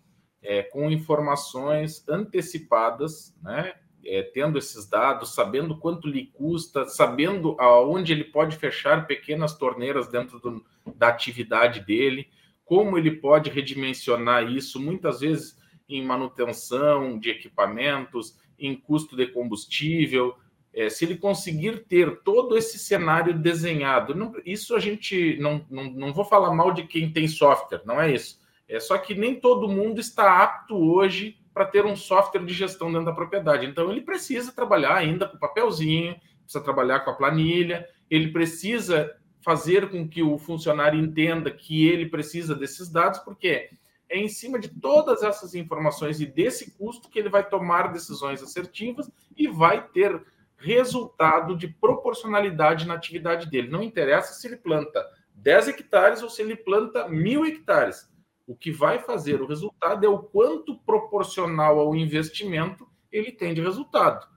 é, 0.46 0.64
com 0.64 0.90
informações 0.92 2.08
antecipadas, 2.08 3.36
né? 3.42 3.74
é, 4.06 4.22
tendo 4.22 4.58
esses 4.58 4.88
dados, 4.88 5.34
sabendo 5.34 5.78
quanto 5.78 6.08
lhe 6.08 6.28
custa, 6.28 6.86
sabendo 6.86 7.56
aonde 7.60 8.14
ele 8.14 8.26
pode 8.26 8.56
fechar 8.56 9.08
pequenas 9.08 9.58
torneiras 9.58 10.08
dentro 10.08 10.40
do, 10.40 10.64
da 10.96 11.08
atividade 11.08 11.80
dele, 11.80 12.30
como 12.64 12.98
ele 12.98 13.12
pode 13.12 13.50
redimensionar 13.50 14.50
isso, 14.52 14.80
muitas 14.80 15.22
vezes 15.22 15.58
em 15.90 16.04
manutenção 16.04 17.18
de 17.18 17.30
equipamentos, 17.30 18.38
em 18.58 18.76
custo 18.76 19.16
de 19.16 19.28
combustível. 19.28 20.36
É, 20.74 20.90
se 20.90 21.06
ele 21.06 21.18
conseguir 21.18 21.86
ter 21.86 22.22
todo 22.22 22.58
esse 22.58 22.78
cenário 22.78 23.34
desenhado, 23.34 24.14
não, 24.14 24.34
isso 24.46 24.76
a 24.76 24.80
gente 24.80 25.38
não, 25.40 25.66
não, 25.70 25.86
não 25.86 26.14
vou 26.14 26.26
falar 26.26 26.54
mal 26.54 26.72
de 26.74 26.84
quem 26.84 27.12
tem 27.12 27.28
software, 27.28 27.82
não 27.86 28.00
é 28.00 28.12
isso. 28.12 28.40
É 28.68 28.80
só 28.80 28.98
que 28.98 29.14
nem 29.14 29.40
todo 29.40 29.68
mundo 29.68 30.00
está 30.00 30.44
apto 30.44 30.76
hoje 30.76 31.38
para 31.54 31.66
ter 31.66 31.86
um 31.86 31.96
software 31.96 32.44
de 32.44 32.54
gestão 32.54 32.92
dentro 32.92 33.06
da 33.06 33.14
propriedade. 33.14 33.66
Então, 33.66 33.92
ele 33.92 34.02
precisa 34.02 34.52
trabalhar 34.52 34.96
ainda 34.96 35.28
com 35.28 35.38
papelzinho, 35.38 36.20
precisa 36.42 36.64
trabalhar 36.64 37.02
com 37.02 37.12
a 37.12 37.16
planilha, 37.16 37.88
ele 38.10 38.32
precisa 38.32 39.16
fazer 39.42 39.90
com 39.90 40.08
que 40.08 40.24
o 40.24 40.38
funcionário 40.38 41.00
entenda 41.00 41.52
que 41.52 41.88
ele 41.88 42.10
precisa 42.10 42.56
desses 42.56 42.90
dados, 42.90 43.20
porque 43.20 43.70
é 44.10 44.18
em 44.18 44.28
cima 44.28 44.60
de 44.60 44.70
todas 44.70 45.24
essas 45.24 45.56
informações 45.56 46.20
e 46.20 46.26
desse 46.26 46.72
custo 46.72 47.10
que 47.10 47.20
ele 47.20 47.30
vai 47.30 47.48
tomar 47.48 47.92
decisões 47.92 48.42
assertivas 48.42 49.10
e 49.36 49.48
vai 49.48 49.88
ter 49.88 50.22
resultado 50.58 51.56
de 51.56 51.68
proporcionalidade 51.68 52.88
na 52.88 52.96
atividade 52.96 53.50
dele. 53.50 53.70
Não 53.70 53.84
interessa 53.84 54.34
se 54.34 54.48
ele 54.48 54.58
planta 54.58 55.06
10 55.36 55.70
hectares 55.70 56.24
ou 56.24 56.30
se 56.30 56.42
ele 56.42 56.56
planta 56.56 57.08
mil 57.08 57.46
hectares. 57.46 58.10
O 58.48 58.56
que 58.56 58.72
vai 58.72 59.00
fazer 59.00 59.42
o 59.42 59.48
resultado 59.48 60.06
é 60.06 60.10
o 60.10 60.20
quanto 60.20 60.78
proporcional 60.80 61.80
ao 61.80 61.96
investimento 61.96 62.88
ele 63.12 63.32
tem 63.32 63.54
de 63.54 63.62
resultado. 63.62 64.28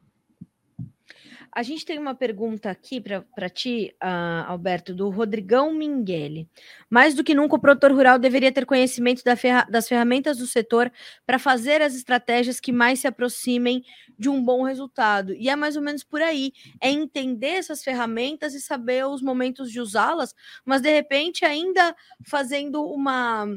A 1.59 1.63
gente 1.63 1.85
tem 1.85 1.99
uma 1.99 2.15
pergunta 2.15 2.71
aqui 2.71 3.01
para 3.01 3.49
ti, 3.49 3.95
uh, 4.03 4.47
Alberto, 4.47 4.95
do 4.95 5.09
Rodrigão 5.09 5.75
Minguele. 5.75 6.49
Mais 6.89 7.15
do 7.15 7.25
que 7.25 7.35
nunca, 7.35 7.57
o 7.57 7.59
produtor 7.59 7.91
rural 7.91 8.19
deveria 8.19 8.53
ter 8.53 8.65
conhecimento 8.65 9.25
da 9.25 9.35
ferra 9.35 9.67
das 9.69 9.89
ferramentas 9.89 10.39
do 10.39 10.47
setor 10.47 10.93
para 11.27 11.39
fazer 11.39 11.83
as 11.83 11.95
estratégias 11.95 12.61
que 12.61 12.71
mais 12.71 13.01
se 13.01 13.09
aproximem 13.09 13.83
de 14.19 14.29
um 14.29 14.41
bom 14.45 14.63
resultado. 14.63 15.35
E 15.35 15.49
é 15.49 15.57
mais 15.57 15.75
ou 15.75 15.83
menos 15.83 16.05
por 16.05 16.23
aí: 16.23 16.53
é 16.81 16.91
entender 16.91 17.57
essas 17.57 17.83
ferramentas 17.83 18.55
e 18.55 18.61
saber 18.61 19.07
os 19.07 19.23
momentos 19.23 19.73
de 19.73 19.81
usá-las, 19.81 20.35
mas 20.65 20.81
de 20.83 20.93
repente 20.93 21.45
ainda 21.45 21.97
fazendo 22.25 22.85
uma 22.85 23.49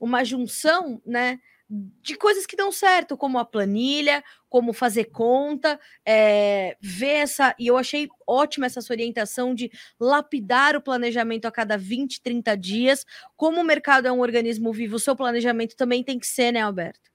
uma 0.00 0.24
junção, 0.24 1.00
né? 1.04 1.38
De 1.68 2.16
coisas 2.16 2.46
que 2.46 2.56
dão 2.56 2.72
certo, 2.72 3.16
como 3.16 3.38
a 3.38 3.44
planilha, 3.44 4.24
como 4.48 4.72
fazer 4.72 5.04
conta, 5.04 5.78
é, 6.04 6.76
ver 6.80 7.18
essa. 7.18 7.54
E 7.56 7.68
eu 7.68 7.76
achei 7.76 8.08
ótima 8.26 8.66
essa 8.66 8.80
sua 8.80 8.94
orientação 8.94 9.54
de 9.54 9.70
lapidar 10.00 10.74
o 10.74 10.80
planejamento 10.80 11.44
a 11.44 11.52
cada 11.52 11.78
20, 11.78 12.22
30 12.22 12.56
dias. 12.56 13.06
Como 13.36 13.60
o 13.60 13.64
mercado 13.64 14.08
é 14.08 14.12
um 14.12 14.18
organismo 14.18 14.72
vivo, 14.72 14.96
o 14.96 15.00
seu 15.00 15.14
planejamento 15.14 15.76
também 15.76 16.02
tem 16.02 16.18
que 16.18 16.26
ser, 16.26 16.50
né, 16.50 16.60
Alberto? 16.60 17.08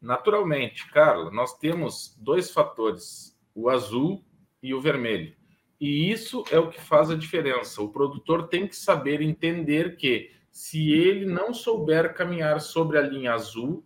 Naturalmente, 0.00 0.90
Carla, 0.90 1.30
nós 1.30 1.56
temos 1.56 2.16
dois 2.18 2.50
fatores: 2.50 3.38
o 3.54 3.68
azul 3.68 4.24
e 4.60 4.74
o 4.74 4.80
vermelho. 4.80 5.36
E 5.80 6.10
isso 6.10 6.44
é 6.50 6.58
o 6.58 6.70
que 6.70 6.80
faz 6.80 7.10
a 7.10 7.16
diferença. 7.16 7.82
O 7.82 7.88
produtor 7.88 8.48
tem 8.48 8.66
que 8.66 8.76
saber 8.76 9.20
entender 9.20 9.96
que 9.96 10.30
se 10.52 10.92
ele 10.92 11.24
não 11.24 11.54
souber 11.54 12.14
caminhar 12.14 12.60
sobre 12.60 12.98
a 12.98 13.02
linha 13.02 13.32
azul, 13.32 13.82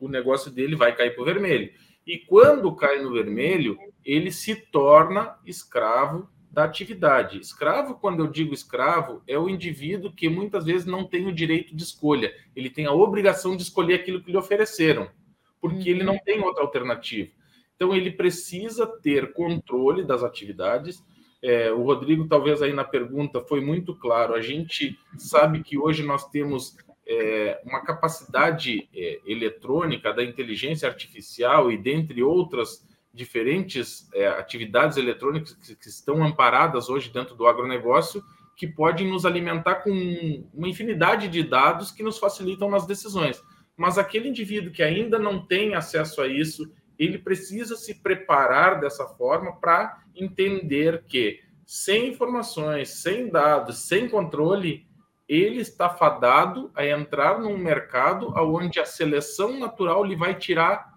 o 0.00 0.08
negócio 0.08 0.50
dele 0.50 0.74
vai 0.74 0.96
cair 0.96 1.14
para 1.14 1.22
o 1.22 1.26
vermelho. 1.26 1.70
E 2.06 2.18
quando 2.18 2.74
cai 2.74 3.00
no 3.02 3.12
vermelho, 3.12 3.78
ele 4.04 4.32
se 4.32 4.56
torna 4.56 5.38
escravo 5.44 6.28
da 6.50 6.64
atividade. 6.64 7.38
Escravo, 7.38 7.94
quando 7.94 8.24
eu 8.24 8.26
digo 8.26 8.54
escravo, 8.54 9.22
é 9.28 9.38
o 9.38 9.48
indivíduo 9.48 10.12
que 10.12 10.28
muitas 10.28 10.64
vezes 10.64 10.86
não 10.86 11.06
tem 11.06 11.26
o 11.26 11.34
direito 11.34 11.76
de 11.76 11.82
escolha. 11.82 12.34
Ele 12.56 12.70
tem 12.70 12.86
a 12.86 12.92
obrigação 12.92 13.54
de 13.54 13.62
escolher 13.62 13.94
aquilo 13.94 14.22
que 14.22 14.30
lhe 14.30 14.36
ofereceram, 14.36 15.10
porque 15.60 15.88
ele 15.88 16.02
não 16.02 16.18
tem 16.18 16.40
outra 16.40 16.62
alternativa. 16.62 17.30
Então, 17.76 17.94
ele 17.94 18.10
precisa 18.10 18.86
ter 18.86 19.32
controle 19.32 20.04
das 20.04 20.22
atividades, 20.22 21.04
é, 21.42 21.72
o 21.72 21.82
Rodrigo, 21.82 22.28
talvez 22.28 22.62
aí 22.62 22.72
na 22.72 22.84
pergunta, 22.84 23.40
foi 23.40 23.60
muito 23.60 23.94
claro. 23.96 24.34
A 24.34 24.40
gente 24.40 24.96
sabe 25.18 25.62
que 25.62 25.76
hoje 25.76 26.04
nós 26.04 26.28
temos 26.30 26.76
é, 27.06 27.60
uma 27.64 27.80
capacidade 27.80 28.88
é, 28.94 29.20
eletrônica 29.26 30.12
da 30.12 30.22
inteligência 30.22 30.88
artificial 30.88 31.70
e 31.72 31.76
dentre 31.76 32.22
outras 32.22 32.86
diferentes 33.12 34.08
é, 34.14 34.26
atividades 34.28 34.96
eletrônicas 34.96 35.52
que, 35.54 35.74
que, 35.74 35.88
estão 35.88 36.24
amparadas 36.24 36.88
hoje 36.88 37.10
dentro 37.10 37.34
do 37.34 37.46
agronegócio, 37.46 38.22
que 38.56 38.66
podem 38.66 39.08
nos 39.08 39.26
alimentar 39.26 39.76
com 39.76 39.90
uma 40.54 40.68
infinidade 40.68 41.28
de 41.28 41.42
dados 41.42 41.90
que 41.90 42.02
nos 42.02 42.18
facilitam 42.18 42.70
nas 42.70 42.86
decisões. 42.86 43.42
Mas 43.76 43.98
aquele 43.98 44.28
indivíduo 44.28 44.72
que 44.72 44.82
ainda 44.82 45.18
não 45.18 45.44
tem 45.44 45.74
acesso 45.74 46.22
a 46.22 46.28
isso, 46.28 46.70
ele 47.04 47.18
precisa 47.18 47.76
se 47.76 47.94
preparar 47.96 48.80
dessa 48.80 49.06
forma 49.06 49.56
para 49.56 50.02
entender 50.14 51.04
que 51.06 51.40
sem 51.66 52.08
informações, 52.08 52.90
sem 52.90 53.28
dados, 53.28 53.78
sem 53.88 54.08
controle, 54.08 54.86
ele 55.28 55.60
está 55.60 55.88
fadado 55.88 56.70
a 56.74 56.86
entrar 56.86 57.40
num 57.40 57.56
mercado 57.56 58.32
onde 58.36 58.78
a 58.78 58.84
seleção 58.84 59.58
natural 59.58 60.04
lhe 60.04 60.14
vai 60.14 60.34
tirar 60.34 60.92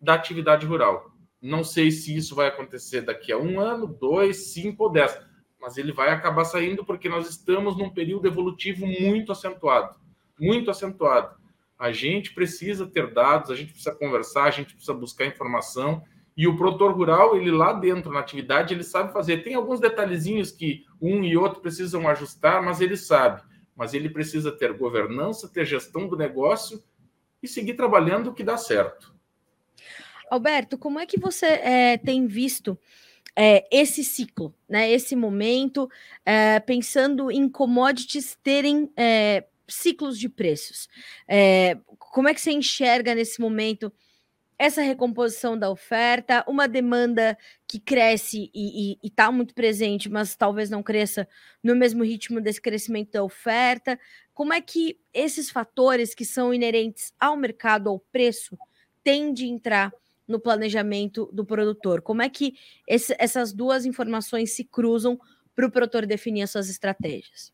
da 0.00 0.14
atividade 0.14 0.64
rural. 0.64 1.10
Não 1.40 1.64
sei 1.64 1.90
se 1.90 2.16
isso 2.16 2.34
vai 2.34 2.46
acontecer 2.46 3.00
daqui 3.00 3.32
a 3.32 3.38
um 3.38 3.58
ano, 3.58 3.86
dois, 3.86 4.52
cinco 4.52 4.84
ou 4.84 4.92
dez, 4.92 5.20
mas 5.60 5.76
ele 5.76 5.92
vai 5.92 6.10
acabar 6.10 6.44
saindo 6.44 6.84
porque 6.84 7.08
nós 7.08 7.28
estamos 7.28 7.76
num 7.76 7.90
período 7.90 8.28
evolutivo 8.28 8.86
muito 8.86 9.32
acentuado, 9.32 9.96
muito 10.38 10.70
acentuado. 10.70 11.41
A 11.82 11.90
gente 11.90 12.32
precisa 12.32 12.86
ter 12.86 13.12
dados, 13.12 13.50
a 13.50 13.56
gente 13.56 13.72
precisa 13.72 13.92
conversar, 13.92 14.44
a 14.44 14.50
gente 14.52 14.72
precisa 14.72 14.94
buscar 14.94 15.26
informação 15.26 16.00
e 16.36 16.46
o 16.46 16.56
produtor 16.56 16.92
rural, 16.92 17.36
ele 17.36 17.50
lá 17.50 17.72
dentro 17.72 18.12
na 18.12 18.20
atividade, 18.20 18.72
ele 18.72 18.84
sabe 18.84 19.12
fazer. 19.12 19.42
Tem 19.42 19.56
alguns 19.56 19.80
detalhezinhos 19.80 20.52
que 20.52 20.84
um 21.00 21.24
e 21.24 21.36
outro 21.36 21.60
precisam 21.60 22.06
ajustar, 22.06 22.62
mas 22.62 22.80
ele 22.80 22.96
sabe. 22.96 23.42
Mas 23.74 23.94
ele 23.94 24.08
precisa 24.08 24.52
ter 24.52 24.72
governança, 24.74 25.48
ter 25.48 25.66
gestão 25.66 26.06
do 26.06 26.16
negócio 26.16 26.80
e 27.42 27.48
seguir 27.48 27.74
trabalhando 27.74 28.32
que 28.32 28.44
dá 28.44 28.56
certo. 28.56 29.12
Alberto, 30.30 30.78
como 30.78 31.00
é 31.00 31.04
que 31.04 31.18
você 31.18 31.46
é, 31.46 31.98
tem 31.98 32.28
visto 32.28 32.78
é, 33.34 33.66
esse 33.76 34.04
ciclo, 34.04 34.54
né? 34.68 34.88
Esse 34.88 35.16
momento, 35.16 35.90
é, 36.24 36.60
pensando 36.60 37.28
em 37.28 37.48
commodities 37.48 38.38
terem 38.40 38.88
ciclos 39.74 40.18
de 40.18 40.28
preços. 40.28 40.88
como 41.98 42.28
é 42.28 42.34
que 42.34 42.40
você 42.40 42.52
enxerga 42.52 43.14
nesse 43.14 43.40
momento? 43.40 43.92
essa 44.62 44.80
recomposição 44.80 45.58
da 45.58 45.68
oferta, 45.68 46.44
uma 46.46 46.68
demanda 46.68 47.36
que 47.66 47.80
cresce 47.80 48.48
e 48.54 48.96
está 49.02 49.28
muito 49.32 49.54
presente, 49.54 50.08
mas 50.08 50.36
talvez 50.36 50.70
não 50.70 50.84
cresça 50.84 51.26
no 51.60 51.74
mesmo 51.74 52.04
ritmo 52.04 52.40
desse 52.40 52.60
crescimento 52.60 53.10
da 53.10 53.24
oferta. 53.24 53.98
Como 54.32 54.52
é 54.52 54.60
que 54.60 55.00
esses 55.12 55.50
fatores 55.50 56.14
que 56.14 56.24
são 56.24 56.54
inerentes 56.54 57.12
ao 57.18 57.36
mercado, 57.36 57.90
ao 57.90 57.98
preço, 57.98 58.56
têm 59.02 59.32
de 59.32 59.46
entrar 59.46 59.92
no 60.28 60.38
planejamento 60.38 61.28
do 61.32 61.44
produtor? 61.44 62.00
Como 62.00 62.22
é 62.22 62.28
que 62.28 62.54
esse, 62.86 63.16
essas 63.18 63.52
duas 63.52 63.84
informações 63.84 64.52
se 64.52 64.62
cruzam 64.62 65.18
para 65.56 65.66
o 65.66 65.72
produtor 65.72 66.06
definir 66.06 66.42
as 66.42 66.50
suas 66.52 66.70
estratégias? 66.70 67.52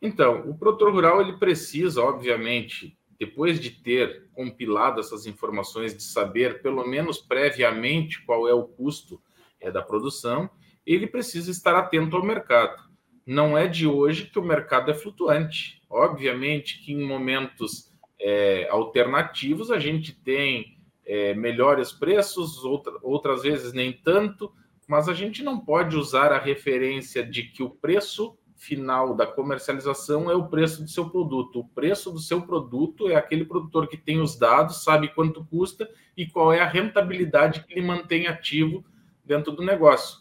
Então, 0.00 0.48
o 0.48 0.56
produtor 0.56 0.92
rural 0.92 1.20
ele 1.20 1.34
precisa, 1.34 2.02
obviamente, 2.02 2.96
depois 3.18 3.60
de 3.60 3.70
ter 3.70 4.30
compilado 4.32 4.98
essas 4.98 5.26
informações, 5.26 5.94
de 5.94 6.02
saber 6.02 6.62
pelo 6.62 6.86
menos 6.86 7.18
previamente 7.18 8.24
qual 8.24 8.48
é 8.48 8.54
o 8.54 8.64
custo 8.64 9.20
é, 9.60 9.70
da 9.70 9.82
produção, 9.82 10.48
ele 10.86 11.06
precisa 11.06 11.50
estar 11.50 11.76
atento 11.76 12.16
ao 12.16 12.24
mercado. 12.24 12.82
Não 13.26 13.56
é 13.56 13.68
de 13.68 13.86
hoje 13.86 14.26
que 14.26 14.38
o 14.38 14.42
mercado 14.42 14.90
é 14.90 14.94
flutuante. 14.94 15.82
Obviamente 15.90 16.82
que 16.82 16.92
em 16.92 17.06
momentos 17.06 17.92
é, 18.18 18.66
alternativos 18.70 19.70
a 19.70 19.78
gente 19.78 20.12
tem 20.12 20.78
é, 21.04 21.34
melhores 21.34 21.92
preços, 21.92 22.64
outra, 22.64 22.94
outras 23.02 23.42
vezes 23.42 23.74
nem 23.74 23.92
tanto, 23.92 24.50
mas 24.88 25.08
a 25.08 25.14
gente 25.14 25.42
não 25.42 25.60
pode 25.60 25.94
usar 25.94 26.32
a 26.32 26.38
referência 26.38 27.22
de 27.24 27.44
que 27.44 27.62
o 27.62 27.70
preço 27.70 28.38
final 28.60 29.14
da 29.14 29.26
comercialização 29.26 30.30
é 30.30 30.34
o 30.34 30.46
preço 30.46 30.84
do 30.84 30.90
seu 30.90 31.08
produto. 31.08 31.60
O 31.60 31.68
preço 31.68 32.10
do 32.10 32.18
seu 32.18 32.42
produto 32.42 33.08
é 33.08 33.16
aquele 33.16 33.46
produtor 33.46 33.88
que 33.88 33.96
tem 33.96 34.20
os 34.20 34.38
dados, 34.38 34.84
sabe 34.84 35.08
quanto 35.08 35.44
custa 35.46 35.90
e 36.14 36.26
qual 36.26 36.52
é 36.52 36.60
a 36.60 36.68
rentabilidade 36.68 37.64
que 37.64 37.72
ele 37.72 37.86
mantém 37.86 38.26
ativo 38.26 38.84
dentro 39.24 39.50
do 39.52 39.64
negócio. 39.64 40.18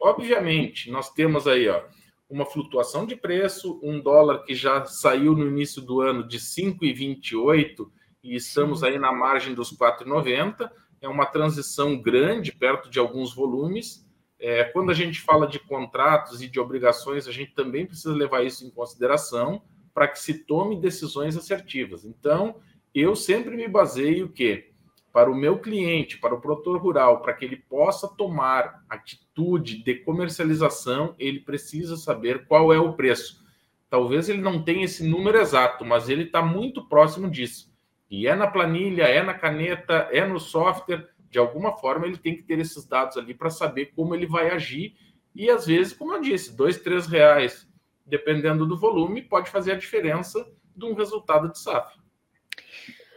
Obviamente, 0.00 0.90
nós 0.90 1.10
temos 1.10 1.46
aí 1.46 1.68
ó, 1.68 1.84
uma 2.28 2.44
flutuação 2.44 3.06
de 3.06 3.14
preço, 3.14 3.78
um 3.80 4.00
dólar 4.00 4.42
que 4.42 4.54
já 4.54 4.84
saiu 4.84 5.36
no 5.36 5.46
início 5.46 5.80
do 5.80 6.00
ano 6.00 6.26
de 6.26 6.40
5,28 6.40 7.88
e 8.20 8.34
estamos 8.34 8.82
aí 8.82 8.98
na 8.98 9.12
margem 9.12 9.54
dos 9.54 9.72
4,90. 9.72 10.68
É 11.00 11.08
uma 11.08 11.26
transição 11.26 11.96
grande, 11.96 12.50
perto 12.50 12.90
de 12.90 12.98
alguns 12.98 13.32
volumes, 13.32 14.04
é, 14.38 14.64
quando 14.64 14.90
a 14.90 14.94
gente 14.94 15.20
fala 15.20 15.46
de 15.46 15.58
contratos 15.58 16.42
e 16.42 16.48
de 16.48 16.60
obrigações, 16.60 17.26
a 17.26 17.32
gente 17.32 17.52
também 17.52 17.86
precisa 17.86 18.14
levar 18.14 18.44
isso 18.44 18.66
em 18.66 18.70
consideração 18.70 19.62
para 19.94 20.08
que 20.08 20.18
se 20.18 20.44
tome 20.44 20.80
decisões 20.80 21.36
assertivas. 21.36 22.04
Então, 22.04 22.56
eu 22.94 23.16
sempre 23.16 23.56
me 23.56 23.66
baseio 23.66 24.28
que 24.28 24.70
para 25.12 25.30
o 25.30 25.34
meu 25.34 25.58
cliente, 25.58 26.18
para 26.18 26.34
o 26.34 26.40
produtor 26.40 26.78
rural, 26.78 27.22
para 27.22 27.32
que 27.32 27.42
ele 27.42 27.56
possa 27.56 28.06
tomar 28.06 28.84
atitude 28.86 29.82
de 29.82 29.94
comercialização, 29.94 31.14
ele 31.18 31.40
precisa 31.40 31.96
saber 31.96 32.46
qual 32.46 32.70
é 32.70 32.78
o 32.78 32.92
preço. 32.92 33.42
Talvez 33.88 34.28
ele 34.28 34.42
não 34.42 34.62
tenha 34.62 34.84
esse 34.84 35.08
número 35.08 35.38
exato, 35.38 35.86
mas 35.86 36.10
ele 36.10 36.24
está 36.24 36.42
muito 36.42 36.86
próximo 36.86 37.30
disso. 37.30 37.72
E 38.10 38.26
é 38.26 38.34
na 38.34 38.46
planilha, 38.46 39.04
é 39.04 39.22
na 39.22 39.32
caneta, 39.32 40.08
é 40.12 40.26
no 40.26 40.38
software 40.38 41.08
de 41.30 41.38
alguma 41.38 41.72
forma 41.72 42.06
ele 42.06 42.16
tem 42.16 42.36
que 42.36 42.42
ter 42.42 42.58
esses 42.58 42.86
dados 42.86 43.16
ali 43.16 43.34
para 43.34 43.50
saber 43.50 43.92
como 43.94 44.14
ele 44.14 44.26
vai 44.26 44.50
agir. 44.50 44.94
E 45.34 45.50
às 45.50 45.66
vezes, 45.66 45.92
como 45.92 46.14
eu 46.14 46.20
disse, 46.20 46.56
dois, 46.56 46.78
três 46.78 47.06
reais, 47.06 47.68
dependendo 48.04 48.64
do 48.64 48.78
volume, 48.78 49.22
pode 49.22 49.50
fazer 49.50 49.72
a 49.72 49.76
diferença 49.76 50.46
de 50.74 50.84
um 50.84 50.94
resultado 50.94 51.50
de 51.50 51.58
safra. 51.58 52.00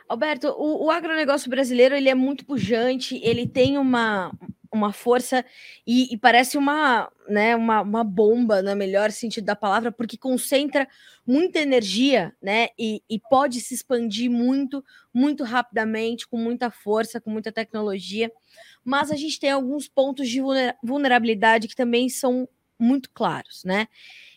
Alberto, 0.08 0.48
o, 0.58 0.86
o 0.86 0.92
agronegócio 0.92 1.50
brasileiro 1.50 1.96
ele 1.96 2.10
é 2.10 2.16
muito 2.16 2.44
pujante, 2.44 3.20
ele 3.24 3.48
tem 3.48 3.78
uma, 3.78 4.32
uma 4.72 4.94
força 4.94 5.44
e, 5.86 6.14
e, 6.14 6.18
parece 6.18 6.58
uma, 6.58 7.12
né, 7.28 7.56
uma, 7.56 7.82
uma 7.82 8.04
bomba, 8.04 8.62
no 8.62 8.76
melhor 8.76 9.12
sentido 9.12 9.46
da 9.46 9.56
palavra, 9.56 9.92
porque 9.92 10.18
concentra 10.18 10.88
muita 11.26 11.60
energia, 11.60 12.36
né, 12.42 12.70
e, 12.78 13.02
e 13.10 13.20
pode 13.20 13.62
se 13.62 13.74
expandir 13.74 14.30
muito, 14.30 14.84
muito 15.14 15.44
rapidamente, 15.44 16.28
com 16.28 16.38
muita 16.38 16.70
força, 16.70 17.20
com 17.20 17.30
muita 17.30 17.52
tecnologia. 17.52 18.32
Mas 18.84 19.12
a 19.12 19.16
gente 19.16 19.40
tem 19.40 19.52
alguns 19.52 19.88
pontos 19.88 20.30
de 20.30 20.42
vulnerabilidade 20.84 21.68
que 21.68 21.76
também 21.76 22.10
são 22.10 22.48
muito 22.80 23.10
claros, 23.12 23.64
né? 23.66 23.88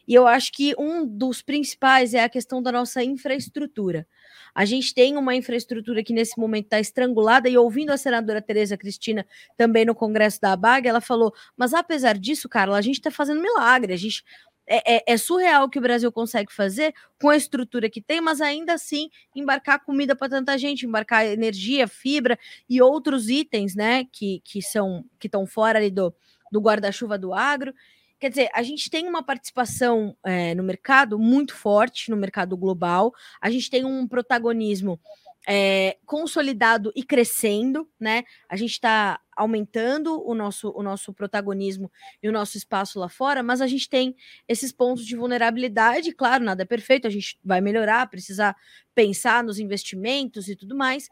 E 0.07 0.14
eu 0.14 0.26
acho 0.26 0.53
que 0.53 0.74
um 0.78 1.07
dos 1.07 1.43
principais 1.43 2.12
é 2.12 2.24
a 2.24 2.28
questão 2.28 2.61
da 2.62 2.72
nossa 2.72 3.03
infraestrutura. 3.05 4.07
A 4.55 4.64
gente 4.64 4.93
tem 4.93 5.16
uma 5.16 5.34
infraestrutura 5.34 6.03
que 6.03 6.12
nesse 6.12 6.38
momento 6.38 6.64
está 6.64 6.80
estrangulada, 6.80 7.49
e 7.49 7.57
ouvindo 7.57 7.90
a 7.90 7.97
senadora 7.97 8.43
Tereza 8.43 8.76
Cristina 8.76 9.26
também 9.57 9.84
no 9.84 9.95
Congresso 9.95 10.40
da 10.40 10.53
ABAG, 10.53 10.88
ela 10.88 11.01
falou: 11.01 11.32
mas 11.57 11.72
apesar 11.72 12.18
disso, 12.18 12.49
Carla, 12.49 12.76
a 12.76 12.82
gente 12.82 12.97
está 12.97 13.11
fazendo 13.11 13.40
milagre, 13.40 13.93
a 13.93 13.97
gente. 13.97 14.24
É, 14.64 14.99
é, 14.99 15.03
é, 15.14 15.16
surreal 15.16 15.64
o 15.64 15.68
que 15.68 15.80
o 15.80 15.82
Brasil 15.82 16.11
consegue 16.12 16.53
fazer 16.53 16.95
com 17.20 17.28
a 17.28 17.36
estrutura 17.36 17.90
que 17.90 18.01
tem, 18.01 18.20
mas 18.20 18.40
ainda 18.40 18.74
assim 18.74 19.11
embarcar 19.34 19.84
comida 19.84 20.14
para 20.14 20.28
tanta 20.28 20.57
gente, 20.57 20.86
embarcar 20.86 21.26
energia, 21.26 21.88
fibra 21.88 22.38
e 22.70 22.80
outros 22.80 23.28
itens, 23.28 23.74
né, 23.74 24.05
que, 24.12 24.40
que 24.45 24.62
são 24.62 25.05
que 25.18 25.26
estão 25.26 25.47
fora 25.47 25.80
ali 25.80 25.90
do, 25.90 26.14
do 26.53 26.61
guarda-chuva 26.61 27.18
do 27.18 27.34
agro. 27.34 27.74
Quer 28.22 28.28
dizer, 28.28 28.50
a 28.54 28.62
gente 28.62 28.88
tem 28.88 29.08
uma 29.08 29.20
participação 29.20 30.16
é, 30.24 30.54
no 30.54 30.62
mercado 30.62 31.18
muito 31.18 31.56
forte, 31.56 32.08
no 32.08 32.16
mercado 32.16 32.56
global, 32.56 33.12
a 33.40 33.50
gente 33.50 33.68
tem 33.68 33.84
um 33.84 34.06
protagonismo 34.06 35.00
é, 35.44 35.98
consolidado 36.06 36.92
e 36.94 37.02
crescendo, 37.02 37.90
né? 37.98 38.22
A 38.48 38.54
gente 38.54 38.70
está 38.70 39.18
aumentando 39.36 40.24
o 40.24 40.36
nosso, 40.36 40.70
o 40.70 40.84
nosso 40.84 41.12
protagonismo 41.12 41.90
e 42.22 42.28
o 42.28 42.32
nosso 42.32 42.56
espaço 42.56 43.00
lá 43.00 43.08
fora, 43.08 43.42
mas 43.42 43.60
a 43.60 43.66
gente 43.66 43.88
tem 43.88 44.14
esses 44.46 44.70
pontos 44.70 45.04
de 45.04 45.16
vulnerabilidade, 45.16 46.12
claro, 46.12 46.44
nada 46.44 46.62
é 46.62 46.64
perfeito, 46.64 47.08
a 47.08 47.10
gente 47.10 47.40
vai 47.44 47.60
melhorar, 47.60 48.08
precisar 48.08 48.54
pensar 48.94 49.42
nos 49.42 49.58
investimentos 49.58 50.46
e 50.46 50.54
tudo 50.54 50.76
mais. 50.76 51.06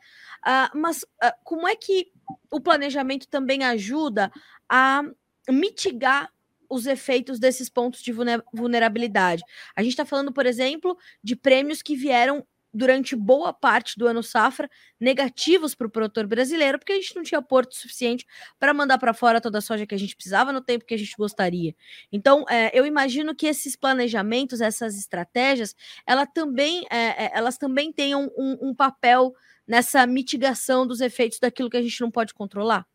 Uh, 0.46 0.78
mas 0.78 1.02
uh, 1.02 1.32
como 1.42 1.66
é 1.66 1.74
que 1.74 2.12
o 2.52 2.60
planejamento 2.60 3.26
também 3.26 3.64
ajuda 3.64 4.30
a 4.68 5.02
mitigar 5.48 6.30
os 6.70 6.86
efeitos 6.86 7.38
desses 7.38 7.68
pontos 7.68 8.00
de 8.00 8.12
vulnerabilidade. 8.52 9.42
A 9.74 9.82
gente 9.82 9.92
está 9.92 10.04
falando, 10.04 10.32
por 10.32 10.46
exemplo, 10.46 10.96
de 11.22 11.34
prêmios 11.34 11.82
que 11.82 11.96
vieram 11.96 12.46
durante 12.72 13.16
boa 13.16 13.52
parte 13.52 13.98
do 13.98 14.06
ano 14.06 14.22
safra 14.22 14.70
negativos 14.98 15.74
para 15.74 15.86
o 15.86 15.90
produtor 15.90 16.26
brasileiro, 16.26 16.78
porque 16.78 16.92
a 16.92 16.96
gente 16.96 17.16
não 17.16 17.22
tinha 17.22 17.42
porto 17.42 17.74
suficiente 17.74 18.24
para 18.58 18.72
mandar 18.72 18.98
para 18.98 19.12
fora 19.12 19.40
toda 19.40 19.58
a 19.58 19.60
soja 19.60 19.86
que 19.86 19.94
a 19.94 19.98
gente 19.98 20.14
precisava 20.14 20.52
no 20.52 20.60
tempo 20.60 20.84
que 20.84 20.94
a 20.94 20.98
gente 20.98 21.16
gostaria. 21.16 21.74
Então, 22.12 22.44
é, 22.48 22.70
eu 22.72 22.86
imagino 22.86 23.34
que 23.34 23.46
esses 23.46 23.74
planejamentos, 23.74 24.60
essas 24.60 24.96
estratégias, 24.96 25.74
ela 26.06 26.26
também, 26.26 26.86
é, 26.90 27.24
é 27.24 27.30
elas 27.34 27.58
também 27.58 27.92
tenham 27.92 28.30
um, 28.36 28.68
um 28.68 28.74
papel 28.74 29.34
nessa 29.66 30.06
mitigação 30.06 30.86
dos 30.86 31.00
efeitos 31.00 31.38
daquilo 31.38 31.70
que 31.70 31.76
a 31.76 31.82
gente 31.82 32.00
não 32.00 32.10
pode 32.10 32.34
controlar. 32.34 32.86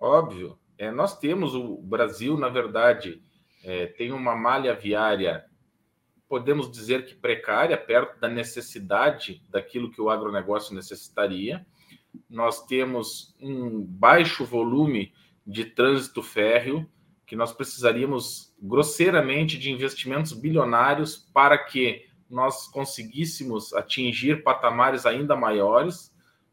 Óbvio. 0.00 0.59
É, 0.80 0.90
nós 0.90 1.18
temos 1.18 1.54
o 1.54 1.76
Brasil, 1.76 2.38
na 2.38 2.48
verdade, 2.48 3.22
é, 3.62 3.84
tem 3.84 4.12
uma 4.12 4.34
malha 4.34 4.74
viária, 4.74 5.44
podemos 6.26 6.70
dizer 6.72 7.04
que 7.04 7.14
precária, 7.14 7.76
perto 7.76 8.18
da 8.18 8.28
necessidade 8.28 9.44
daquilo 9.50 9.90
que 9.90 10.00
o 10.00 10.08
agronegócio 10.08 10.74
necessitaria. 10.74 11.66
Nós 12.30 12.64
temos 12.64 13.36
um 13.38 13.84
baixo 13.84 14.42
volume 14.42 15.12
de 15.46 15.66
trânsito 15.66 16.22
férreo, 16.22 16.90
que 17.26 17.36
nós 17.36 17.52
precisaríamos 17.52 18.50
grosseiramente 18.58 19.58
de 19.58 19.70
investimentos 19.70 20.32
bilionários 20.32 21.28
para 21.34 21.58
que 21.58 22.06
nós 22.30 22.68
conseguíssemos 22.68 23.74
atingir 23.74 24.42
patamares 24.42 25.04
ainda 25.04 25.36
maiores 25.36 26.09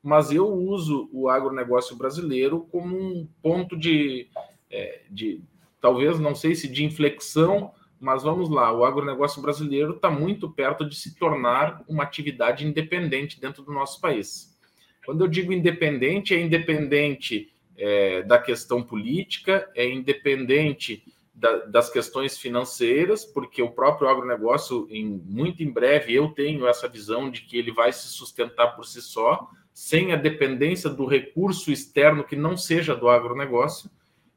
mas 0.08 0.32
eu 0.32 0.47
uso 0.47 1.10
o 1.12 1.28
agronegócio 1.28 1.93
brasileiro 1.97 2.62
como 2.72 2.97
um 2.97 3.28
ponto 3.41 3.78
de, 3.78 4.30
é, 4.72 5.01
de 5.10 5.41
talvez, 5.82 6.18
não 6.18 6.34
sei 6.34 6.55
se 6.55 6.70
de 6.70 6.86
inflexão, 6.86 7.74
mas 7.99 8.24
vamos 8.24 8.49
lá, 8.49 8.72
o 8.72 8.86
agronegócio 8.86 9.41
brasileiro 9.41 9.97
está 9.97 10.10
muito 10.10 10.49
perto 10.49 10.88
de 10.88 10.95
se 10.95 11.14
tornar 11.20 11.84
uma 11.89 12.03
atividade 12.03 12.66
independente 12.66 13.38
dentro 13.38 13.64
do 13.64 13.74
nosso 13.74 13.99
país. 13.99 14.58
Quando 15.05 15.26
eu 15.26 15.28
digo 15.28 15.51
independente, 15.51 16.34
é 16.34 16.39
independente 16.39 17.53
é, 17.78 18.24
da 18.24 18.39
questão 18.39 18.82
política, 18.82 19.70
é 19.76 19.89
independente 19.89 21.03
da, 21.36 21.66
das 21.66 21.89
questões 21.89 22.38
financeiras, 22.38 23.26
porque 23.26 23.62
o 23.62 23.72
próprio 23.72 24.08
agronegócio, 24.08 24.88
em, 24.89 25.05
muito 25.26 25.62
em 25.62 25.70
breve, 25.70 26.14
eu 26.14 26.30
tenho 26.30 26.66
essa 26.66 26.88
visão 26.88 27.30
de 27.30 27.41
que 27.41 27.58
ele 27.58 27.74
vai 27.74 27.91
se 27.91 28.08
sustentar 28.08 28.68
por 28.68 28.86
si 28.86 29.01
só, 29.01 29.49
sem 29.78 30.11
a 30.11 30.15
dependência 30.15 30.89
do 30.89 31.05
recurso 31.05 31.71
externo 31.71 32.23
que 32.23 32.36
não 32.36 32.57
seja 32.57 32.95
do 32.95 33.07
agronegócio. 33.07 33.91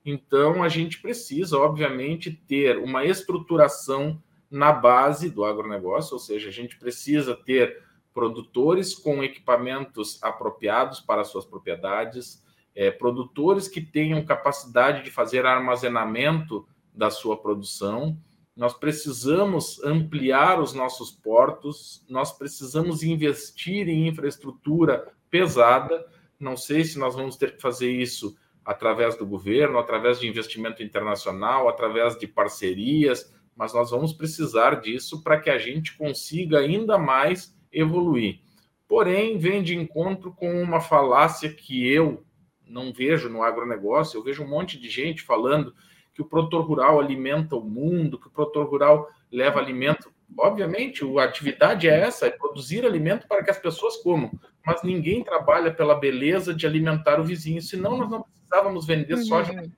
Então, 0.04 0.62
a 0.62 0.68
gente 0.68 1.00
precisa, 1.00 1.56
obviamente, 1.56 2.30
ter 2.30 2.76
uma 2.76 3.06
estruturação 3.06 4.22
na 4.50 4.70
base 4.70 5.30
do 5.30 5.42
agronegócio, 5.42 6.12
ou 6.12 6.18
seja, 6.18 6.50
a 6.50 6.52
gente 6.52 6.78
precisa 6.78 7.34
ter 7.34 7.82
produtores 8.12 8.94
com 8.94 9.24
equipamentos 9.24 10.22
apropriados 10.22 11.00
para 11.00 11.24
suas 11.24 11.46
propriedades, 11.46 12.44
é, 12.74 12.90
produtores 12.90 13.66
que 13.66 13.80
tenham 13.80 14.22
capacidade 14.22 15.02
de 15.02 15.10
fazer 15.10 15.46
armazenamento 15.46 16.68
da 16.94 17.08
sua 17.10 17.40
produção. 17.40 18.14
Nós 18.54 18.74
precisamos 18.74 19.82
ampliar 19.82 20.60
os 20.60 20.74
nossos 20.74 21.10
portos, 21.10 22.04
nós 22.10 22.30
precisamos 22.30 23.02
investir 23.02 23.88
em 23.88 24.06
infraestrutura 24.06 25.18
pesada. 25.30 26.04
Não 26.38 26.56
sei 26.56 26.84
se 26.84 26.98
nós 26.98 27.14
vamos 27.14 27.36
ter 27.36 27.54
que 27.54 27.62
fazer 27.62 27.90
isso 27.90 28.36
através 28.64 29.16
do 29.16 29.26
governo, 29.26 29.78
através 29.78 30.20
de 30.20 30.28
investimento 30.28 30.82
internacional, 30.82 31.68
através 31.68 32.18
de 32.18 32.26
parcerias, 32.26 33.32
mas 33.56 33.72
nós 33.72 33.90
vamos 33.90 34.12
precisar 34.12 34.80
disso 34.80 35.22
para 35.22 35.40
que 35.40 35.50
a 35.50 35.58
gente 35.58 35.96
consiga 35.96 36.58
ainda 36.58 36.98
mais 36.98 37.56
evoluir. 37.72 38.40
Porém, 38.86 39.38
vem 39.38 39.62
de 39.62 39.76
encontro 39.76 40.32
com 40.32 40.62
uma 40.62 40.80
falácia 40.80 41.52
que 41.52 41.86
eu 41.86 42.24
não 42.66 42.92
vejo 42.92 43.28
no 43.28 43.42
agronegócio, 43.42 44.18
eu 44.18 44.22
vejo 44.22 44.42
um 44.42 44.48
monte 44.48 44.78
de 44.78 44.88
gente 44.88 45.22
falando 45.22 45.74
que 46.14 46.22
o 46.22 46.24
produtor 46.24 46.64
rural 46.64 47.00
alimenta 47.00 47.56
o 47.56 47.64
mundo, 47.64 48.18
que 48.18 48.28
o 48.28 48.30
produtor 48.30 48.68
rural 48.68 49.08
leva 49.30 49.58
alimento. 49.58 50.12
Obviamente, 50.38 51.04
a 51.18 51.24
atividade 51.24 51.88
é 51.88 52.00
essa, 52.00 52.26
é 52.26 52.30
produzir 52.30 52.84
alimento 52.84 53.26
para 53.26 53.42
que 53.42 53.50
as 53.50 53.58
pessoas 53.58 53.96
comam, 53.98 54.30
mas 54.64 54.82
ninguém 54.82 55.22
trabalha 55.22 55.72
pela 55.72 55.94
beleza 55.94 56.54
de 56.54 56.66
alimentar 56.66 57.20
o 57.20 57.24
vizinho, 57.24 57.60
senão 57.60 57.96
nós 57.96 58.10
não 58.10 58.22
precisávamos 58.22 58.86
vender 58.86 59.16
soja. 59.18 59.52
Uhum. 59.52 59.70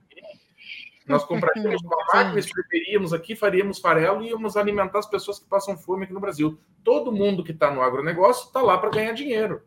Nós 1.06 1.24
compraríamos 1.24 1.82
uma 1.82 1.96
máquina, 2.14 2.38
escreveríamos 2.38 3.12
aqui, 3.12 3.34
faríamos 3.34 3.80
farelo 3.80 4.22
e 4.22 4.28
íamos 4.28 4.56
alimentar 4.56 5.00
as 5.00 5.10
pessoas 5.10 5.38
que 5.38 5.48
passam 5.48 5.76
fome 5.76 6.04
aqui 6.04 6.12
no 6.12 6.20
Brasil. 6.20 6.58
Todo 6.84 7.12
mundo 7.12 7.42
que 7.42 7.50
está 7.50 7.70
no 7.70 7.82
agronegócio 7.82 8.46
está 8.46 8.62
lá 8.62 8.78
para 8.78 8.90
ganhar 8.90 9.12
dinheiro. 9.12 9.62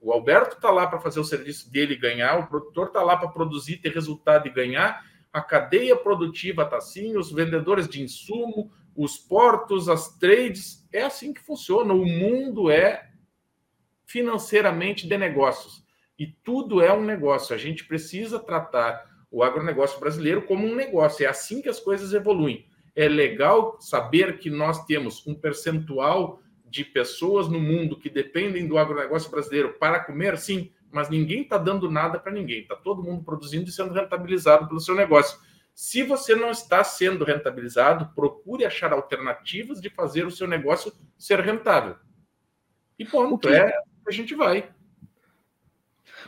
O 0.00 0.12
Alberto 0.12 0.56
está 0.56 0.70
lá 0.70 0.86
para 0.86 0.98
fazer 0.98 1.20
o 1.20 1.24
serviço 1.24 1.70
dele 1.70 1.94
e 1.94 1.98
ganhar, 1.98 2.38
o 2.38 2.46
produtor 2.46 2.88
está 2.88 3.02
lá 3.02 3.16
para 3.16 3.28
produzir, 3.28 3.76
ter 3.76 3.92
resultado 3.92 4.48
e 4.48 4.50
ganhar, 4.50 5.04
a 5.32 5.40
cadeia 5.40 5.94
produtiva 5.94 6.62
está 6.62 6.78
assim, 6.78 7.16
os 7.16 7.30
vendedores 7.30 7.86
de 7.86 8.02
insumo, 8.02 8.72
os 8.96 9.16
portos, 9.16 9.88
as 9.88 10.16
trades, 10.18 10.86
é 10.92 11.02
assim 11.02 11.32
que 11.32 11.40
funciona. 11.40 11.94
O 11.94 12.04
mundo 12.04 12.70
é 12.70 13.10
financeiramente 14.04 15.08
de 15.08 15.16
negócios. 15.16 15.84
E 16.18 16.26
tudo 16.26 16.82
é 16.82 16.92
um 16.92 17.04
negócio. 17.04 17.54
A 17.54 17.58
gente 17.58 17.84
precisa 17.84 18.38
tratar 18.38 19.08
o 19.30 19.42
agronegócio 19.42 19.98
brasileiro 20.00 20.42
como 20.42 20.66
um 20.66 20.74
negócio. 20.74 21.24
É 21.24 21.28
assim 21.28 21.62
que 21.62 21.68
as 21.68 21.78
coisas 21.78 22.12
evoluem. 22.12 22.66
É 22.94 23.08
legal 23.08 23.80
saber 23.80 24.38
que 24.38 24.50
nós 24.50 24.84
temos 24.84 25.26
um 25.26 25.34
percentual 25.34 26.42
de 26.68 26.84
pessoas 26.84 27.48
no 27.48 27.60
mundo 27.60 27.98
que 27.98 28.10
dependem 28.10 28.66
do 28.66 28.78
agronegócio 28.78 29.30
brasileiro 29.30 29.74
para 29.78 30.00
comer, 30.00 30.38
sim, 30.38 30.70
mas 30.90 31.08
ninguém 31.08 31.42
está 31.42 31.56
dando 31.56 31.90
nada 31.90 32.18
para 32.18 32.32
ninguém. 32.32 32.62
Está 32.62 32.76
todo 32.76 33.02
mundo 33.02 33.24
produzindo 33.24 33.68
e 33.68 33.72
sendo 33.72 33.94
rentabilizado 33.94 34.68
pelo 34.68 34.80
seu 34.80 34.94
negócio. 34.94 35.38
Se 35.80 36.02
você 36.02 36.36
não 36.36 36.50
está 36.50 36.84
sendo 36.84 37.24
rentabilizado, 37.24 38.12
procure 38.14 38.66
achar 38.66 38.92
alternativas 38.92 39.80
de 39.80 39.88
fazer 39.88 40.26
o 40.26 40.30
seu 40.30 40.46
negócio 40.46 40.92
ser 41.16 41.40
rentável. 41.40 41.96
E 42.98 43.04
ponto. 43.06 43.48
Que... 43.48 43.54
É 43.54 43.72
a 44.06 44.10
gente 44.10 44.34
vai. 44.34 44.70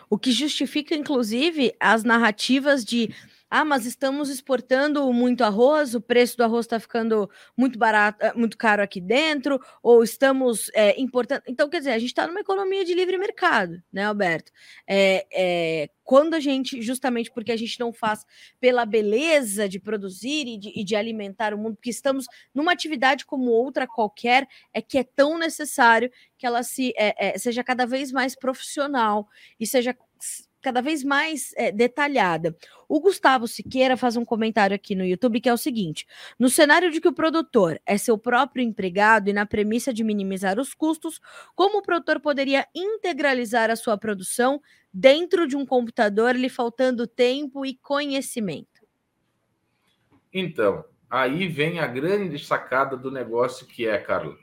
O 0.09 0.19
que 0.19 0.33
justifica, 0.33 0.95
inclusive, 0.95 1.77
as 1.79 2.03
narrativas 2.03 2.83
de 2.83 3.15
ah, 3.55 3.67
mas 3.67 3.85
estamos 3.85 4.31
exportando 4.31 5.13
muito 5.13 5.45
arroz, 5.45 5.95
o 5.95 6.01
preço 6.01 6.39
do 6.39 6.43
arroz 6.43 6.65
está 6.65 6.81
ficando 6.81 7.29
muito 7.55 7.79
barato, 7.79 8.25
eh, 8.25 8.33
muito 8.33 8.57
caro 8.57 8.83
aqui 8.83 8.99
dentro, 8.99 9.61
ou 9.83 10.03
estamos 10.03 10.71
é, 10.73 10.99
importando. 10.99 11.43
Então, 11.47 11.69
quer 11.69 11.81
dizer, 11.81 11.91
a 11.91 11.99
gente 11.99 12.09
está 12.09 12.27
numa 12.27 12.41
economia 12.41 12.83
de 12.83 12.95
livre 12.95 13.19
mercado, 13.19 13.83
né, 13.93 14.05
Alberto? 14.07 14.51
É, 14.89 15.27
é, 15.31 15.91
quando 16.03 16.33
a 16.33 16.41
gente, 16.41 16.81
justamente 16.81 17.31
porque 17.31 17.53
a 17.53 17.57
gente 17.57 17.79
não 17.79 17.93
faz 17.93 18.25
pela 18.59 18.87
beleza 18.87 19.69
de 19.69 19.79
produzir 19.79 20.47
e 20.47 20.57
de, 20.57 20.73
e 20.75 20.83
de 20.83 20.97
alimentar 20.97 21.53
o 21.53 21.59
mundo, 21.59 21.75
porque 21.75 21.91
estamos 21.91 22.25
numa 22.55 22.73
atividade 22.73 23.27
como 23.27 23.51
outra 23.51 23.87
qualquer, 23.87 24.49
é 24.73 24.81
que 24.81 24.97
é 24.97 25.05
tão 25.05 25.39
necessário 25.39 26.11
que 26.39 26.47
ela 26.47 26.63
se 26.63 26.95
é, 26.97 27.35
é, 27.35 27.39
seja 27.39 27.63
cada 27.63 27.85
vez 27.85 28.11
mais 28.13 28.35
profissional 28.35 29.29
e 29.61 29.67
seja 29.67 29.95
cada 30.63 30.81
vez 30.81 31.03
mais 31.03 31.53
é, 31.57 31.73
detalhada. 31.73 32.57
O 32.89 33.01
Gustavo 33.01 33.49
Siqueira 33.49 33.97
faz 33.97 34.17
um 34.17 34.25
comentário 34.25 34.75
aqui 34.75 34.95
no 34.95 35.05
YouTube 35.05 35.41
que 35.41 35.49
é 35.49 35.53
o 35.53 35.59
seguinte: 35.59 36.07
no 36.39 36.49
cenário 36.49 36.91
de 36.91 37.01
que 37.01 37.09
o 37.09 37.13
produtor 37.13 37.81
é 37.85 37.99
seu 37.99 38.17
próprio 38.17 38.63
empregado 38.63 39.29
e 39.29 39.33
na 39.33 39.45
premissa 39.45 39.93
de 39.93 40.05
minimizar 40.05 40.59
os 40.59 40.73
custos, 40.73 41.21
como 41.55 41.79
o 41.79 41.83
produtor 41.83 42.21
poderia 42.21 42.67
integralizar 42.75 43.71
a 43.71 43.77
sua 43.77 43.99
produção 43.99 44.61
dentro 44.93 45.47
de 45.47 45.57
um 45.57 45.67
computador, 45.67 46.37
lhe 46.37 46.49
faltando 46.49 47.07
tempo 47.07 47.67
e 47.67 47.75
conhecimento? 47.75 48.83
Então, 50.33 50.85
aí 51.11 51.49
vem 51.49 51.81
a 51.81 51.87
grande 51.87 52.39
sacada 52.39 52.97
do 52.97 53.11
negócio 53.11 53.67
que 53.67 53.87
é, 53.87 53.99
Carlos. 53.99 54.39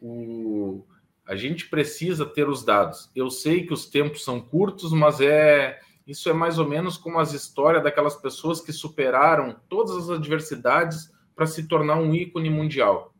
O, 0.00 0.84
a 1.30 1.36
gente 1.36 1.68
precisa 1.68 2.26
ter 2.26 2.48
os 2.48 2.64
dados. 2.64 3.08
Eu 3.14 3.30
sei 3.30 3.64
que 3.64 3.72
os 3.72 3.86
tempos 3.86 4.24
são 4.24 4.40
curtos, 4.40 4.90
mas 4.90 5.20
é 5.20 5.78
isso 6.04 6.28
é 6.28 6.32
mais 6.32 6.58
ou 6.58 6.68
menos 6.68 6.96
como 6.96 7.20
as 7.20 7.32
histórias 7.32 7.84
daquelas 7.84 8.16
pessoas 8.16 8.60
que 8.60 8.72
superaram 8.72 9.54
todas 9.68 9.96
as 9.96 10.10
adversidades 10.10 11.08
para 11.36 11.46
se 11.46 11.68
tornar 11.68 11.98
um 11.98 12.12
ícone 12.12 12.50
mundial. 12.50 13.14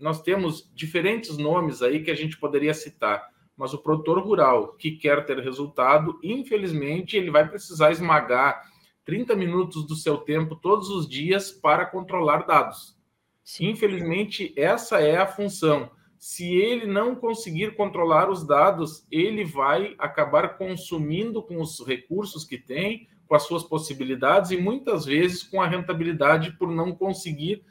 Nós 0.00 0.20
temos 0.20 0.68
diferentes 0.74 1.38
nomes 1.38 1.80
aí 1.80 2.02
que 2.02 2.10
a 2.10 2.14
gente 2.16 2.36
poderia 2.36 2.74
citar, 2.74 3.28
mas 3.56 3.72
o 3.72 3.78
produtor 3.78 4.18
rural 4.18 4.72
que 4.72 4.90
quer 4.90 5.24
ter 5.24 5.38
resultado, 5.38 6.18
infelizmente, 6.24 7.16
ele 7.16 7.30
vai 7.30 7.48
precisar 7.48 7.92
esmagar 7.92 8.64
30 9.04 9.36
minutos 9.36 9.86
do 9.86 9.94
seu 9.94 10.18
tempo 10.18 10.56
todos 10.56 10.88
os 10.88 11.08
dias 11.08 11.52
para 11.52 11.86
controlar 11.86 12.38
dados. 12.46 12.98
Sim. 13.44 13.68
Infelizmente, 13.68 14.52
essa 14.56 15.00
é 15.00 15.18
a 15.18 15.26
função 15.26 15.88
se 16.18 16.52
ele 16.52 16.84
não 16.84 17.14
conseguir 17.14 17.76
controlar 17.76 18.28
os 18.28 18.44
dados, 18.44 19.06
ele 19.10 19.44
vai 19.44 19.94
acabar 19.98 20.58
consumindo 20.58 21.42
com 21.42 21.60
os 21.60 21.84
recursos 21.86 22.44
que 22.44 22.58
tem, 22.58 23.08
com 23.26 23.34
as 23.34 23.44
suas 23.44 23.62
possibilidades 23.62 24.50
e 24.50 24.56
muitas 24.56 25.04
vezes 25.04 25.42
com 25.42 25.62
a 25.62 25.68
rentabilidade 25.68 26.56
por 26.58 26.68
não 26.68 26.92
conseguir 26.92 27.62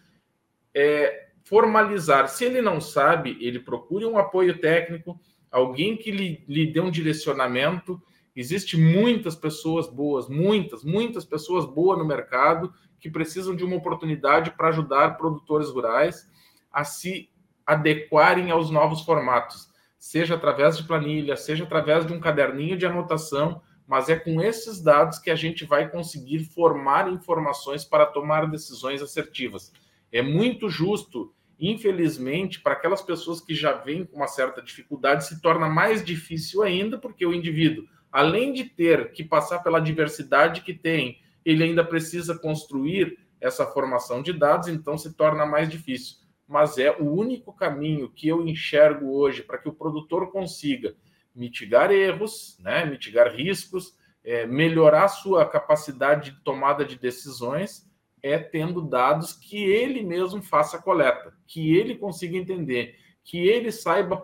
é, 0.74 1.28
formalizar. 1.44 2.30
Se 2.30 2.46
ele 2.46 2.62
não 2.62 2.80
sabe, 2.80 3.38
ele 3.42 3.60
procure 3.60 4.06
um 4.06 4.18
apoio 4.18 4.60
técnico, 4.60 5.20
alguém 5.52 5.98
que 5.98 6.12
lhe, 6.12 6.46
lhe 6.48 6.72
dê 6.72 6.80
um 6.80 6.92
direcionamento. 6.92 8.02
Existe 8.36 8.78
muitas 8.78 9.36
pessoas 9.36 9.88
boas, 9.88 10.30
muitas, 10.30 10.84
muitas 10.86 11.26
pessoas 11.26 11.66
boas 11.66 11.98
no 11.98 12.06
mercado 12.06 12.72
que 13.00 13.10
precisam 13.10 13.56
de 13.56 13.64
uma 13.64 13.76
oportunidade 13.76 14.52
para 14.52 14.70
ajudar 14.70 15.18
produtores 15.18 15.70
rurais 15.70 16.30
a 16.72 16.84
se 16.84 17.30
adequarem 17.68 18.50
aos 18.50 18.72
novos 18.72 19.02
formatos, 19.02 19.68
seja 20.00 20.36
através 20.36 20.78
de 20.78 20.84
planilha, 20.84 21.36
seja 21.36 21.66
através 21.66 22.08
de 22.08 22.14
um 22.14 22.20
caderninho 22.20 22.78
de 22.78 22.86
anotação, 22.86 23.62
mas 23.86 24.08
é 24.08 24.16
com 24.16 24.42
esses 24.42 24.82
dados 24.82 25.20
que 25.20 25.30
a 25.30 25.36
gente 25.36 25.66
vai 25.66 25.90
conseguir 25.90 26.46
formar 26.46 27.12
informações 27.12 27.84
para 27.84 28.06
tomar 28.06 28.50
decisões 28.50 29.02
assertivas. 29.02 29.74
É 30.12 30.22
muito 30.22 30.70
justo, 30.70 31.34
infelizmente, 31.60 32.62
para 32.62 32.74
aquelas 32.74 33.02
pessoas 33.02 33.42
que 33.42 33.54
já 33.54 33.74
vêm 33.74 34.06
com 34.06 34.16
uma 34.16 34.28
certa 34.28 34.62
dificuldade, 34.62 35.26
se 35.26 35.42
torna 35.42 35.68
mais 35.68 36.04
difícil 36.04 36.64
ainda, 36.64 36.98
porque 36.98 37.26
o 37.26 37.34
indivíduo, 37.34 37.86
além 38.10 38.54
de 38.54 38.64
ter 38.64 39.12
que 39.12 39.26
passar 39.26 39.60
pela 39.60 39.82
diversidade 39.82 40.62
que 40.62 40.74
tem, 40.74 41.20
ele 41.44 41.64
ainda 41.64 41.84
precisa 41.84 42.38
construir 42.38 43.18
essa 43.42 43.66
formação 43.66 44.22
de 44.22 44.32
dados, 44.32 44.70
então 44.70 44.98
se 44.98 45.14
torna 45.14 45.46
mais 45.46 45.70
difícil 45.70 46.27
mas 46.48 46.78
é 46.78 46.92
o 46.92 47.04
único 47.04 47.52
caminho 47.52 48.10
que 48.10 48.28
eu 48.28 48.48
enxergo 48.48 49.12
hoje 49.12 49.44
para 49.44 49.58
que 49.58 49.68
o 49.68 49.74
produtor 49.74 50.32
consiga 50.32 50.96
mitigar 51.36 51.92
erros, 51.92 52.58
né, 52.60 52.86
mitigar 52.86 53.36
riscos, 53.36 53.98
é, 54.24 54.46
melhorar 54.48 55.10
sua 55.10 55.46
capacidade 55.46 56.32
de 56.32 56.44
tomada 56.44 56.86
de 56.86 56.98
decisões, 56.98 57.86
é 58.24 58.40
tendo 58.40 58.82
dados 58.82 59.34
que 59.34 59.64
ele 59.64 60.02
mesmo 60.04 60.42
faça 60.42 60.78
a 60.78 60.82
coleta, 60.82 61.34
que 61.46 61.76
ele 61.76 61.96
consiga 61.96 62.38
entender, 62.38 62.98
que 63.24 63.38
ele 63.48 63.72
saiba 63.72 64.24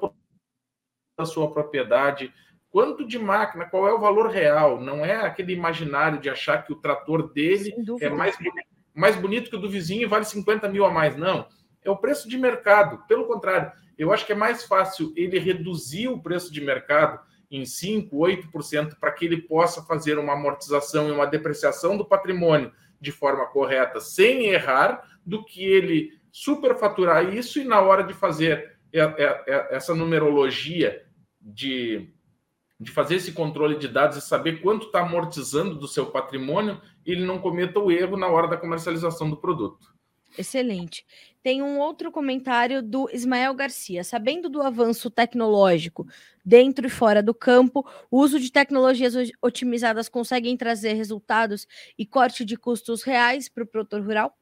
da 1.17 1.26
sua 1.26 1.51
propriedade, 1.51 2.34
quanto 2.71 3.05
de 3.05 3.19
máquina, 3.19 3.65
qual 3.69 3.88
é 3.88 3.93
o 3.93 3.99
valor 3.99 4.30
real, 4.32 4.82
não 4.82 5.05
é 5.05 5.15
aquele 5.17 5.53
imaginário 5.53 6.19
de 6.19 6.30
achar 6.30 6.65
que 6.65 6.74
o 6.74 6.78
trator 6.78 7.32
dele 7.32 7.71
é 8.01 8.09
mais, 8.09 8.36
mais 8.93 9.15
bonito 9.15 9.49
que 9.49 9.55
o 9.55 9.59
do 9.59 9.69
vizinho 9.69 10.01
e 10.01 10.07
vale 10.07 10.26
50 10.26 10.67
mil 10.69 10.84
a 10.86 10.89
mais, 10.89 11.15
não 11.15 11.47
é 11.84 11.91
o 11.91 11.97
preço 11.97 12.27
de 12.27 12.38
mercado. 12.38 13.03
Pelo 13.07 13.25
contrário, 13.25 13.71
eu 13.97 14.11
acho 14.11 14.25
que 14.25 14.31
é 14.31 14.36
mais 14.36 14.63
fácil 14.63 15.13
ele 15.15 15.39
reduzir 15.39 16.07
o 16.07 16.21
preço 16.21 16.51
de 16.51 16.61
mercado 16.61 17.19
em 17.49 17.63
5%, 17.63 18.09
8%, 18.11 18.95
para 18.99 19.11
que 19.11 19.25
ele 19.25 19.41
possa 19.41 19.84
fazer 19.84 20.17
uma 20.17 20.34
amortização 20.34 21.07
e 21.07 21.11
uma 21.11 21.27
depreciação 21.27 21.95
do 21.95 22.05
patrimônio 22.05 22.71
de 22.99 23.11
forma 23.11 23.45
correta, 23.47 23.99
sem 23.99 24.47
errar, 24.47 25.03
do 25.25 25.43
que 25.43 25.63
ele 25.63 26.17
superfaturar 26.31 27.34
isso 27.34 27.59
e 27.59 27.63
na 27.63 27.79
hora 27.79 28.03
de 28.03 28.13
fazer 28.13 28.77
essa 29.69 29.93
numerologia 29.93 31.05
de, 31.39 32.09
de 32.79 32.91
fazer 32.91 33.15
esse 33.15 33.31
controle 33.31 33.77
de 33.77 33.88
dados 33.88 34.17
e 34.17 34.21
saber 34.21 34.61
quanto 34.61 34.88
está 34.88 35.01
amortizando 35.01 35.75
do 35.75 35.88
seu 35.88 36.07
patrimônio, 36.07 36.79
ele 37.05 37.25
não 37.25 37.39
cometa 37.39 37.79
o 37.79 37.91
erro 37.91 38.17
na 38.17 38.27
hora 38.27 38.47
da 38.47 38.57
comercialização 38.57 39.29
do 39.29 39.38
produto. 39.38 39.93
Excelente. 40.38 41.05
Tem 41.43 41.61
um 41.61 41.77
outro 41.77 42.11
comentário 42.11 42.81
do 42.81 43.09
Ismael 43.11 43.53
Garcia. 43.53 44.03
Sabendo 44.03 44.49
do 44.49 44.61
avanço 44.61 45.09
tecnológico 45.09 46.07
dentro 46.43 46.88
e 46.88 46.89
fora 46.89 47.21
do 47.21 47.34
campo, 47.34 47.86
o 48.09 48.19
uso 48.19 48.39
de 48.39 48.51
tecnologias 48.51 49.13
otimizadas 49.41 50.09
conseguem 50.09 50.55
trazer 50.57 50.93
resultados 50.93 51.67
e 51.97 52.05
corte 52.05 52.45
de 52.45 52.57
custos 52.57 53.03
reais 53.03 53.49
para 53.49 53.63
o 53.63 53.67
produtor 53.67 54.01
rural? 54.01 54.38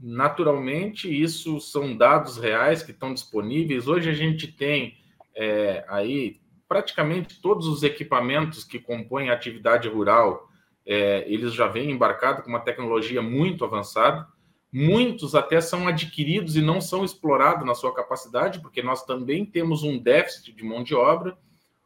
Naturalmente, 0.00 1.08
isso 1.08 1.60
são 1.60 1.96
dados 1.96 2.36
reais 2.36 2.82
que 2.82 2.92
estão 2.92 3.14
disponíveis. 3.14 3.88
Hoje 3.88 4.10
a 4.10 4.14
gente 4.14 4.46
tem 4.46 4.96
é, 5.34 5.84
aí 5.88 6.40
praticamente 6.68 7.40
todos 7.40 7.66
os 7.66 7.82
equipamentos 7.82 8.62
que 8.62 8.78
compõem 8.78 9.30
a 9.30 9.32
atividade 9.32 9.88
rural, 9.88 10.48
é, 10.84 11.24
eles 11.26 11.54
já 11.54 11.66
vêm 11.66 11.90
embarcados 11.90 12.44
com 12.44 12.50
uma 12.50 12.60
tecnologia 12.60 13.22
muito 13.22 13.64
avançada. 13.64 14.26
Muitos 14.72 15.34
até 15.34 15.60
são 15.60 15.88
adquiridos 15.88 16.54
e 16.54 16.60
não 16.60 16.80
são 16.80 17.04
explorados 17.04 17.66
na 17.66 17.74
sua 17.74 17.94
capacidade, 17.94 18.60
porque 18.60 18.82
nós 18.82 19.04
também 19.04 19.44
temos 19.46 19.82
um 19.82 19.98
déficit 19.98 20.52
de 20.52 20.62
mão 20.62 20.82
de 20.82 20.94
obra. 20.94 21.36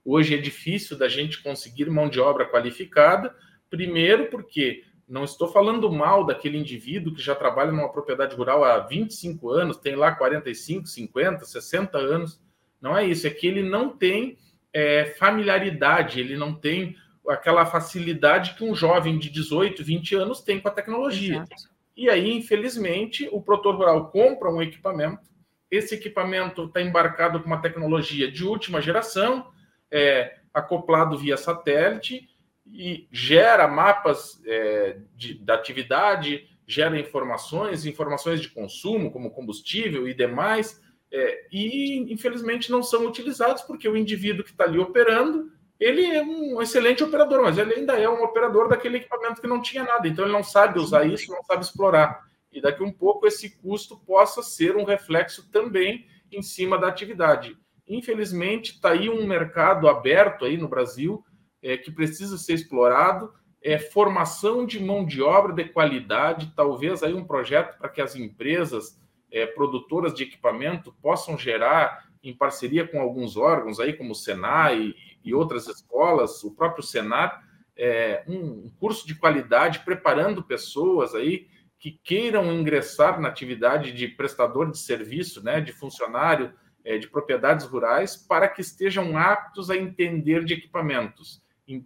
Hoje 0.04 0.34
é 0.34 0.38
difícil 0.38 0.98
da 0.98 1.08
gente 1.08 1.42
conseguir 1.42 1.88
mão 1.88 2.08
de 2.08 2.18
obra 2.18 2.44
qualificada, 2.44 3.34
primeiro 3.70 4.26
porque 4.26 4.82
não 5.08 5.22
estou 5.24 5.46
falando 5.46 5.92
mal 5.92 6.24
daquele 6.24 6.58
indivíduo 6.58 7.14
que 7.14 7.22
já 7.22 7.34
trabalha 7.34 7.70
numa 7.70 7.92
propriedade 7.92 8.34
rural 8.34 8.64
há 8.64 8.78
25 8.80 9.50
anos, 9.50 9.76
tem 9.76 9.94
lá 9.94 10.12
45, 10.12 10.88
50, 10.88 11.44
60 11.44 11.98
anos. 11.98 12.40
Não 12.80 12.96
é 12.96 13.06
isso, 13.06 13.26
é 13.26 13.30
que 13.30 13.46
ele 13.46 13.62
não 13.62 13.90
tem 13.90 14.36
é, 14.72 15.14
familiaridade, 15.18 16.18
ele 16.18 16.36
não 16.36 16.52
tem 16.52 16.96
aquela 17.28 17.64
facilidade 17.64 18.54
que 18.54 18.64
um 18.64 18.74
jovem 18.74 19.18
de 19.18 19.30
18, 19.30 19.84
20 19.84 20.14
anos 20.16 20.40
tem 20.40 20.58
com 20.58 20.66
a 20.66 20.72
tecnologia. 20.72 21.36
Exato. 21.36 21.71
E 21.96 22.08
aí, 22.08 22.32
infelizmente, 22.32 23.28
o 23.30 23.40
produtor 23.40 23.76
rural 23.76 24.10
compra 24.10 24.50
um 24.50 24.62
equipamento, 24.62 25.30
esse 25.70 25.94
equipamento 25.94 26.64
está 26.64 26.82
embarcado 26.82 27.40
com 27.40 27.46
uma 27.46 27.62
tecnologia 27.62 28.30
de 28.30 28.44
última 28.44 28.80
geração, 28.80 29.50
é, 29.90 30.36
acoplado 30.52 31.16
via 31.16 31.36
satélite, 31.36 32.28
e 32.66 33.08
gera 33.10 33.66
mapas 33.66 34.40
é, 34.46 34.98
de, 35.16 35.34
da 35.34 35.54
atividade, 35.54 36.48
gera 36.66 36.98
informações, 36.98 37.86
informações 37.86 38.40
de 38.40 38.48
consumo, 38.48 39.10
como 39.10 39.30
combustível 39.30 40.08
e 40.08 40.14
demais, 40.14 40.80
é, 41.10 41.46
e 41.52 42.12
infelizmente 42.12 42.70
não 42.70 42.82
são 42.82 43.06
utilizados 43.06 43.62
porque 43.62 43.88
o 43.88 43.96
indivíduo 43.96 44.44
que 44.44 44.50
está 44.50 44.64
ali 44.64 44.78
operando 44.78 45.52
ele 45.82 46.04
é 46.04 46.22
um 46.22 46.62
excelente 46.62 47.02
operador, 47.02 47.42
mas 47.42 47.58
ele 47.58 47.74
ainda 47.74 47.98
é 47.98 48.08
um 48.08 48.22
operador 48.22 48.68
daquele 48.68 48.98
equipamento 48.98 49.40
que 49.40 49.48
não 49.48 49.60
tinha 49.60 49.82
nada, 49.82 50.06
então 50.06 50.24
ele 50.24 50.32
não 50.32 50.44
sabe 50.44 50.78
usar 50.78 51.04
isso, 51.04 51.32
não 51.32 51.42
sabe 51.42 51.64
explorar. 51.64 52.24
E 52.52 52.60
daqui 52.60 52.84
um 52.84 52.92
pouco 52.92 53.26
esse 53.26 53.58
custo 53.58 53.98
possa 53.98 54.42
ser 54.42 54.76
um 54.76 54.84
reflexo 54.84 55.50
também 55.50 56.06
em 56.30 56.40
cima 56.40 56.78
da 56.78 56.86
atividade. 56.86 57.56
Infelizmente, 57.88 58.74
está 58.74 58.90
aí 58.90 59.10
um 59.10 59.26
mercado 59.26 59.88
aberto 59.88 60.44
aí 60.44 60.56
no 60.56 60.68
Brasil 60.68 61.24
é, 61.60 61.76
que 61.76 61.90
precisa 61.90 62.38
ser 62.38 62.54
explorado. 62.54 63.32
É, 63.60 63.78
formação 63.78 64.66
de 64.66 64.80
mão 64.80 65.04
de 65.04 65.22
obra 65.22 65.52
de 65.52 65.64
qualidade, 65.64 66.52
talvez 66.54 67.02
aí 67.02 67.14
um 67.14 67.24
projeto 67.24 67.78
para 67.78 67.88
que 67.88 68.00
as 68.00 68.16
empresas 68.16 69.00
é, 69.30 69.46
produtoras 69.46 70.14
de 70.14 70.24
equipamento 70.24 70.92
possam 71.00 71.38
gerar 71.38 72.04
em 72.22 72.34
parceria 72.34 72.86
com 72.86 73.00
alguns 73.00 73.36
órgãos 73.36 73.80
aí 73.80 73.92
como 73.92 74.12
o 74.12 74.14
Senai 74.14 74.94
e 75.24 75.34
outras 75.34 75.66
escolas, 75.66 76.42
o 76.44 76.54
próprio 76.54 76.82
Senar, 76.82 77.42
é, 77.76 78.22
um 78.28 78.70
curso 78.78 79.06
de 79.06 79.14
qualidade 79.14 79.80
preparando 79.80 80.42
pessoas 80.42 81.14
aí 81.14 81.48
que 81.78 81.98
queiram 82.04 82.52
ingressar 82.52 83.20
na 83.20 83.28
atividade 83.28 83.92
de 83.92 84.06
prestador 84.06 84.70
de 84.70 84.78
serviço, 84.78 85.42
né, 85.42 85.60
de 85.60 85.72
funcionário 85.72 86.52
é, 86.84 86.98
de 86.98 87.08
propriedades 87.08 87.66
rurais, 87.66 88.16
para 88.16 88.48
que 88.48 88.60
estejam 88.60 89.16
aptos 89.16 89.70
a 89.70 89.76
entender 89.76 90.44
de 90.44 90.54
equipamentos, 90.54 91.42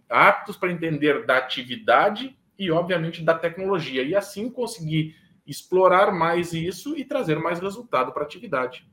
aptos 0.09 0.55
para 0.55 0.71
entender 0.71 1.25
da 1.25 1.37
atividade 1.37 2.37
e, 2.59 2.69
obviamente, 2.71 3.23
da 3.23 3.33
tecnologia, 3.33 4.03
e 4.03 4.15
assim 4.15 4.49
conseguir 4.49 5.15
explorar 5.45 6.11
mais 6.11 6.53
isso 6.53 6.97
e 6.97 7.05
trazer 7.05 7.39
mais 7.39 7.59
resultado 7.59 8.11
para 8.11 8.23
a 8.23 8.25
atividade. 8.25 8.87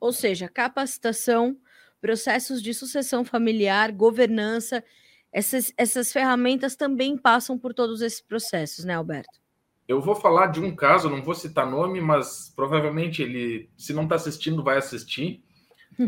Ou 0.00 0.12
seja, 0.12 0.48
capacitação 0.48 1.56
processos 2.00 2.62
de 2.62 2.72
sucessão 2.72 3.24
familiar, 3.24 3.90
governança, 3.90 4.84
essas, 5.32 5.72
essas 5.76 6.12
ferramentas 6.12 6.76
também 6.76 7.16
passam 7.16 7.58
por 7.58 7.74
todos 7.74 8.00
esses 8.00 8.20
processos, 8.20 8.84
né, 8.84 8.94
Alberto? 8.94 9.40
Eu 9.88 10.00
vou 10.00 10.14
falar 10.14 10.48
de 10.48 10.60
um 10.60 10.74
caso, 10.74 11.08
não 11.08 11.22
vou 11.22 11.34
citar 11.34 11.68
nome, 11.68 12.00
mas 12.00 12.52
provavelmente 12.54 13.22
ele, 13.22 13.70
se 13.76 13.92
não 13.92 14.04
está 14.04 14.16
assistindo, 14.16 14.62
vai 14.62 14.78
assistir. 14.78 15.42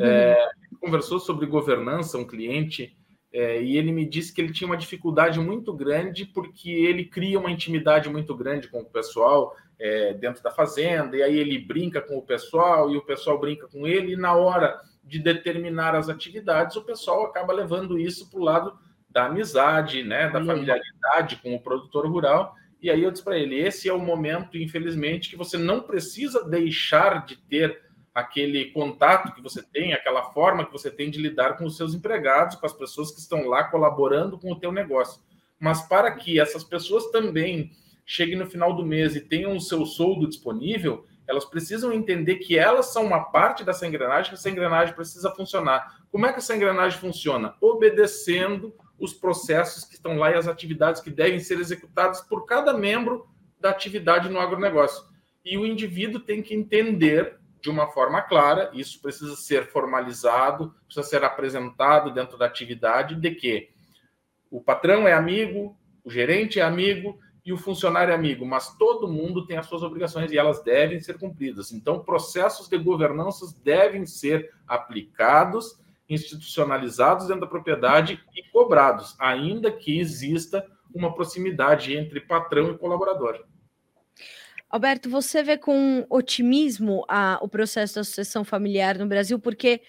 É, 0.00 0.50
conversou 0.80 1.18
sobre 1.18 1.46
governança, 1.46 2.18
um 2.18 2.26
cliente, 2.26 2.96
é, 3.32 3.62
e 3.62 3.76
ele 3.76 3.92
me 3.92 4.08
disse 4.08 4.32
que 4.32 4.40
ele 4.40 4.52
tinha 4.52 4.66
uma 4.66 4.76
dificuldade 4.76 5.38
muito 5.38 5.72
grande 5.72 6.24
porque 6.24 6.70
ele 6.70 7.04
cria 7.04 7.38
uma 7.38 7.50
intimidade 7.50 8.08
muito 8.08 8.34
grande 8.34 8.68
com 8.68 8.80
o 8.80 8.84
pessoal 8.84 9.54
é, 9.78 10.14
dentro 10.14 10.42
da 10.42 10.50
fazenda, 10.50 11.16
e 11.16 11.22
aí 11.22 11.38
ele 11.38 11.58
brinca 11.58 12.00
com 12.00 12.16
o 12.16 12.22
pessoal, 12.22 12.90
e 12.90 12.96
o 12.96 13.04
pessoal 13.04 13.38
brinca 13.38 13.68
com 13.68 13.86
ele, 13.86 14.14
e 14.14 14.16
na 14.16 14.34
hora 14.34 14.80
de 15.04 15.18
determinar 15.18 15.94
as 15.94 16.08
atividades, 16.08 16.76
o 16.76 16.84
pessoal 16.84 17.24
acaba 17.24 17.52
levando 17.52 17.98
isso 17.98 18.28
para 18.30 18.40
o 18.40 18.44
lado 18.44 18.78
da 19.08 19.26
amizade, 19.26 20.02
né, 20.02 20.28
da 20.28 20.44
familiaridade 20.44 21.36
com 21.36 21.54
o 21.54 21.60
produtor 21.60 22.06
rural. 22.06 22.54
E 22.80 22.90
aí 22.90 23.02
eu 23.02 23.10
disse 23.10 23.24
para 23.24 23.38
ele: 23.38 23.58
esse 23.58 23.88
é 23.88 23.92
o 23.92 23.98
momento, 23.98 24.58
infelizmente, 24.58 25.30
que 25.30 25.36
você 25.36 25.56
não 25.56 25.80
precisa 25.80 26.44
deixar 26.44 27.24
de 27.24 27.36
ter 27.36 27.80
aquele 28.18 28.72
contato 28.72 29.32
que 29.32 29.40
você 29.40 29.62
tem, 29.62 29.92
aquela 29.92 30.32
forma 30.32 30.66
que 30.66 30.72
você 30.72 30.90
tem 30.90 31.08
de 31.08 31.22
lidar 31.22 31.56
com 31.56 31.64
os 31.64 31.76
seus 31.76 31.94
empregados, 31.94 32.56
com 32.56 32.66
as 32.66 32.72
pessoas 32.72 33.12
que 33.12 33.20
estão 33.20 33.46
lá 33.46 33.62
colaborando 33.62 34.36
com 34.36 34.50
o 34.50 34.58
teu 34.58 34.72
negócio. 34.72 35.22
Mas 35.56 35.82
para 35.82 36.10
que 36.10 36.40
essas 36.40 36.64
pessoas 36.64 37.12
também 37.12 37.70
cheguem 38.04 38.36
no 38.36 38.50
final 38.50 38.74
do 38.74 38.84
mês 38.84 39.14
e 39.14 39.20
tenham 39.20 39.56
o 39.56 39.60
seu 39.60 39.86
soldo 39.86 40.26
disponível, 40.26 41.06
elas 41.28 41.44
precisam 41.44 41.92
entender 41.92 42.36
que 42.36 42.58
elas 42.58 42.86
são 42.86 43.04
uma 43.04 43.20
parte 43.20 43.62
dessa 43.62 43.86
engrenagem, 43.86 44.30
que 44.30 44.34
essa 44.34 44.50
engrenagem 44.50 44.96
precisa 44.96 45.30
funcionar. 45.30 46.02
Como 46.10 46.26
é 46.26 46.32
que 46.32 46.38
essa 46.38 46.56
engrenagem 46.56 46.98
funciona? 46.98 47.54
Obedecendo 47.60 48.74
os 48.98 49.12
processos 49.12 49.84
que 49.84 49.94
estão 49.94 50.16
lá 50.16 50.32
e 50.32 50.34
as 50.34 50.48
atividades 50.48 51.00
que 51.00 51.10
devem 51.10 51.38
ser 51.38 51.60
executadas 51.60 52.20
por 52.22 52.46
cada 52.46 52.74
membro 52.74 53.28
da 53.60 53.70
atividade 53.70 54.28
no 54.28 54.40
agronegócio. 54.40 55.04
E 55.44 55.56
o 55.56 55.64
indivíduo 55.64 56.18
tem 56.18 56.42
que 56.42 56.52
entender 56.52 57.38
de 57.68 57.70
uma 57.70 57.88
forma 57.88 58.22
clara, 58.22 58.70
isso 58.72 58.98
precisa 59.02 59.36
ser 59.36 59.66
formalizado, 59.66 60.74
precisa 60.86 61.06
ser 61.06 61.22
apresentado 61.22 62.10
dentro 62.10 62.38
da 62.38 62.46
atividade, 62.46 63.14
de 63.14 63.30
que 63.34 63.68
o 64.50 64.58
patrão 64.58 65.06
é 65.06 65.12
amigo, 65.12 65.76
o 66.02 66.10
gerente 66.10 66.58
é 66.58 66.62
amigo, 66.62 67.18
e 67.44 67.52
o 67.52 67.58
funcionário 67.58 68.12
é 68.12 68.14
amigo, 68.14 68.46
mas 68.46 68.74
todo 68.76 69.06
mundo 69.06 69.46
tem 69.46 69.58
as 69.58 69.66
suas 69.66 69.82
obrigações 69.82 70.32
e 70.32 70.38
elas 70.38 70.62
devem 70.62 70.98
ser 71.00 71.18
cumpridas. 71.18 71.72
Então, 71.72 72.00
processos 72.00 72.68
de 72.68 72.78
governança 72.78 73.54
devem 73.62 74.06
ser 74.06 74.50
aplicados, 74.66 75.78
institucionalizados 76.08 77.26
dentro 77.26 77.42
da 77.42 77.46
propriedade 77.46 78.22
e 78.34 78.42
cobrados, 78.50 79.14
ainda 79.18 79.70
que 79.70 79.98
exista 79.98 80.66
uma 80.94 81.14
proximidade 81.14 81.94
entre 81.94 82.20
patrão 82.20 82.70
e 82.70 82.78
colaborador. 82.78 83.44
Alberto, 84.70 85.08
você 85.08 85.42
vê 85.42 85.56
com 85.56 86.04
otimismo 86.10 87.04
a, 87.08 87.38
o 87.40 87.48
processo 87.48 87.94
da 87.96 88.04
sucessão 88.04 88.44
familiar 88.44 88.98
no 88.98 89.06
Brasil, 89.06 89.38
porque 89.38 89.80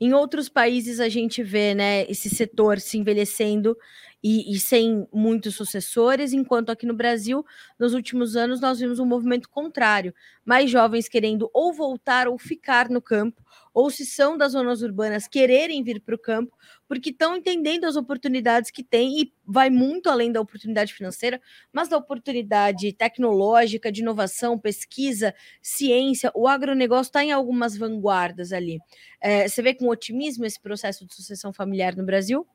em 0.00 0.12
outros 0.12 0.48
países 0.48 1.00
a 1.00 1.08
gente 1.08 1.42
vê 1.42 1.74
né, 1.74 2.04
esse 2.10 2.28
setor 2.28 2.78
se 2.78 2.98
envelhecendo 2.98 3.76
e, 4.22 4.54
e, 4.54 4.58
sem 4.58 5.06
muitos 5.12 5.54
sucessores, 5.54 6.32
enquanto 6.32 6.70
aqui 6.70 6.84
no 6.84 6.94
Brasil, 6.94 7.44
nos 7.78 7.94
últimos 7.94 8.34
anos, 8.36 8.60
nós 8.60 8.80
vimos 8.80 8.98
um 8.98 9.06
movimento 9.06 9.48
contrário, 9.48 10.12
mais 10.44 10.70
jovens 10.70 11.08
querendo 11.08 11.48
ou 11.54 11.72
voltar 11.72 12.26
ou 12.26 12.36
ficar 12.36 12.88
no 12.88 13.00
campo, 13.00 13.40
ou 13.72 13.90
se 13.90 14.04
são 14.04 14.36
das 14.36 14.52
zonas 14.52 14.82
urbanas, 14.82 15.28
quererem 15.28 15.84
vir 15.84 16.00
para 16.00 16.16
o 16.16 16.18
campo, 16.18 16.56
porque 16.88 17.10
estão 17.10 17.36
entendendo 17.36 17.84
as 17.84 17.94
oportunidades 17.94 18.72
que 18.72 18.82
tem 18.82 19.20
e 19.20 19.32
vai 19.46 19.70
muito 19.70 20.10
além 20.10 20.32
da 20.32 20.40
oportunidade 20.40 20.92
financeira, 20.92 21.40
mas 21.72 21.88
da 21.88 21.96
oportunidade 21.96 22.92
tecnológica, 22.92 23.92
de 23.92 24.00
inovação, 24.00 24.58
pesquisa, 24.58 25.32
ciência. 25.62 26.32
O 26.34 26.48
agronegócio 26.48 27.10
está 27.10 27.22
em 27.22 27.30
algumas 27.30 27.76
vanguardas 27.76 28.52
ali. 28.52 28.78
É, 29.20 29.46
você 29.46 29.62
vê 29.62 29.74
com 29.74 29.88
otimismo 29.88 30.44
esse 30.44 30.60
processo 30.60 31.06
de 31.06 31.14
sucessão 31.14 31.52
familiar 31.52 31.94
no 31.94 32.04
Brasil? 32.04 32.46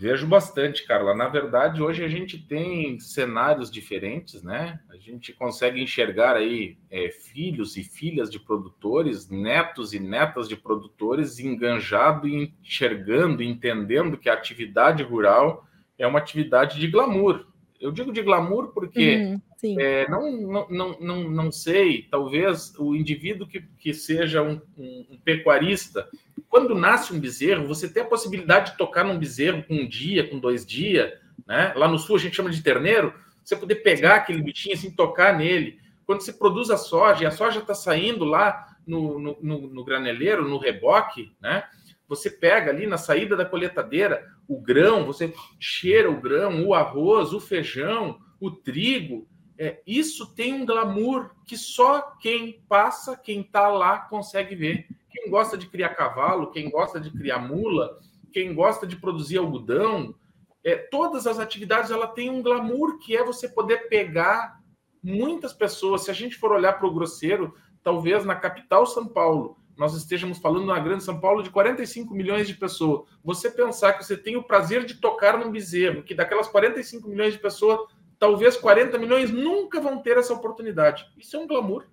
Vejo 0.00 0.26
bastante, 0.26 0.86
Carla. 0.86 1.14
Na 1.14 1.28
verdade, 1.28 1.82
hoje 1.82 2.02
a 2.02 2.08
gente 2.08 2.38
tem 2.38 2.98
cenários 2.98 3.70
diferentes, 3.70 4.42
né? 4.42 4.80
A 4.88 4.96
gente 4.96 5.30
consegue 5.34 5.78
enxergar 5.78 6.36
aí 6.36 6.78
é, 6.90 7.10
filhos 7.10 7.76
e 7.76 7.84
filhas 7.84 8.30
de 8.30 8.40
produtores, 8.40 9.28
netos 9.28 9.92
e 9.92 10.00
netas 10.00 10.48
de 10.48 10.56
produtores, 10.56 11.38
enganjado 11.38 12.26
enxergando, 12.26 13.42
entendendo 13.42 14.16
que 14.16 14.30
a 14.30 14.32
atividade 14.32 15.02
rural 15.02 15.66
é 15.98 16.06
uma 16.06 16.18
atividade 16.18 16.80
de 16.80 16.86
glamour. 16.88 17.46
Eu 17.80 17.90
digo 17.90 18.12
de 18.12 18.20
glamour 18.20 18.68
porque 18.68 19.16
uhum, 19.62 19.80
é, 19.80 20.08
não, 20.08 20.32
não, 20.32 20.68
não, 20.68 21.00
não, 21.00 21.30
não 21.30 21.52
sei, 21.52 22.06
talvez 22.10 22.74
o 22.78 22.94
indivíduo 22.94 23.46
que, 23.46 23.62
que 23.78 23.94
seja 23.94 24.42
um, 24.42 24.60
um, 24.76 25.06
um, 25.10 25.18
pecuarista, 25.24 26.06
quando 26.48 26.74
nasce 26.74 27.14
um 27.14 27.18
bezerro, 27.18 27.66
você 27.66 27.88
tem 27.88 28.02
a 28.02 28.06
possibilidade 28.06 28.72
de 28.72 28.78
tocar 28.78 29.04
num 29.04 29.18
bezerro 29.18 29.62
com 29.62 29.74
um 29.74 29.88
dia, 29.88 30.28
com 30.28 30.38
dois 30.38 30.66
dias, 30.66 31.12
né? 31.46 31.72
Lá 31.74 31.88
no 31.88 31.98
sul 31.98 32.16
a 32.16 32.18
gente 32.18 32.36
chama 32.36 32.50
de 32.50 32.62
terneiro, 32.62 33.14
você 33.42 33.56
poder 33.56 33.76
pegar 33.76 34.16
aquele 34.16 34.42
bichinho 34.42 34.74
assim, 34.74 34.90
tocar 34.90 35.36
nele. 35.36 35.78
Quando 36.04 36.20
você 36.20 36.32
produz 36.32 36.70
a 36.70 36.76
soja 36.76 37.24
e 37.24 37.26
a 37.26 37.30
soja 37.30 37.60
está 37.60 37.74
saindo 37.74 38.24
lá 38.24 38.76
no, 38.86 39.18
no, 39.18 39.38
no, 39.40 39.60
no 39.68 39.84
graneleiro, 39.84 40.48
no 40.48 40.58
reboque, 40.58 41.32
né? 41.40 41.64
Você 42.08 42.28
pega 42.28 42.70
ali 42.70 42.86
na 42.86 42.98
saída 42.98 43.36
da 43.36 43.44
coletadeira 43.44 44.26
o 44.50 44.60
grão, 44.60 45.06
você 45.06 45.32
cheira 45.60 46.10
o 46.10 46.20
grão, 46.20 46.66
o 46.66 46.74
arroz, 46.74 47.32
o 47.32 47.38
feijão, 47.38 48.18
o 48.40 48.50
trigo. 48.50 49.28
É, 49.56 49.80
isso 49.86 50.34
tem 50.34 50.52
um 50.52 50.66
glamour 50.66 51.30
que 51.46 51.56
só 51.56 52.16
quem 52.20 52.60
passa, 52.68 53.16
quem 53.16 53.42
está 53.42 53.68
lá, 53.68 54.00
consegue 54.00 54.56
ver. 54.56 54.88
Quem 55.08 55.30
gosta 55.30 55.56
de 55.56 55.68
criar 55.68 55.90
cavalo, 55.90 56.50
quem 56.50 56.68
gosta 56.68 56.98
de 56.98 57.12
criar 57.12 57.38
mula, 57.38 57.96
quem 58.32 58.52
gosta 58.52 58.88
de 58.88 58.96
produzir 58.96 59.38
algodão, 59.38 60.12
é, 60.64 60.74
todas 60.74 61.28
as 61.28 61.38
atividades 61.38 61.92
ela 61.92 62.08
tem 62.08 62.28
um 62.28 62.42
glamour 62.42 62.98
que 62.98 63.16
é 63.16 63.22
você 63.22 63.48
poder 63.48 63.88
pegar 63.88 64.60
muitas 65.00 65.52
pessoas. 65.52 66.02
Se 66.02 66.10
a 66.10 66.14
gente 66.14 66.34
for 66.34 66.50
olhar 66.50 66.72
para 66.72 66.88
o 66.88 66.92
grosseiro, 66.92 67.54
talvez 67.84 68.24
na 68.24 68.34
capital 68.34 68.84
São 68.84 69.06
Paulo, 69.06 69.56
nós 69.80 69.94
estejamos 69.94 70.36
falando 70.36 70.66
na 70.66 70.78
Grande 70.78 71.02
São 71.02 71.18
Paulo 71.18 71.42
de 71.42 71.48
45 71.48 72.12
milhões 72.12 72.46
de 72.46 72.52
pessoas. 72.52 73.08
Você 73.24 73.50
pensar 73.50 73.94
que 73.94 74.04
você 74.04 74.14
tem 74.14 74.36
o 74.36 74.42
prazer 74.42 74.84
de 74.84 74.96
tocar 74.96 75.38
num 75.38 75.50
bezerro, 75.50 76.02
que 76.02 76.14
daquelas 76.14 76.48
45 76.48 77.08
milhões 77.08 77.32
de 77.32 77.38
pessoas, 77.38 77.88
talvez 78.18 78.58
40 78.58 78.98
milhões 78.98 79.30
nunca 79.30 79.80
vão 79.80 80.02
ter 80.02 80.18
essa 80.18 80.34
oportunidade. 80.34 81.10
Isso 81.16 81.34
é 81.34 81.38
um 81.38 81.46
glamour. 81.46 81.86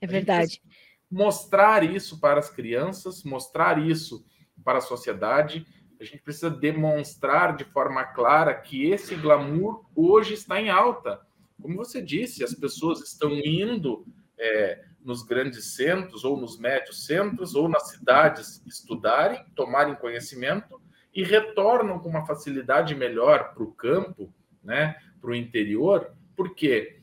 É 0.00 0.06
verdade. 0.06 0.62
Mostrar 1.10 1.82
isso 1.82 2.20
para 2.20 2.38
as 2.38 2.48
crianças, 2.48 3.24
mostrar 3.24 3.84
isso 3.84 4.24
para 4.64 4.78
a 4.78 4.80
sociedade. 4.80 5.66
A 6.00 6.04
gente 6.04 6.22
precisa 6.22 6.48
demonstrar 6.48 7.56
de 7.56 7.64
forma 7.64 8.04
clara 8.04 8.54
que 8.54 8.88
esse 8.88 9.16
glamour 9.16 9.84
hoje 9.96 10.34
está 10.34 10.60
em 10.60 10.70
alta. 10.70 11.20
Como 11.60 11.74
você 11.74 12.00
disse, 12.00 12.44
as 12.44 12.54
pessoas 12.54 13.00
estão 13.00 13.32
indo 13.32 14.06
é, 14.38 14.84
nos 15.04 15.22
grandes 15.22 15.74
centros, 15.74 16.24
ou 16.24 16.36
nos 16.36 16.58
médios 16.58 17.06
centros, 17.06 17.54
ou 17.54 17.68
nas 17.68 17.90
cidades 17.90 18.62
estudarem, 18.66 19.44
tomarem 19.54 19.94
conhecimento 19.94 20.80
e 21.14 21.22
retornam 21.22 21.98
com 21.98 22.08
uma 22.08 22.26
facilidade 22.26 22.94
melhor 22.94 23.54
para 23.54 23.62
o 23.62 23.72
campo, 23.72 24.32
né, 24.62 24.96
para 25.20 25.30
o 25.30 25.34
interior, 25.34 26.12
porque 26.36 27.00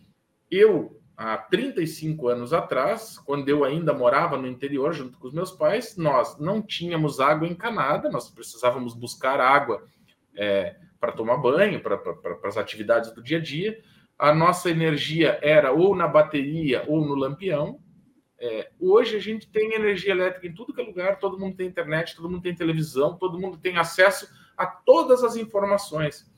eu, 0.50 1.02
há 1.18 1.38
35 1.38 2.28
anos 2.28 2.54
atrás, 2.54 3.18
quando 3.18 3.50
eu 3.50 3.64
ainda 3.64 3.94
morava 3.94 4.38
no 4.38 4.48
interior 4.48 4.94
junto 4.94 5.18
com 5.18 5.28
os 5.28 5.34
meus 5.34 5.52
pais, 5.52 5.98
nós 5.98 6.38
não 6.40 6.62
tínhamos 6.62 7.20
água 7.20 7.48
encanada, 7.48 8.10
nós 8.10 8.30
precisávamos 8.30 8.94
buscar 8.94 9.40
água 9.40 9.84
é, 10.36 10.76
para 11.00 11.12
tomar 11.12 11.38
banho, 11.38 11.82
para 11.82 12.00
as 12.44 12.58
atividades 12.58 13.12
do 13.14 13.22
dia 13.22 13.38
a 13.38 13.42
dia. 13.42 13.82
A 14.18 14.34
nossa 14.34 14.70
energia 14.70 15.40
era 15.42 15.72
ou 15.74 15.96
na 15.96 16.08
bateria 16.08 16.84
ou 16.88 17.06
no 17.06 17.16
lampião, 17.16 17.80
é, 18.40 18.70
hoje 18.80 19.16
a 19.16 19.20
gente 19.20 19.48
tem 19.50 19.74
energia 19.74 20.12
elétrica 20.12 20.48
em 20.48 20.54
tudo 20.54 20.74
que 20.74 20.82
é 20.82 20.84
lugar, 20.84 21.20
todo 21.20 21.40
mundo 21.40 21.56
tem 21.56 21.68
internet, 21.68 22.16
todo 22.16 22.30
mundo 22.30 22.42
tem 22.42 22.54
televisão, 22.54 23.18
todo 23.18 23.40
mundo 23.40 23.58
tem 23.58 23.78
acesso 23.78 24.30
a 24.58 24.66
todas 24.66 25.24
as 25.24 25.36
informações. 25.36 26.30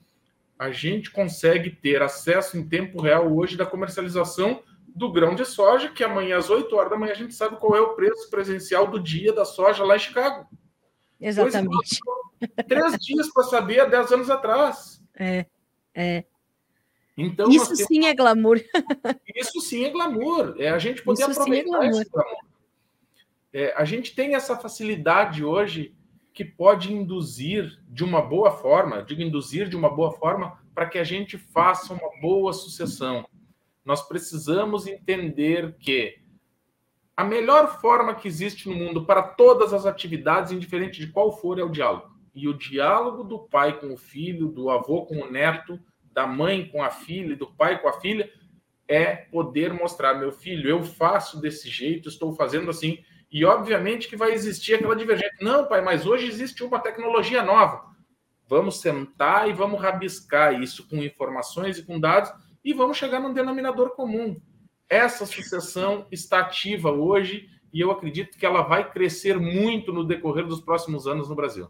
A 0.58 0.72
gente 0.72 1.12
consegue 1.12 1.70
ter 1.70 2.02
acesso 2.02 2.58
em 2.58 2.68
tempo 2.68 3.02
real 3.02 3.32
hoje 3.36 3.58
da 3.58 3.66
comercialização 3.66 4.64
do 4.88 5.12
grão 5.12 5.36
de 5.36 5.46
soja, 5.46 5.90
que 5.90 6.04
amanhã 6.04 6.38
às 6.38 6.50
8 6.50 6.76
horas 6.76 6.90
da 6.90 6.98
manhã 6.98 7.12
a 7.12 7.16
gente 7.16 7.34
sabe 7.34 7.58
qual 7.58 7.76
é 7.76 7.82
o 7.82 7.94
preço 7.94 8.30
presencial 8.30 8.88
do 8.88 9.00
dia 9.00 9.32
da 9.32 9.46
soja 9.46 9.84
lá 9.84 9.96
em 9.96 10.00
Chicago. 10.00 10.48
Exatamente. 11.20 12.00
Três 12.68 12.98
dias 12.98 13.32
para 13.32 13.44
saber 13.44 13.80
há 13.80 13.86
10 13.86 14.12
anos 14.12 14.30
atrás. 14.30 15.02
É, 15.18 15.46
é. 15.94 16.26
Então, 17.18 17.50
isso 17.50 17.74
temos... 17.74 17.86
sim 17.86 18.06
é 18.06 18.14
glamour. 18.14 18.62
Isso 19.36 19.60
sim 19.60 19.86
é 19.86 19.90
glamour. 19.90 20.56
É 20.60 20.70
a 20.70 20.78
gente 20.78 21.02
poder 21.02 21.24
isso 21.24 21.32
aproveitar 21.32 21.64
sim 21.64 21.76
é 21.76 21.80
glamour. 21.80 22.02
esse 22.02 22.10
glamour. 22.12 22.38
É, 23.52 23.74
a 23.76 23.86
gente 23.86 24.14
tem 24.14 24.36
essa 24.36 24.56
facilidade 24.56 25.44
hoje 25.44 25.96
que 26.32 26.46
pode 26.46 26.94
induzir 26.94 27.82
de 27.90 28.04
uma 28.04 28.22
boa 28.22 28.52
forma, 28.52 29.02
digo 29.02 29.24
induzir 29.24 29.68
de 29.68 29.76
uma 29.76 29.90
boa 29.90 30.12
forma, 30.12 30.60
para 30.76 30.86
que 30.86 31.00
a 31.00 31.04
gente 31.04 31.36
faça 31.40 31.92
uma 31.92 32.22
boa 32.22 32.54
sucessão. 32.54 33.28
Nós 33.84 34.08
precisamos 34.08 34.86
entender 34.86 35.76
que 35.80 36.20
a 37.16 37.24
melhor 37.24 37.82
forma 37.82 38.14
que 38.14 38.28
existe 38.28 38.70
no 38.70 38.76
mundo 38.76 39.04
para 39.04 39.24
todas 39.24 39.74
as 39.74 39.88
atividades, 39.88 40.52
indiferente 40.52 41.00
de 41.00 41.08
qual 41.08 41.32
for, 41.32 41.58
é 41.58 41.64
o 41.64 41.72
diálogo. 41.72 42.12
E 42.36 42.48
o 42.48 42.54
diálogo 42.54 43.24
do 43.24 43.40
pai 43.40 43.80
com 43.80 43.92
o 43.92 43.98
filho, 43.98 44.50
do 44.50 44.70
avô 44.70 45.08
com 45.08 45.16
o 45.22 45.32
neto, 45.32 45.80
da 46.18 46.26
mãe 46.26 46.68
com 46.68 46.82
a 46.82 46.90
filha, 46.90 47.36
do 47.36 47.46
pai 47.46 47.80
com 47.80 47.88
a 47.88 48.02
filha, 48.02 48.28
é 48.88 49.16
poder 49.16 49.72
mostrar, 49.72 50.16
meu 50.16 50.32
filho, 50.32 50.68
eu 50.68 50.82
faço 50.82 51.40
desse 51.40 51.70
jeito, 51.70 52.10
estou 52.10 52.34
fazendo 52.34 52.72
assim. 52.72 52.98
E 53.32 53.46
obviamente 53.46 54.08
que 54.08 54.18
vai 54.18 54.32
existir 54.32 54.74
aquela 54.74 54.96
divergência. 54.96 55.38
Não, 55.40 55.68
pai, 55.68 55.80
mas 55.80 56.08
hoje 56.08 56.26
existe 56.26 56.64
uma 56.64 56.80
tecnologia 56.80 57.44
nova. 57.44 57.86
Vamos 58.48 58.82
sentar 58.82 59.48
e 59.48 59.54
vamos 59.54 59.80
rabiscar 59.80 60.60
isso 60.60 60.88
com 60.88 61.04
informações 61.04 61.78
e 61.78 61.86
com 61.86 62.00
dados 62.00 62.34
e 62.66 62.74
vamos 62.74 62.98
chegar 62.98 63.20
num 63.20 63.32
denominador 63.32 63.92
comum. 63.92 64.42
Essa 64.90 65.24
sucessão 65.24 66.08
está 66.12 66.40
ativa 66.40 66.90
hoje 66.90 67.48
e 67.72 67.80
eu 67.80 67.92
acredito 67.92 68.40
que 68.40 68.46
ela 68.46 68.64
vai 68.64 68.90
crescer 68.90 69.38
muito 69.40 69.94
no 69.94 70.04
decorrer 70.04 70.48
dos 70.48 70.62
próximos 70.62 71.06
anos 71.06 71.30
no 71.30 71.36
Brasil. 71.36 71.70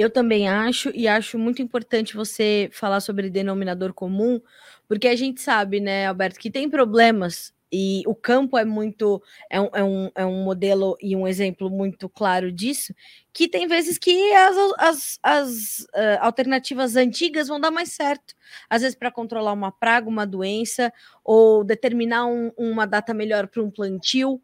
Eu 0.00 0.08
também 0.08 0.48
acho, 0.48 0.90
e 0.94 1.06
acho 1.06 1.38
muito 1.38 1.60
importante 1.60 2.16
você 2.16 2.70
falar 2.72 3.00
sobre 3.00 3.28
denominador 3.28 3.92
comum, 3.92 4.40
porque 4.88 5.06
a 5.06 5.14
gente 5.14 5.42
sabe, 5.42 5.78
né, 5.78 6.06
Alberto, 6.06 6.40
que 6.40 6.50
tem 6.50 6.70
problemas 6.70 7.52
e 7.70 8.02
o 8.06 8.14
campo 8.14 8.56
é 8.56 8.64
muito 8.64 9.22
é 9.50 9.60
um, 9.60 9.68
é, 9.74 9.84
um, 9.84 10.10
é 10.14 10.24
um 10.24 10.42
modelo 10.42 10.96
e 11.02 11.14
um 11.14 11.28
exemplo 11.28 11.68
muito 11.68 12.08
claro 12.08 12.50
disso 12.50 12.94
que 13.32 13.46
tem 13.46 13.68
vezes 13.68 13.98
que 13.98 14.32
as, 14.32 14.56
as, 14.78 15.18
as 15.22 15.80
uh, 15.94 16.18
alternativas 16.20 16.96
antigas 16.96 17.46
vão 17.46 17.60
dar 17.60 17.70
mais 17.70 17.92
certo. 17.92 18.34
Às 18.70 18.80
vezes 18.82 18.96
para 18.96 19.10
controlar 19.10 19.52
uma 19.52 19.70
praga 19.70 20.08
uma 20.08 20.26
doença 20.26 20.90
ou 21.22 21.62
determinar 21.62 22.24
um, 22.26 22.50
uma 22.56 22.86
data 22.86 23.12
melhor 23.12 23.46
para 23.48 23.62
um 23.62 23.70
plantio 23.70 24.40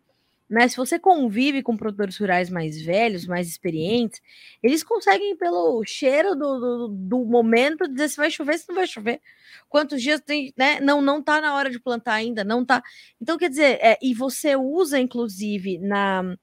né? 0.49 0.69
Se 0.69 0.77
você 0.77 0.99
convive 0.99 1.63
com 1.63 1.77
produtores 1.77 2.17
rurais 2.17 2.49
mais 2.49 2.81
velhos, 2.81 3.27
mais 3.27 3.49
experientes, 3.49 4.21
eles 4.63 4.83
conseguem, 4.83 5.37
pelo 5.37 5.85
cheiro 5.85 6.35
do, 6.37 6.61
do, 6.61 6.89
do, 6.89 7.25
momento, 7.25 7.89
dizer 7.89 8.09
se 8.09 8.17
vai 8.17 8.31
chover, 8.31 8.59
se 8.59 8.69
não 8.69 8.77
vai 8.77 8.87
chover. 8.87 9.21
Quantos 9.69 10.01
dias 10.01 10.21
tem, 10.21 10.53
né? 10.57 10.79
Não, 10.81 11.03
não 11.03 11.21
tá 11.23 11.41
na 11.41 11.55
hora 11.55 11.71
de 11.71 11.81
plantar 11.81 12.15
ainda, 12.15 12.45
não 12.45 12.65
tá. 12.65 12.83
Então, 13.21 13.37
quer 13.37 13.51
dizer, 13.51 13.79
é, 13.83 13.99
e 14.01 14.15
você 14.15 14.57
usa, 14.57 14.99
inclusive, 15.01 15.79
na. 15.79 16.37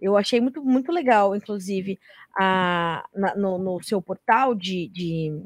Eu 0.00 0.16
achei 0.16 0.40
muito, 0.40 0.62
muito 0.62 0.92
legal, 0.92 1.34
inclusive, 1.36 1.98
a, 2.36 3.04
na, 3.14 3.34
no, 3.36 3.58
no, 3.58 3.82
seu 3.82 4.02
portal 4.02 4.54
de, 4.54 4.88
de 4.88 5.42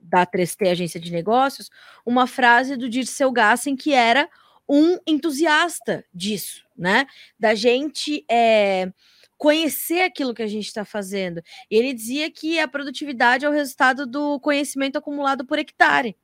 da 0.00 0.26
3T 0.26 0.70
Agência 0.70 0.98
de 0.98 1.12
Negócios, 1.12 1.70
uma 2.04 2.26
frase 2.26 2.76
do 2.76 2.88
Dirceu 2.88 3.30
Gassen 3.30 3.76
que 3.76 3.92
era 3.92 4.28
um 4.70 4.98
entusiasta 5.04 6.04
disso, 6.14 6.64
né? 6.78 7.04
Da 7.36 7.56
gente 7.56 8.24
é, 8.30 8.92
conhecer 9.36 10.02
aquilo 10.02 10.32
que 10.32 10.42
a 10.42 10.46
gente 10.46 10.66
está 10.66 10.84
fazendo. 10.84 11.42
Ele 11.68 11.92
dizia 11.92 12.30
que 12.30 12.60
a 12.60 12.68
produtividade 12.68 13.44
é 13.44 13.48
o 13.48 13.52
resultado 13.52 14.06
do 14.06 14.38
conhecimento 14.38 14.96
acumulado 14.96 15.44
por 15.44 15.58
hectare. 15.58 16.16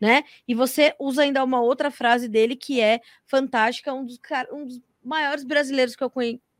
Né? 0.00 0.24
E 0.48 0.54
você 0.54 0.94
usa 0.98 1.22
ainda 1.22 1.44
uma 1.44 1.60
outra 1.60 1.90
frase 1.90 2.26
dele 2.26 2.56
que 2.56 2.80
é 2.80 3.02
fantástica, 3.26 3.92
um 3.92 4.06
dos, 4.06 4.18
um 4.50 4.66
dos 4.66 4.80
maiores 5.04 5.44
brasileiros 5.44 5.94
que 5.94 6.02
eu 6.02 6.10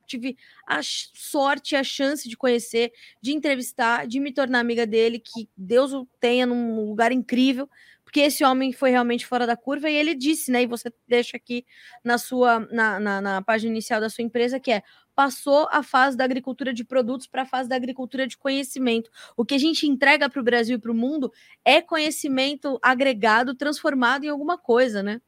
tive 0.06 0.36
a 0.66 0.80
sorte, 0.82 1.76
a 1.76 1.84
chance 1.84 2.28
de 2.28 2.36
conhecer, 2.36 2.92
de 3.22 3.32
entrevistar, 3.32 4.06
de 4.06 4.20
me 4.20 4.32
tornar 4.32 4.58
amiga 4.58 4.86
dele, 4.86 5.18
que 5.18 5.48
Deus 5.56 5.92
o 5.92 6.06
tenha 6.18 6.44
num 6.44 6.84
lugar 6.86 7.12
incrível, 7.12 7.70
porque 8.10 8.22
esse 8.22 8.44
homem 8.44 8.72
foi 8.72 8.90
realmente 8.90 9.24
fora 9.24 9.46
da 9.46 9.56
curva 9.56 9.88
e 9.88 9.94
ele 9.94 10.16
disse, 10.16 10.50
né? 10.50 10.64
E 10.64 10.66
você 10.66 10.92
deixa 11.06 11.36
aqui 11.36 11.64
na 12.02 12.18
sua 12.18 12.58
na, 12.58 12.98
na, 12.98 13.20
na 13.20 13.40
página 13.42 13.70
inicial 13.70 14.00
da 14.00 14.10
sua 14.10 14.24
empresa 14.24 14.58
que 14.58 14.72
é 14.72 14.82
passou 15.14 15.68
a 15.70 15.80
fase 15.80 16.16
da 16.16 16.24
agricultura 16.24 16.74
de 16.74 16.82
produtos 16.82 17.28
para 17.28 17.42
a 17.42 17.46
fase 17.46 17.68
da 17.68 17.76
agricultura 17.76 18.26
de 18.26 18.36
conhecimento. 18.36 19.12
O 19.36 19.44
que 19.44 19.54
a 19.54 19.58
gente 19.58 19.86
entrega 19.86 20.28
para 20.28 20.40
o 20.40 20.42
Brasil 20.42 20.76
e 20.76 20.80
para 20.80 20.90
o 20.90 20.94
mundo 20.94 21.32
é 21.64 21.80
conhecimento 21.80 22.80
agregado, 22.82 23.54
transformado 23.54 24.24
em 24.24 24.28
alguma 24.28 24.58
coisa, 24.58 25.04
né? 25.04 25.20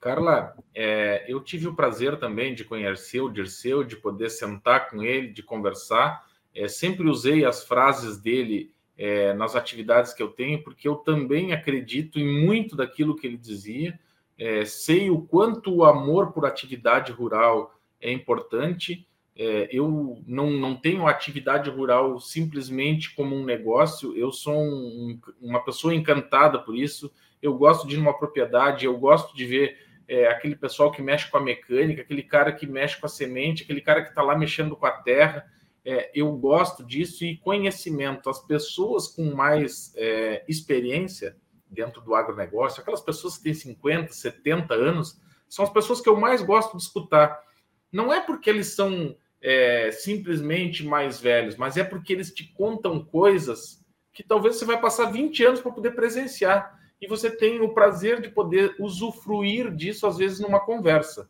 Carla, 0.00 0.54
é, 0.72 1.24
eu 1.26 1.40
tive 1.40 1.66
o 1.66 1.74
prazer 1.74 2.16
também 2.16 2.54
de 2.54 2.64
conhecer 2.64 3.20
o 3.20 3.28
Dirceu, 3.28 3.82
de 3.82 3.96
poder 3.96 4.30
sentar 4.30 4.88
com 4.88 5.02
ele, 5.02 5.32
de 5.32 5.42
conversar. 5.42 6.24
É, 6.54 6.68
sempre 6.68 7.08
usei 7.08 7.44
as 7.44 7.64
frases 7.64 8.18
dele 8.18 8.72
é, 8.96 9.32
nas 9.32 9.56
atividades 9.56 10.12
que 10.12 10.22
eu 10.22 10.28
tenho, 10.28 10.62
porque 10.62 10.86
eu 10.86 10.96
também 10.96 11.52
acredito 11.52 12.18
em 12.18 12.46
muito 12.46 12.76
daquilo 12.76 13.16
que 13.16 13.26
ele 13.26 13.36
dizia, 13.36 13.98
é, 14.38 14.64
sei 14.64 15.10
o 15.10 15.20
quanto 15.20 15.74
o 15.74 15.84
amor 15.84 16.32
por 16.32 16.44
atividade 16.44 17.12
rural 17.12 17.74
é 18.00 18.10
importante. 18.10 19.06
É, 19.34 19.68
eu 19.72 20.20
não, 20.26 20.50
não 20.50 20.76
tenho 20.76 21.06
atividade 21.06 21.70
rural 21.70 22.20
simplesmente 22.20 23.14
como 23.14 23.34
um 23.34 23.44
negócio, 23.44 24.14
eu 24.16 24.30
sou 24.30 24.54
um, 24.54 25.18
uma 25.40 25.64
pessoa 25.64 25.94
encantada 25.94 26.58
por 26.58 26.76
isso. 26.76 27.10
Eu 27.40 27.56
gosto 27.56 27.86
de 27.86 27.94
ir 27.94 27.98
numa 27.98 28.16
propriedade, 28.16 28.84
eu 28.84 28.96
gosto 28.98 29.34
de 29.34 29.46
ver 29.46 29.78
é, 30.06 30.26
aquele 30.28 30.54
pessoal 30.54 30.92
que 30.92 31.00
mexe 31.00 31.30
com 31.30 31.38
a 31.38 31.40
mecânica, 31.40 32.02
aquele 32.02 32.22
cara 32.22 32.52
que 32.52 32.66
mexe 32.66 33.00
com 33.00 33.06
a 33.06 33.08
semente, 33.08 33.62
aquele 33.62 33.80
cara 33.80 34.02
que 34.02 34.10
está 34.10 34.22
lá 34.22 34.36
mexendo 34.36 34.76
com 34.76 34.86
a 34.86 34.90
terra. 34.90 35.46
É, 35.84 36.10
eu 36.14 36.30
gosto 36.32 36.84
disso 36.84 37.24
e 37.24 37.36
conhecimento. 37.38 38.30
As 38.30 38.40
pessoas 38.44 39.08
com 39.08 39.34
mais 39.34 39.92
é, 39.96 40.44
experiência 40.48 41.36
dentro 41.68 42.00
do 42.02 42.14
agronegócio, 42.14 42.80
aquelas 42.80 43.00
pessoas 43.00 43.36
que 43.36 43.44
têm 43.44 43.54
50, 43.54 44.12
70 44.12 44.74
anos, 44.74 45.20
são 45.48 45.64
as 45.64 45.72
pessoas 45.72 46.00
que 46.00 46.08
eu 46.08 46.16
mais 46.16 46.42
gosto 46.42 46.76
de 46.76 46.82
escutar. 46.82 47.42
Não 47.90 48.12
é 48.12 48.20
porque 48.20 48.48
eles 48.48 48.68
são 48.68 49.16
é, 49.40 49.90
simplesmente 49.90 50.84
mais 50.84 51.20
velhos, 51.20 51.56
mas 51.56 51.76
é 51.76 51.84
porque 51.84 52.12
eles 52.12 52.32
te 52.32 52.44
contam 52.54 53.04
coisas 53.04 53.82
que 54.12 54.22
talvez 54.22 54.56
você 54.56 54.64
vai 54.64 54.80
passar 54.80 55.10
20 55.10 55.44
anos 55.44 55.60
para 55.60 55.72
poder 55.72 55.92
presenciar. 55.92 56.78
E 57.00 57.08
você 57.08 57.30
tem 57.30 57.60
o 57.60 57.74
prazer 57.74 58.20
de 58.20 58.28
poder 58.28 58.76
usufruir 58.78 59.74
disso, 59.74 60.06
às 60.06 60.18
vezes, 60.18 60.38
numa 60.38 60.60
conversa. 60.60 61.28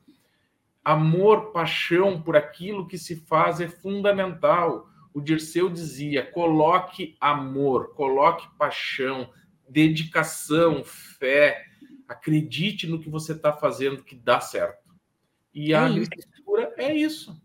Amor, 0.85 1.53
paixão 1.53 2.20
por 2.20 2.37
aquilo 2.37 2.89
que 2.89 2.99
se 2.99 3.16
faz 3.16 3.61
é 3.61 3.68
fundamental. 3.68 4.89
O 5.14 5.20
Dirceu 5.20 5.68
dizia: 5.68 6.26
coloque 6.26 7.16
amor, 7.20 7.95
coloque 7.95 8.49
paixão, 8.59 9.30
dedicação, 9.68 10.83
fé, 10.85 11.64
acredite 12.09 12.87
no 12.87 13.01
que 13.01 13.09
você 13.09 13.33
está 13.33 13.53
fazendo 13.53 14.03
que 14.03 14.16
dá 14.16 14.41
certo. 14.41 14.93
E 15.55 15.74
a 15.74 15.83
é 15.83 15.87
agricultura 15.87 16.74
é 16.76 16.95
isso. 16.95 17.41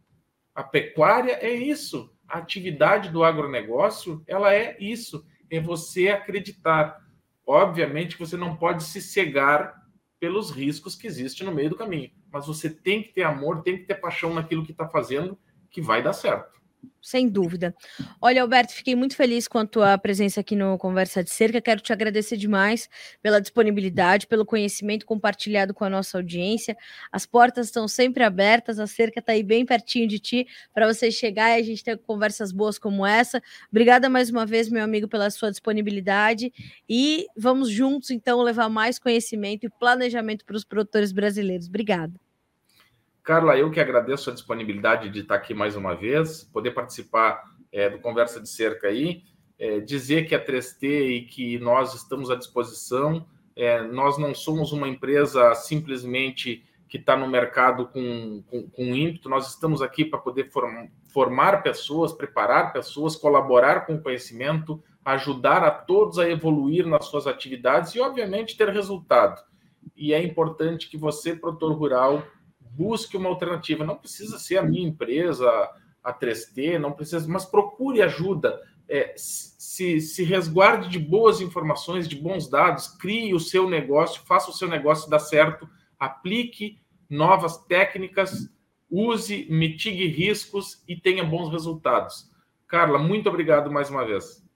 A 0.56 0.64
pecuária 0.64 1.34
é 1.34 1.52
isso. 1.52 2.12
A 2.28 2.40
atividade 2.40 3.10
do 3.10 3.24
agronegócio, 3.24 4.24
ela 4.26 4.54
é 4.54 4.76
isso. 4.80 5.26
É 5.50 5.60
você 5.60 6.10
acreditar. 6.10 7.06
Obviamente 7.46 8.18
você 8.18 8.36
não 8.36 8.56
pode 8.58 8.84
se 8.84 9.02
cegar 9.02 9.76
pelos 10.20 10.50
riscos 10.52 10.96
que 10.96 11.08
existem 11.08 11.46
no 11.46 11.54
meio 11.54 11.70
do 11.70 11.76
caminho. 11.76 12.12
Mas 12.38 12.46
você 12.46 12.70
tem 12.70 13.02
que 13.02 13.14
ter 13.14 13.24
amor, 13.24 13.64
tem 13.64 13.80
que 13.80 13.86
ter 13.86 13.96
paixão 13.96 14.32
naquilo 14.32 14.64
que 14.64 14.72
está 14.72 14.88
fazendo, 14.88 15.36
que 15.72 15.82
vai 15.82 16.04
dar 16.04 16.14
certo. 16.14 16.58
Sem 17.02 17.28
dúvida. 17.28 17.76
Olha, 18.22 18.44
Alberto, 18.44 18.74
fiquei 18.74 18.96
muito 18.96 19.16
feliz 19.16 19.48
com 19.48 19.58
a 19.58 19.66
tua 19.66 19.98
presença 19.98 20.42
aqui 20.42 20.56
no 20.56 20.78
Conversa 20.78 21.24
de 21.24 21.32
Cerca. 21.32 21.60
Quero 21.60 21.82
te 21.82 21.92
agradecer 21.92 22.38
demais 22.38 22.88
pela 23.24 23.42
disponibilidade, 23.42 24.28
pelo 24.28 24.46
conhecimento 24.46 25.04
compartilhado 25.04 25.74
com 25.74 25.84
a 25.84 25.90
nossa 25.90 26.20
audiência. 26.20 26.78
As 27.12 27.26
portas 27.26 27.68
estão 27.68 27.88
sempre 27.88 28.24
abertas, 28.24 28.78
a 28.78 28.86
cerca 28.86 29.20
está 29.20 29.32
aí 29.32 29.42
bem 29.42 29.66
pertinho 29.66 30.08
de 30.08 30.20
ti 30.20 30.48
para 30.76 30.86
você 30.86 31.10
chegar 31.10 31.58
e 31.58 31.62
a 31.62 31.64
gente 31.64 31.84
ter 31.84 31.98
conversas 31.98 32.52
boas 32.52 32.78
como 32.78 33.04
essa. 33.04 33.42
Obrigada 33.72 34.10
mais 34.10 34.30
uma 34.30 34.46
vez, 34.46 34.70
meu 34.70 34.84
amigo, 34.84 35.08
pela 35.08 35.32
sua 35.32 35.50
disponibilidade 35.50 36.54
e 36.88 37.26
vamos 37.36 37.72
juntos 37.72 38.12
então 38.12 38.44
levar 38.44 38.70
mais 38.70 39.00
conhecimento 39.00 39.66
e 39.66 39.70
planejamento 39.80 40.46
para 40.46 40.56
os 40.56 40.64
produtores 40.64 41.12
brasileiros. 41.12 41.68
Obrigada. 41.68 42.27
Carla, 43.28 43.58
eu 43.58 43.70
que 43.70 43.82
agradeço 43.82 44.30
a 44.30 44.34
disponibilidade 44.34 45.10
de 45.10 45.20
estar 45.20 45.36
aqui 45.36 45.54
mais 45.54 45.76
uma 45.76 45.94
vez, 45.94 46.46
poder 46.46 46.72
participar 46.72 47.44
é, 47.74 47.90
do 47.90 48.00
Conversa 48.00 48.40
de 48.40 48.48
Cerca 48.48 48.88
aí, 48.88 49.24
é, 49.60 49.82
dizer 49.82 50.26
que 50.26 50.34
a 50.34 50.42
3T 50.42 50.84
e 50.84 51.22
que 51.24 51.60
nós 51.60 51.94
estamos 51.94 52.32
à 52.32 52.36
disposição, 52.38 53.28
é, 53.54 53.82
nós 53.82 54.18
não 54.18 54.34
somos 54.34 54.72
uma 54.72 54.88
empresa 54.88 55.54
simplesmente 55.56 56.64
que 56.88 56.96
está 56.96 57.18
no 57.18 57.28
mercado 57.28 57.90
com, 57.90 58.42
com, 58.50 58.70
com, 58.70 58.96
ímpeto, 58.96 59.28
nós 59.28 59.50
estamos 59.50 59.82
aqui 59.82 60.06
para 60.06 60.20
poder 60.20 60.50
form, 60.50 60.88
formar 61.12 61.62
pessoas, 61.62 62.14
preparar 62.14 62.72
pessoas, 62.72 63.18
colaborar 63.18 63.86
com 63.86 63.96
o 63.96 64.02
conhecimento, 64.02 64.82
ajudar 65.04 65.66
a 65.66 65.72
todos 65.72 66.18
a 66.18 66.30
evoluir 66.30 66.88
nas 66.88 67.04
suas 67.08 67.28
atividades 67.28 67.94
e, 67.94 68.00
obviamente, 68.00 68.56
ter 68.56 68.70
resultado. 68.70 69.44
E 69.98 70.14
é 70.14 70.24
importante 70.24 70.90
que 70.90 70.98
você, 70.98 71.36
produtor 71.36 71.74
rural, 71.74 72.24
busque 72.72 73.18
uma 73.18 73.30
alternativa. 73.30 73.86
Não 73.86 73.96
precisa 73.96 74.40
ser 74.40 74.58
a 74.58 74.64
minha 74.64 74.88
empresa, 74.88 75.50
a 76.04 76.14
3T, 76.14 76.78
não 76.78 76.94
precisa, 76.94 77.28
mas 77.28 77.46
procure 77.46 78.02
ajuda. 78.02 78.62
É, 78.90 79.14
se, 79.18 80.00
se 80.00 80.24
resguarde 80.24 80.90
de 80.90 80.98
boas 80.98 81.42
informações, 81.42 82.08
de 82.08 82.16
bons 82.16 82.50
dados, 82.50 82.88
crie 82.88 83.34
o 83.34 83.40
seu 83.40 83.70
negócio, 83.70 84.22
faça 84.26 84.50
o 84.50 84.54
seu 84.54 84.68
negócio 84.68 85.10
dar 85.10 85.20
certo, 85.20 85.70
aplique 86.00 86.80
novas 87.10 87.58
técnicas, 87.66 88.50
use, 88.90 89.46
mitigue 89.50 90.08
riscos 90.08 90.82
e 90.88 90.96
tenha 90.96 91.24
bons 91.24 91.50
resultados. 91.52 92.32
Carla, 92.68 92.98
muito 92.98 93.28
obrigado 93.28 93.72
mais 93.72 93.90
uma 93.90 94.06
vez. 94.06 94.47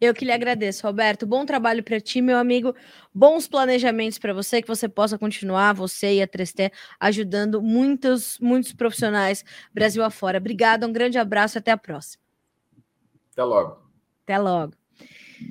Eu 0.00 0.14
que 0.14 0.24
lhe 0.24 0.32
agradeço, 0.32 0.86
Roberto. 0.86 1.26
Bom 1.26 1.44
trabalho 1.44 1.82
para 1.82 2.00
ti, 2.00 2.20
meu 2.20 2.38
amigo. 2.38 2.74
Bons 3.14 3.48
planejamentos 3.48 4.18
para 4.18 4.32
você, 4.32 4.62
que 4.62 4.68
você 4.68 4.88
possa 4.88 5.18
continuar, 5.18 5.72
você 5.72 6.14
e 6.14 6.22
a 6.22 6.26
Tresté, 6.26 6.70
ajudando 7.00 7.60
muitos, 7.62 8.38
muitos 8.40 8.72
profissionais 8.72 9.44
Brasil 9.72 10.02
afora. 10.02 10.38
Obrigada, 10.38 10.86
um 10.86 10.92
grande 10.92 11.18
abraço, 11.18 11.58
até 11.58 11.70
a 11.70 11.76
próxima. 11.76 12.22
Até 13.32 13.42
logo. 13.42 13.82
Até 14.24 14.38
logo. 14.38 14.74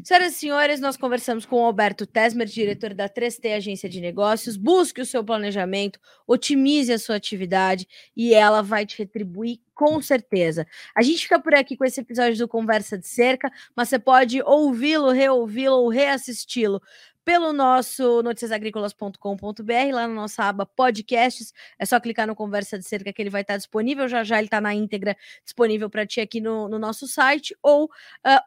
Senhoras 0.03 0.33
e 0.33 0.37
senhores, 0.37 0.79
nós 0.79 0.97
conversamos 0.97 1.45
com 1.45 1.57
o 1.57 1.65
Alberto 1.65 2.05
Tesmer, 2.05 2.47
diretor 2.47 2.93
da 2.93 3.09
3T 3.09 3.55
Agência 3.55 3.89
de 3.89 4.01
Negócios. 4.01 4.57
Busque 4.57 5.01
o 5.01 5.05
seu 5.05 5.23
planejamento, 5.23 5.99
otimize 6.25 6.91
a 6.91 6.99
sua 6.99 7.15
atividade 7.15 7.87
e 8.15 8.33
ela 8.33 8.61
vai 8.61 8.85
te 8.85 8.97
retribuir 8.97 9.59
com 9.73 10.01
certeza. 10.01 10.65
A 10.95 11.01
gente 11.01 11.23
fica 11.23 11.39
por 11.39 11.53
aqui 11.53 11.77
com 11.77 11.85
esse 11.85 12.01
episódio 12.01 12.37
do 12.37 12.47
Conversa 12.47 12.97
de 12.97 13.07
Cerca, 13.07 13.51
mas 13.75 13.89
você 13.89 13.99
pode 13.99 14.41
ouvi-lo, 14.41 15.11
reouvi-lo 15.11 15.75
ou 15.75 15.89
reassisti-lo 15.89 16.81
pelo 17.27 17.51
nosso 17.51 18.23
noticiasagricolas.com.br, 18.23 19.91
lá 19.91 20.07
na 20.07 20.13
nossa 20.13 20.45
aba 20.45 20.65
podcasts. 20.65 21.53
É 21.77 21.85
só 21.85 21.99
clicar 21.99 22.25
no 22.25 22.33
Conversa 22.33 22.79
de 22.79 22.85
Cerca 22.85 23.11
que 23.11 23.21
ele 23.21 23.29
vai 23.29 23.41
estar 23.41 23.57
disponível. 23.57 24.07
Já 24.07 24.23
já 24.23 24.37
ele 24.37 24.47
está 24.47 24.61
na 24.61 24.73
íntegra 24.73 25.13
disponível 25.43 25.89
para 25.89 26.05
ti 26.05 26.21
aqui 26.21 26.39
no, 26.39 26.69
no, 26.69 26.79
nosso 26.79 27.05
site, 27.05 27.53
ou 27.61 27.83
uh, 27.83 27.89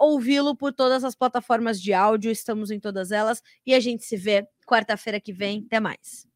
ouvi-lo 0.00 0.56
por 0.56 0.72
todas 0.72 1.04
as 1.04 1.14
plataformas 1.14 1.78
de 1.78 1.92
áudio. 1.92 2.32
Estamos 2.32 2.70
em 2.70 2.80
todas 2.80 3.12
elas. 3.12 3.42
E 3.66 3.74
a 3.74 3.80
gente 3.80 4.02
se 4.02 4.16
vê 4.16 4.48
quarta-feira 4.66 5.20
que 5.20 5.30
vem. 5.34 5.62
Até 5.66 5.78
mais. 5.78 6.26